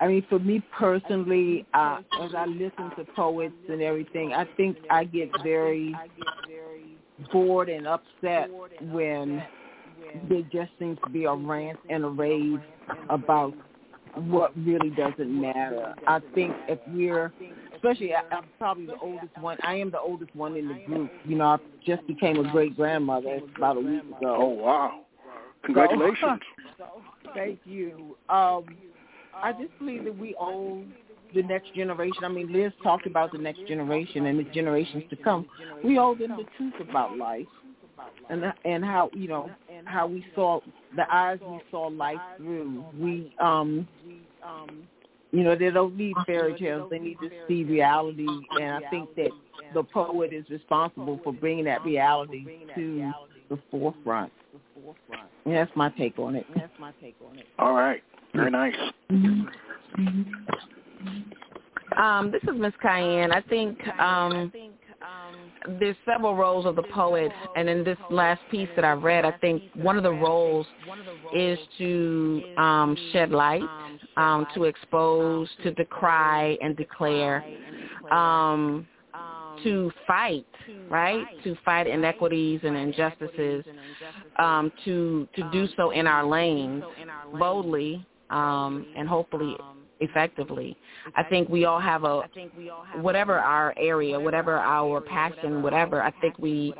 I 0.00 0.08
mean, 0.08 0.26
for 0.28 0.38
me 0.38 0.62
personally, 0.76 1.64
uh, 1.72 2.00
as 2.22 2.34
I 2.36 2.46
listen 2.46 2.90
to 2.96 3.04
poets 3.16 3.54
and 3.68 3.80
everything, 3.80 4.32
I 4.32 4.44
think 4.56 4.76
I 4.90 5.04
get 5.04 5.30
very 5.42 5.94
bored 7.32 7.68
and 7.68 7.86
upset 7.86 8.50
when 8.82 9.42
there 10.28 10.42
just 10.52 10.70
seems 10.78 10.98
to 11.04 11.10
be 11.10 11.24
a 11.24 11.34
rant 11.34 11.78
and 11.88 12.04
a 12.04 12.08
rave 12.08 12.60
about 13.08 13.54
what 14.14 14.56
really 14.56 14.90
doesn't 14.90 15.40
matter. 15.40 15.94
I 16.06 16.20
think 16.34 16.54
if 16.68 16.78
we're, 16.88 17.32
especially 17.84 18.14
I, 18.14 18.22
I'm 18.34 18.44
probably 18.58 18.86
the 18.86 18.98
oldest 19.00 19.36
one. 19.40 19.58
I 19.62 19.74
am 19.74 19.90
the 19.90 20.00
oldest 20.00 20.34
one 20.34 20.56
in 20.56 20.68
the 20.68 20.74
group. 20.86 21.10
You 21.24 21.36
know, 21.36 21.44
I 21.44 21.56
just 21.86 22.06
became 22.06 22.44
a 22.44 22.50
great 22.50 22.76
grandmother 22.76 23.40
about 23.56 23.76
a 23.76 23.80
week 23.80 24.02
ago. 24.02 24.36
Oh 24.38 24.48
wow! 24.48 25.00
Congratulations. 25.64 26.40
So, 26.78 26.86
thank 27.34 27.60
you. 27.64 28.16
Um, 28.28 28.64
I 29.34 29.52
just 29.52 29.76
believe 29.78 30.04
that 30.04 30.16
we 30.16 30.34
owe 30.40 30.84
the 31.34 31.42
next 31.42 31.74
generation. 31.74 32.24
I 32.24 32.28
mean, 32.28 32.52
Liz 32.52 32.72
talked 32.82 33.06
about 33.06 33.32
the 33.32 33.38
next 33.38 33.66
generation 33.66 34.26
and 34.26 34.38
the 34.38 34.44
generations 34.44 35.04
to 35.10 35.16
come. 35.16 35.46
We 35.82 35.98
owe 35.98 36.14
them 36.14 36.36
the 36.36 36.44
truth 36.56 36.88
about 36.88 37.16
life 37.16 37.46
and 38.30 38.44
and 38.64 38.84
how 38.84 39.10
you 39.12 39.28
know 39.28 39.50
how 39.84 40.06
we 40.06 40.24
saw 40.34 40.60
the 40.96 41.04
eyes 41.12 41.38
we 41.46 41.60
saw 41.70 41.88
life 41.88 42.18
through. 42.38 42.84
We 42.98 43.34
um 43.40 43.86
you 45.34 45.42
know 45.42 45.56
they 45.56 45.70
don't 45.70 45.96
need 45.96 46.14
fairy 46.26 46.56
tales; 46.58 46.88
they 46.90 46.98
need 46.98 47.18
to 47.20 47.28
see 47.48 47.64
reality. 47.64 48.26
And 48.60 48.84
I 48.84 48.88
think 48.88 49.14
that 49.16 49.30
the 49.74 49.82
poet 49.82 50.32
is 50.32 50.48
responsible 50.48 51.20
for 51.24 51.32
bringing 51.32 51.64
that 51.64 51.84
reality 51.84 52.46
to 52.76 53.12
the 53.50 53.58
forefront. 53.70 54.32
And 55.44 55.54
that's 55.54 55.72
my 55.74 55.90
take 55.90 56.18
on 56.18 56.36
it. 56.36 56.46
That's 56.54 56.72
my 56.78 56.92
take 57.00 57.16
on 57.28 57.38
it. 57.38 57.46
All 57.58 57.74
right, 57.74 58.02
very 58.32 58.50
nice. 58.50 58.74
Um, 61.96 62.30
this 62.30 62.42
is 62.44 62.58
Miss 62.58 62.72
Cayenne. 62.80 63.32
I 63.32 63.40
think 63.42 63.78
um, 63.98 64.52
there's 65.80 65.96
several 66.04 66.36
roles 66.36 66.66
of 66.66 66.76
the 66.76 66.82
poet, 66.94 67.32
and 67.56 67.68
in 67.68 67.84
this 67.84 67.98
last 68.10 68.40
piece 68.50 68.68
that 68.76 68.84
I 68.84 68.92
read, 68.92 69.24
I 69.24 69.32
think 69.32 69.62
one 69.74 69.96
of 69.96 70.02
the 70.02 70.12
roles 70.12 70.66
is 71.34 71.58
to 71.78 72.42
um, 72.56 72.96
shed 73.12 73.30
light, 73.30 73.62
um, 74.16 74.46
to 74.54 74.64
expose, 74.64 75.48
to 75.62 75.72
decry 75.72 76.56
and 76.60 76.76
declare, 76.76 77.44
um, 78.10 78.86
to 79.62 79.90
fight, 80.06 80.46
right? 80.90 81.24
To 81.44 81.56
fight 81.64 81.86
inequities 81.86 82.60
and 82.64 82.76
injustices, 82.76 83.64
um, 84.38 84.70
to 84.84 85.28
to 85.36 85.50
do 85.50 85.66
so 85.76 85.90
in 85.90 86.06
our 86.06 86.26
lanes 86.26 86.82
boldly 87.38 88.04
um, 88.30 88.86
and 88.96 89.08
hopefully 89.08 89.56
effectively. 90.00 90.76
I 91.16 91.22
think 91.22 91.48
we 91.48 91.64
all 91.64 91.80
have 91.80 92.04
a 92.04 92.22
whatever 92.96 93.38
our 93.38 93.74
area, 93.76 94.18
whatever 94.18 94.56
our 94.56 95.00
passion, 95.00 95.62
whatever. 95.62 96.02
I 96.02 96.12
think 96.20 96.38
we 96.38 96.74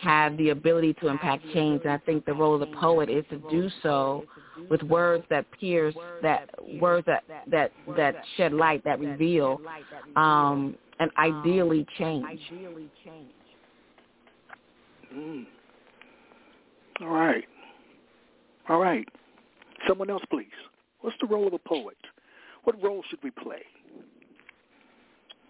have 0.00 0.36
the 0.36 0.50
ability 0.50 0.94
to 0.94 1.08
impact 1.08 1.44
change, 1.52 1.82
and 1.84 1.92
I 1.92 1.98
think 1.98 2.24
the 2.24 2.34
role 2.34 2.54
of 2.54 2.60
the 2.60 2.76
poet 2.76 3.10
is 3.10 3.24
to 3.30 3.38
do 3.50 3.68
so 3.82 4.24
with 4.70 4.82
words 4.82 5.24
that 5.30 5.46
pierce, 5.58 5.94
that 6.22 6.48
words 6.80 7.06
that 7.06 7.24
that 7.50 7.72
that 7.96 8.16
shed 8.36 8.52
light, 8.52 8.82
that 8.84 8.98
reveal, 9.00 9.60
um, 10.16 10.76
and 10.98 11.10
ideally 11.18 11.86
change. 11.98 12.40
Mm. 15.14 15.46
All 17.00 17.08
right. 17.08 17.44
All 18.68 18.78
right. 18.80 19.06
Someone 19.86 20.10
else, 20.10 20.22
please. 20.30 20.46
What's 21.00 21.16
the 21.20 21.26
role 21.26 21.46
of 21.46 21.52
a 21.52 21.58
poet? 21.58 21.96
What 22.66 22.82
role 22.82 23.00
should 23.08 23.22
we 23.22 23.30
play? 23.30 23.62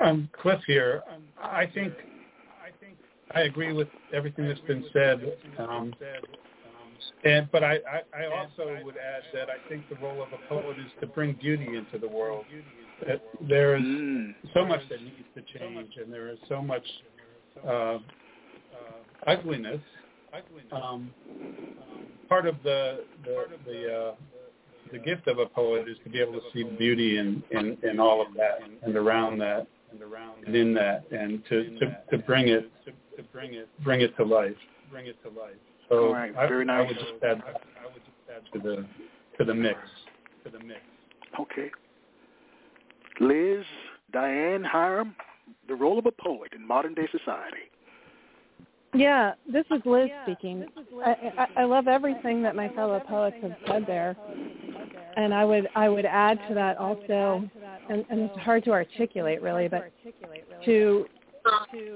Um, 0.01 0.29
Cliff 0.39 0.61
here. 0.67 1.03
Um, 1.11 1.23
I 1.43 1.65
think 1.65 1.95
I 2.63 2.69
think 2.79 2.99
I 3.35 3.41
agree 3.43 3.73
with 3.73 3.89
everything 4.13 4.47
that's 4.47 4.61
been 4.61 4.85
said. 4.93 5.23
Um, 5.59 5.95
and 7.25 7.49
but 7.51 7.65
I, 7.65 7.77
I, 7.77 8.25
I 8.25 8.27
also 8.27 8.85
would 8.85 8.97
add 8.99 9.23
that 9.33 9.49
I 9.49 9.67
think 9.71 9.89
the 9.89 9.95
role 9.95 10.23
of 10.23 10.29
a 10.35 10.37
poet 10.47 10.79
is 10.79 10.93
to 11.01 11.07
bring 11.07 11.33
beauty 11.41 11.75
into 11.75 11.99
the 11.99 12.07
world. 12.07 12.45
That 13.07 13.23
there 13.49 13.77
is 13.77 13.83
so 14.53 14.67
much 14.67 14.83
that 14.91 15.01
needs 15.01 15.17
to 15.37 15.59
change, 15.59 15.93
and 15.97 16.13
there 16.13 16.29
is 16.29 16.39
so 16.51 16.61
much 16.61 16.85
uh, 17.67 17.71
uh, 17.71 17.99
ugliness. 19.27 19.81
Um, 20.71 21.11
part 22.29 22.47
of 22.47 22.57
the 22.63 23.05
the, 23.25 23.47
the 23.65 23.95
uh, 23.95 24.15
the 24.93 24.99
gift 24.99 25.27
of 25.27 25.39
a 25.39 25.47
poet 25.47 25.89
is 25.89 25.97
to 26.05 26.11
be 26.11 26.21
able 26.21 26.35
to 26.35 26.41
see 26.53 26.65
beauty 26.65 27.19
in, 27.19 27.43
in, 27.51 27.77
in 27.83 28.01
all 28.01 28.21
of 28.21 28.29
that 28.35 28.61
and 28.83 28.97
around 28.97 29.39
that 29.39 29.67
and 29.91 30.03
around 30.03 30.45
and 30.47 30.55
in 30.55 30.75
that 30.75 31.05
and 31.11 31.43
to, 31.49 31.79
to, 31.79 31.99
to 32.11 32.19
bring 32.19 32.49
it 32.49 32.71
to 33.17 33.23
bring 33.33 33.55
it 33.55 33.69
bring 33.83 34.01
it 34.01 34.17
to 34.17 34.25
life. 34.25 34.57
Bring 34.91 35.07
it 35.07 35.17
to 35.23 35.29
life. 35.29 35.55
So 35.89 36.07
all 36.09 36.13
right, 36.13 36.33
very 36.35 36.63
I, 36.63 36.65
nice. 36.65 36.85
I 36.85 36.89
would 36.89 36.99
just 36.99 37.25
add 37.25 37.43
I 37.47 37.87
would 37.93 38.03
just 38.05 38.11
add 38.35 38.53
to 38.53 38.59
the 38.59 38.87
to 39.39 39.45
the 39.45 39.55
mix. 39.55 39.79
To 40.45 40.51
the 40.51 40.59
mix. 40.65 40.81
Okay. 41.41 41.71
Liz, 43.21 43.65
Diane, 44.13 44.63
Hiram, 44.63 45.15
the 45.69 45.75
role 45.75 45.99
of 45.99 46.07
a 46.07 46.13
poet 46.13 46.53
in 46.55 46.67
modern 46.67 46.95
day 46.95 47.09
society. 47.11 47.71
Yeah, 48.95 49.33
this 49.51 49.65
is 49.71 49.83
Liz 49.85 50.09
speaking. 50.23 50.67
I, 51.05 51.11
I, 51.39 51.63
I 51.63 51.65
love 51.65 51.87
everything 51.87 52.43
that 52.43 52.57
my 52.57 52.69
fellow 52.71 53.01
poets 53.01 53.37
have 53.43 53.57
said 53.67 53.85
there, 53.87 54.17
and 55.17 55.33
I 55.35 55.45
would 55.45 55.69
I 55.75 55.89
would 55.89 56.05
add 56.05 56.39
to 56.49 56.55
that 56.55 56.77
also, 56.79 57.49
and, 57.89 58.05
and 58.11 58.21
it's 58.21 58.39
hard 58.39 58.65
to 58.65 58.71
articulate 58.71 59.43
really, 59.43 59.69
but 59.69 59.91
to 60.65 61.07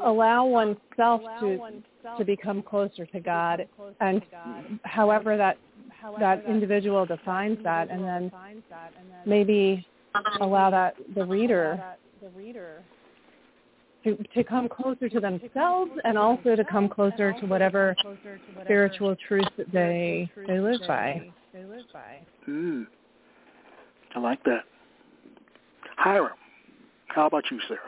allow 0.03 0.47
oneself 0.47 1.23
to 1.41 1.83
to 2.19 2.25
become 2.25 2.63
closer 2.63 3.07
to 3.07 3.21
God, 3.21 3.69
and 4.01 4.23
however 4.85 5.37
that 5.37 5.59
that 6.19 6.45
individual 6.47 7.05
defines 7.05 7.59
that, 7.63 7.91
and 7.91 8.03
then 8.03 8.33
maybe 9.27 9.87
allow 10.41 10.71
that 10.71 10.97
the 11.15 11.25
reader 11.25 11.83
to 14.05 14.17
to 14.35 14.45
come 14.45 14.69
closer 14.69 15.09
to 15.09 15.21
themselves 15.21 15.91
and 16.05 16.17
also 16.17 16.57
to 16.57 16.65
come 16.65 16.89
closer 16.89 17.33
to 17.39 17.47
whatever 17.47 17.95
spiritual 18.65 19.15
truth 19.29 19.49
that 19.59 19.71
they 19.73 20.31
they 20.47 20.59
live 20.59 20.81
by. 20.89 21.31
Mm. 22.49 22.87
I 24.15 24.19
like 24.21 24.43
that. 24.45 24.65
Hiram, 25.97 26.37
how 27.09 27.27
about 27.27 27.45
you, 27.51 27.59
sir? 27.69 27.79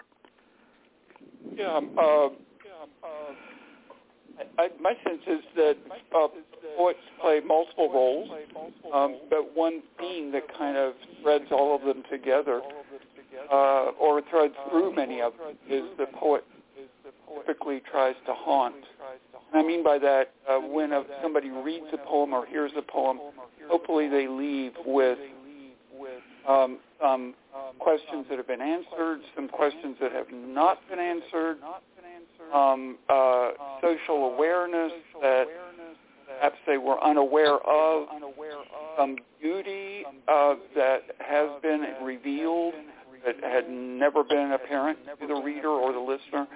Yeah, 1.56 1.76
um, 1.76 1.90
uh, 1.98 2.28
I, 4.38 4.62
I, 4.62 4.68
my 4.80 4.94
sense 5.04 5.22
is 5.26 5.40
that 5.56 5.76
uh, 6.14 6.28
poets 6.76 6.98
play 7.20 7.40
multiple 7.44 7.90
roles, 7.92 8.30
um, 8.94 9.18
but 9.30 9.56
one 9.56 9.82
theme 9.98 10.32
that 10.32 10.42
kind 10.56 10.76
of 10.76 10.94
threads 11.22 11.46
all 11.50 11.74
of 11.74 11.82
them 11.82 12.02
together, 12.10 12.60
uh, 13.50 13.90
or 14.00 14.22
threads 14.30 14.54
through 14.70 14.94
many 14.94 15.20
of 15.20 15.32
them, 15.32 15.56
is 15.68 15.84
the 15.98 16.06
poet 16.18 16.44
typically 17.46 17.82
tries 17.90 18.14
to 18.26 18.34
haunt. 18.34 18.74
And 19.52 19.62
I 19.62 19.66
mean 19.66 19.82
by 19.82 19.98
that, 19.98 20.32
uh, 20.48 20.58
when 20.58 20.92
a, 20.92 21.02
somebody 21.22 21.50
reads 21.50 21.86
a 21.92 21.98
poem 21.98 22.32
or 22.32 22.46
hears 22.46 22.72
a 22.76 22.82
poem, 22.82 23.20
hopefully 23.68 24.08
they 24.08 24.28
leave 24.28 24.72
with 24.86 25.18
um, 26.48 26.78
some 27.00 27.34
questions 27.78 28.26
that 28.28 28.38
have 28.38 28.46
been 28.46 28.60
answered, 28.60 29.20
some 29.34 29.48
questions 29.48 29.96
that 30.00 30.12
have 30.12 30.30
not 30.32 30.78
been 30.88 30.98
answered, 30.98 31.58
um, 32.54 32.98
uh, 33.08 33.50
social 33.80 34.32
awareness 34.34 34.92
that 35.20 35.46
perhaps 36.26 36.56
they 36.66 36.78
were 36.78 37.02
unaware 37.02 37.56
of, 37.56 38.08
some 38.98 39.16
beauty 39.40 40.04
uh, 40.28 40.54
that 40.74 41.02
has 41.18 41.48
been 41.62 41.84
revealed 42.02 42.74
that 43.24 43.36
had 43.42 43.70
never 43.70 44.24
been 44.24 44.52
apparent 44.52 44.98
to 45.20 45.26
the 45.26 45.40
reader 45.42 45.68
or 45.68 45.92
the 45.92 45.98
listener. 45.98 46.46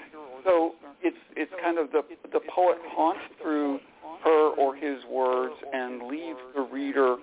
So 0.45 0.73
it's 1.03 1.17
it's 1.37 1.53
kind 1.63 1.79
of 1.79 1.91
the 1.93 2.03
the 2.33 2.41
poet 2.55 2.79
haunts 2.89 3.21
through 3.41 3.79
her 4.25 4.51
or 4.51 4.75
his 4.75 4.99
words 5.11 5.55
and 5.73 6.09
leaves 6.09 6.39
the 6.55 6.63
reader 6.63 7.17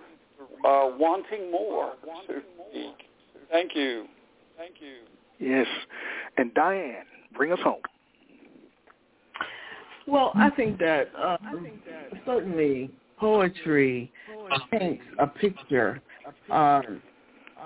uh, 0.66 0.90
wanting 0.98 1.52
more, 1.52 1.94
so 2.28 2.34
to 2.34 2.42
speak. 2.70 3.08
Thank 3.52 3.76
you. 3.76 4.06
Thank 4.58 4.76
you. 4.80 5.00
Yes. 5.40 5.68
And 6.38 6.54
Diane, 6.54 7.06
bring 7.36 7.52
us 7.52 7.60
home. 7.64 7.82
Well, 10.08 10.32
I 10.36 10.50
think 10.50 10.80
that 10.80 11.10
uh, 11.18 11.38
certainly 12.26 12.92
poetry 13.18 14.12
paints 14.72 15.04
a 15.20 15.28
picture. 15.28 16.02
Um, 16.50 17.02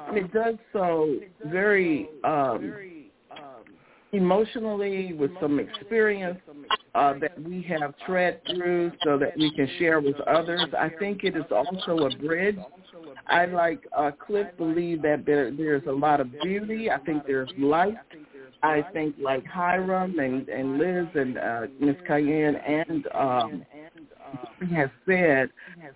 and 0.08 0.18
it 0.18 0.32
does 0.32 0.56
so 0.72 1.18
very 1.46 2.08
um, 2.24 2.74
emotionally 4.14 5.14
with 5.14 5.32
some 5.42 5.60
experience 5.60 6.40
uh, 6.96 7.14
that 7.20 7.42
we 7.44 7.62
have 7.64 7.94
tread 8.06 8.42
through 8.48 8.92
so 9.04 9.18
that 9.18 9.36
we 9.38 9.52
can 9.56 9.70
share 9.78 10.00
with 10.00 10.20
others. 10.22 10.66
I 10.78 10.90
think 11.00 11.24
it 11.24 11.36
is 11.36 11.46
also 11.52 12.06
a 12.06 12.16
bridge 12.18 12.58
I 13.30 13.46
like 13.46 13.86
uh, 13.96 14.12
Cliff 14.12 14.48
believe 14.58 15.02
that 15.02 15.26
there, 15.26 15.52
there's 15.52 15.86
a 15.88 15.92
lot 15.92 16.22
of 16.22 16.32
beauty. 16.42 16.90
I 16.90 16.98
think 17.00 17.26
there's 17.26 17.50
life. 17.58 17.96
I 18.64 18.84
think 18.94 19.16
like 19.22 19.46
Hiram 19.46 20.18
and, 20.20 20.48
and 20.50 20.78
Liz 20.78 21.08
and 21.14 21.38
uh, 21.38 21.62
Miss 21.80 21.96
Cayenne 22.08 22.56
and 22.56 23.08
um, 23.14 23.66
has 24.74 24.90
said 25.06 25.50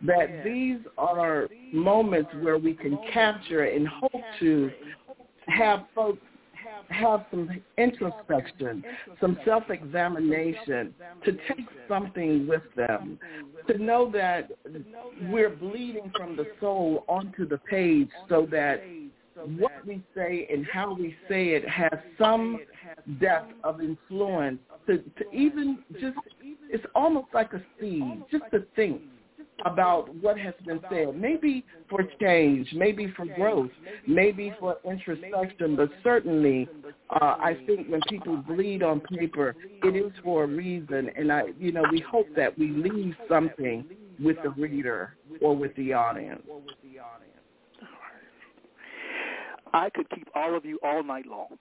that 0.05 0.43
these 0.43 0.77
are 0.97 1.47
moments 1.73 2.29
where 2.41 2.57
we 2.57 2.73
can 2.73 2.99
capture 3.11 3.63
and 3.63 3.87
hope 3.87 4.21
to 4.39 4.71
have 5.47 5.85
folks 5.95 6.21
have 6.91 7.25
some 7.31 7.49
introspection, 7.77 8.83
some 9.19 9.37
self-examination, 9.45 10.93
to 11.25 11.31
take 11.31 11.65
something 11.87 12.47
with 12.47 12.63
them, 12.75 13.19
to 13.67 13.77
know 13.77 14.11
that 14.11 14.51
we're 15.29 15.49
bleeding 15.49 16.11
from 16.15 16.35
the 16.35 16.45
soul 16.59 17.05
onto 17.07 17.47
the 17.47 17.57
page 17.57 18.09
so 18.29 18.47
that 18.51 18.83
what 19.57 19.71
we 19.85 20.03
say 20.15 20.47
and 20.51 20.65
how 20.71 20.93
we 20.93 21.15
say 21.27 21.49
it 21.49 21.67
has 21.67 21.93
some 22.17 22.59
depth 23.19 23.53
of 23.63 23.81
influence 23.81 24.59
to, 24.87 24.97
to 24.97 25.31
even 25.33 25.79
just, 25.93 26.17
it's 26.69 26.85
almost 26.95 27.27
like 27.33 27.53
a 27.53 27.61
seed, 27.79 28.23
just 28.29 28.43
to 28.51 28.63
think 28.75 29.01
about 29.65 30.13
what 30.15 30.37
has 30.37 30.53
been 30.65 30.79
said, 30.89 31.15
maybe 31.15 31.65
for 31.89 32.01
change, 32.19 32.67
maybe 32.73 33.13
for 33.15 33.25
growth, 33.25 33.71
maybe 34.07 34.53
for 34.59 34.77
introspection, 34.85 35.75
but 35.75 35.89
certainly 36.03 36.67
uh, 37.09 37.35
I 37.39 37.57
think 37.65 37.89
when 37.89 38.01
people 38.09 38.37
bleed 38.37 38.83
on 38.83 39.01
paper, 39.01 39.55
it 39.83 39.95
is 39.95 40.11
for 40.23 40.43
a 40.45 40.47
reason, 40.47 41.09
and 41.15 41.31
I, 41.31 41.43
you 41.59 41.71
know, 41.71 41.83
we 41.91 41.99
hope 41.99 42.27
that 42.35 42.57
we 42.57 42.69
leave 42.71 43.15
something 43.29 43.85
with 44.19 44.37
the 44.43 44.49
reader 44.51 45.15
or 45.41 45.55
with 45.55 45.75
the 45.75 45.93
audience. 45.93 46.43
I 49.73 49.89
could 49.89 50.09
keep 50.09 50.27
all 50.35 50.55
of 50.55 50.65
you 50.65 50.79
all 50.83 51.01
night 51.03 51.25
long, 51.25 51.57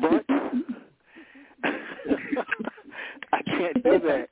but 0.00 0.24
I 3.32 3.42
can't 3.42 3.82
do 3.82 4.00
that 4.00 4.28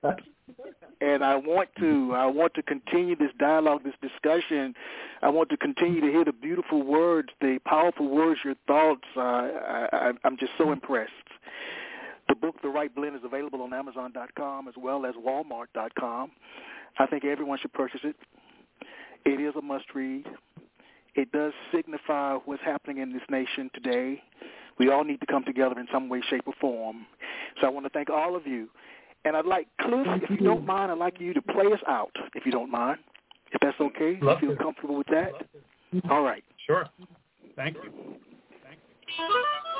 and 1.03 1.24
I 1.24 1.34
want 1.34 1.68
to 1.80 2.12
I 2.14 2.26
want 2.26 2.55
to 2.55 2.62
continue 2.62 3.16
this 3.16 3.32
dialogue, 3.38 3.82
this 3.82 3.94
discussion. 4.00 4.74
I 5.20 5.30
want 5.30 5.50
to 5.50 5.57
continue 5.57 6.00
to 6.00 6.07
hear 6.07 6.24
the 6.24 6.32
beautiful 6.32 6.82
words, 6.82 7.28
the 7.40 7.59
powerful 7.66 8.09
words, 8.09 8.40
your 8.44 8.55
thoughts. 8.66 9.03
Uh, 9.16 9.20
I, 9.20 10.12
I'm 10.24 10.36
just 10.38 10.53
so 10.57 10.70
impressed. 10.70 11.11
The 12.28 12.36
book, 12.36 12.55
The 12.62 12.68
Write 12.68 12.94
Blend, 12.94 13.16
is 13.16 13.22
available 13.24 13.62
on 13.62 13.74
Amazon.com 13.74 14.68
as 14.68 14.74
well 14.78 15.05
as 15.05 15.14
Walmart.com. 15.16 16.30
I 16.98 17.07
think 17.07 17.24
everyone 17.24 17.59
should 17.61 17.72
purchase 17.72 18.00
it. 18.05 18.16
It 19.24 19.40
is 19.40 19.55
a 19.57 19.62
must-read. 19.62 20.26
It 21.14 21.32
does 21.32 21.53
signify 21.74 22.36
what's 22.44 22.62
happening 22.62 22.98
in 22.98 23.12
this 23.12 23.22
nation 23.28 23.70
today. 23.74 24.22
We 24.78 24.90
all 24.90 25.05
need 25.05 25.20
to 25.20 25.26
come 25.26 25.44
together 25.44 25.78
in 25.78 25.86
some 25.92 26.09
way, 26.09 26.22
shape, 26.30 26.44
or 26.46 26.55
form. 26.61 27.07
So 27.61 27.66
I 27.66 27.70
want 27.70 27.86
to 27.86 27.90
thank 27.90 28.09
all 28.09 28.36
of 28.36 28.46
you 28.46 28.68
and 29.24 29.36
I'd 29.36 29.46
like 29.46 29.68
Cliff, 29.80 30.06
if 30.22 30.30
you 30.30 30.38
don't 30.38 30.66
mind, 30.66 30.90
I'd 30.90 30.98
like 30.98 31.20
you 31.20 31.34
to 31.34 31.42
play 31.42 31.66
us 31.72 31.80
out, 31.88 32.12
if 32.34 32.44
you 32.46 32.52
don't 32.52 32.70
mind, 32.70 32.98
if 33.52 33.60
that's 33.60 33.80
okay. 33.80 34.18
Love 34.20 34.38
you 34.42 34.48
feel 34.48 34.56
to. 34.56 34.62
comfortable 34.62 34.96
with 34.96 35.06
that? 35.08 35.32
All 36.10 36.22
right. 36.22 36.44
Sure. 36.66 36.86
Thank 37.56 37.76
you. 37.76 37.90
Thank 38.62 38.78
All 39.18 39.71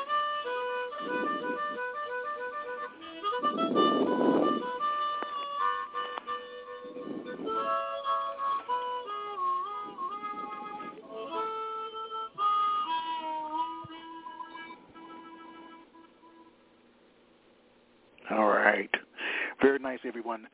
everyone. 20.07 20.47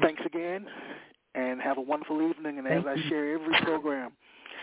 Thanks 0.00 0.22
again, 0.26 0.66
and 1.34 1.60
have 1.60 1.78
a 1.78 1.80
wonderful 1.82 2.22
evening. 2.28 2.58
And 2.58 2.66
as 2.66 2.84
I 2.86 2.96
share 3.08 3.34
every 3.34 3.54
program, 3.62 4.12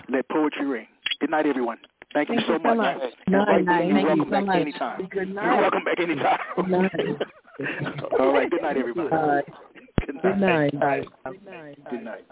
let 0.09 0.27
poetry 0.29 0.65
ring. 0.65 0.87
Good 1.19 1.29
night, 1.31 1.45
everyone. 1.45 1.77
Thank, 2.13 2.29
Thank 2.29 2.41
you 2.41 2.47
so 2.47 2.53
you 2.53 2.59
much. 2.59 2.77
much. 2.77 2.97
And 3.27 3.33
Night, 3.33 3.65
night. 3.65 3.85
you're 3.85 3.93
Thank 3.93 4.01
you 4.01 4.07
welcome 4.07 4.25
so 4.25 4.31
back 4.31 4.45
much. 4.45 4.55
anytime. 4.57 4.97
Good 5.11 5.13
You're 5.13 5.25
night. 5.35 5.61
welcome 5.61 5.83
back 5.83 5.99
anytime. 5.99 6.39
Good 6.55 6.67
night. 6.67 6.91
All 8.19 8.33
right. 8.33 8.49
Good 8.49 8.61
night, 8.63 8.77
everybody. 8.77 9.09
Bye. 9.09 9.41
Good 10.05 10.15
night. 10.39 10.71
Good 10.71 10.79
night. 10.79 11.05
Good 11.25 11.45
night. 11.45 11.77
Good 11.91 12.03
night. 12.03 12.25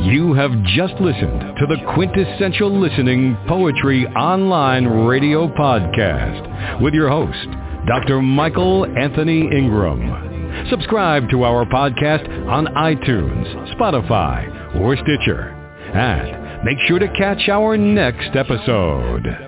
You 0.00 0.32
have 0.34 0.50
just 0.64 0.94
listened 1.00 1.40
to 1.58 1.66
the 1.66 1.76
Quintessential 1.94 2.70
Listening 2.80 3.36
Poetry 3.46 4.06
Online 4.08 4.86
Radio 4.86 5.48
Podcast 5.48 6.80
with 6.80 6.94
your 6.94 7.08
host, 7.10 7.46
Dr. 7.88 8.20
Michael 8.20 8.84
Anthony 8.98 9.48
Ingram. 9.50 10.66
Subscribe 10.68 11.30
to 11.30 11.42
our 11.44 11.64
podcast 11.64 12.28
on 12.46 12.66
iTunes, 12.66 13.46
Spotify, 13.74 14.76
or 14.78 14.94
Stitcher. 14.94 15.54
And 15.94 16.64
make 16.66 16.76
sure 16.86 16.98
to 16.98 17.08
catch 17.16 17.48
our 17.48 17.78
next 17.78 18.36
episode. 18.36 19.47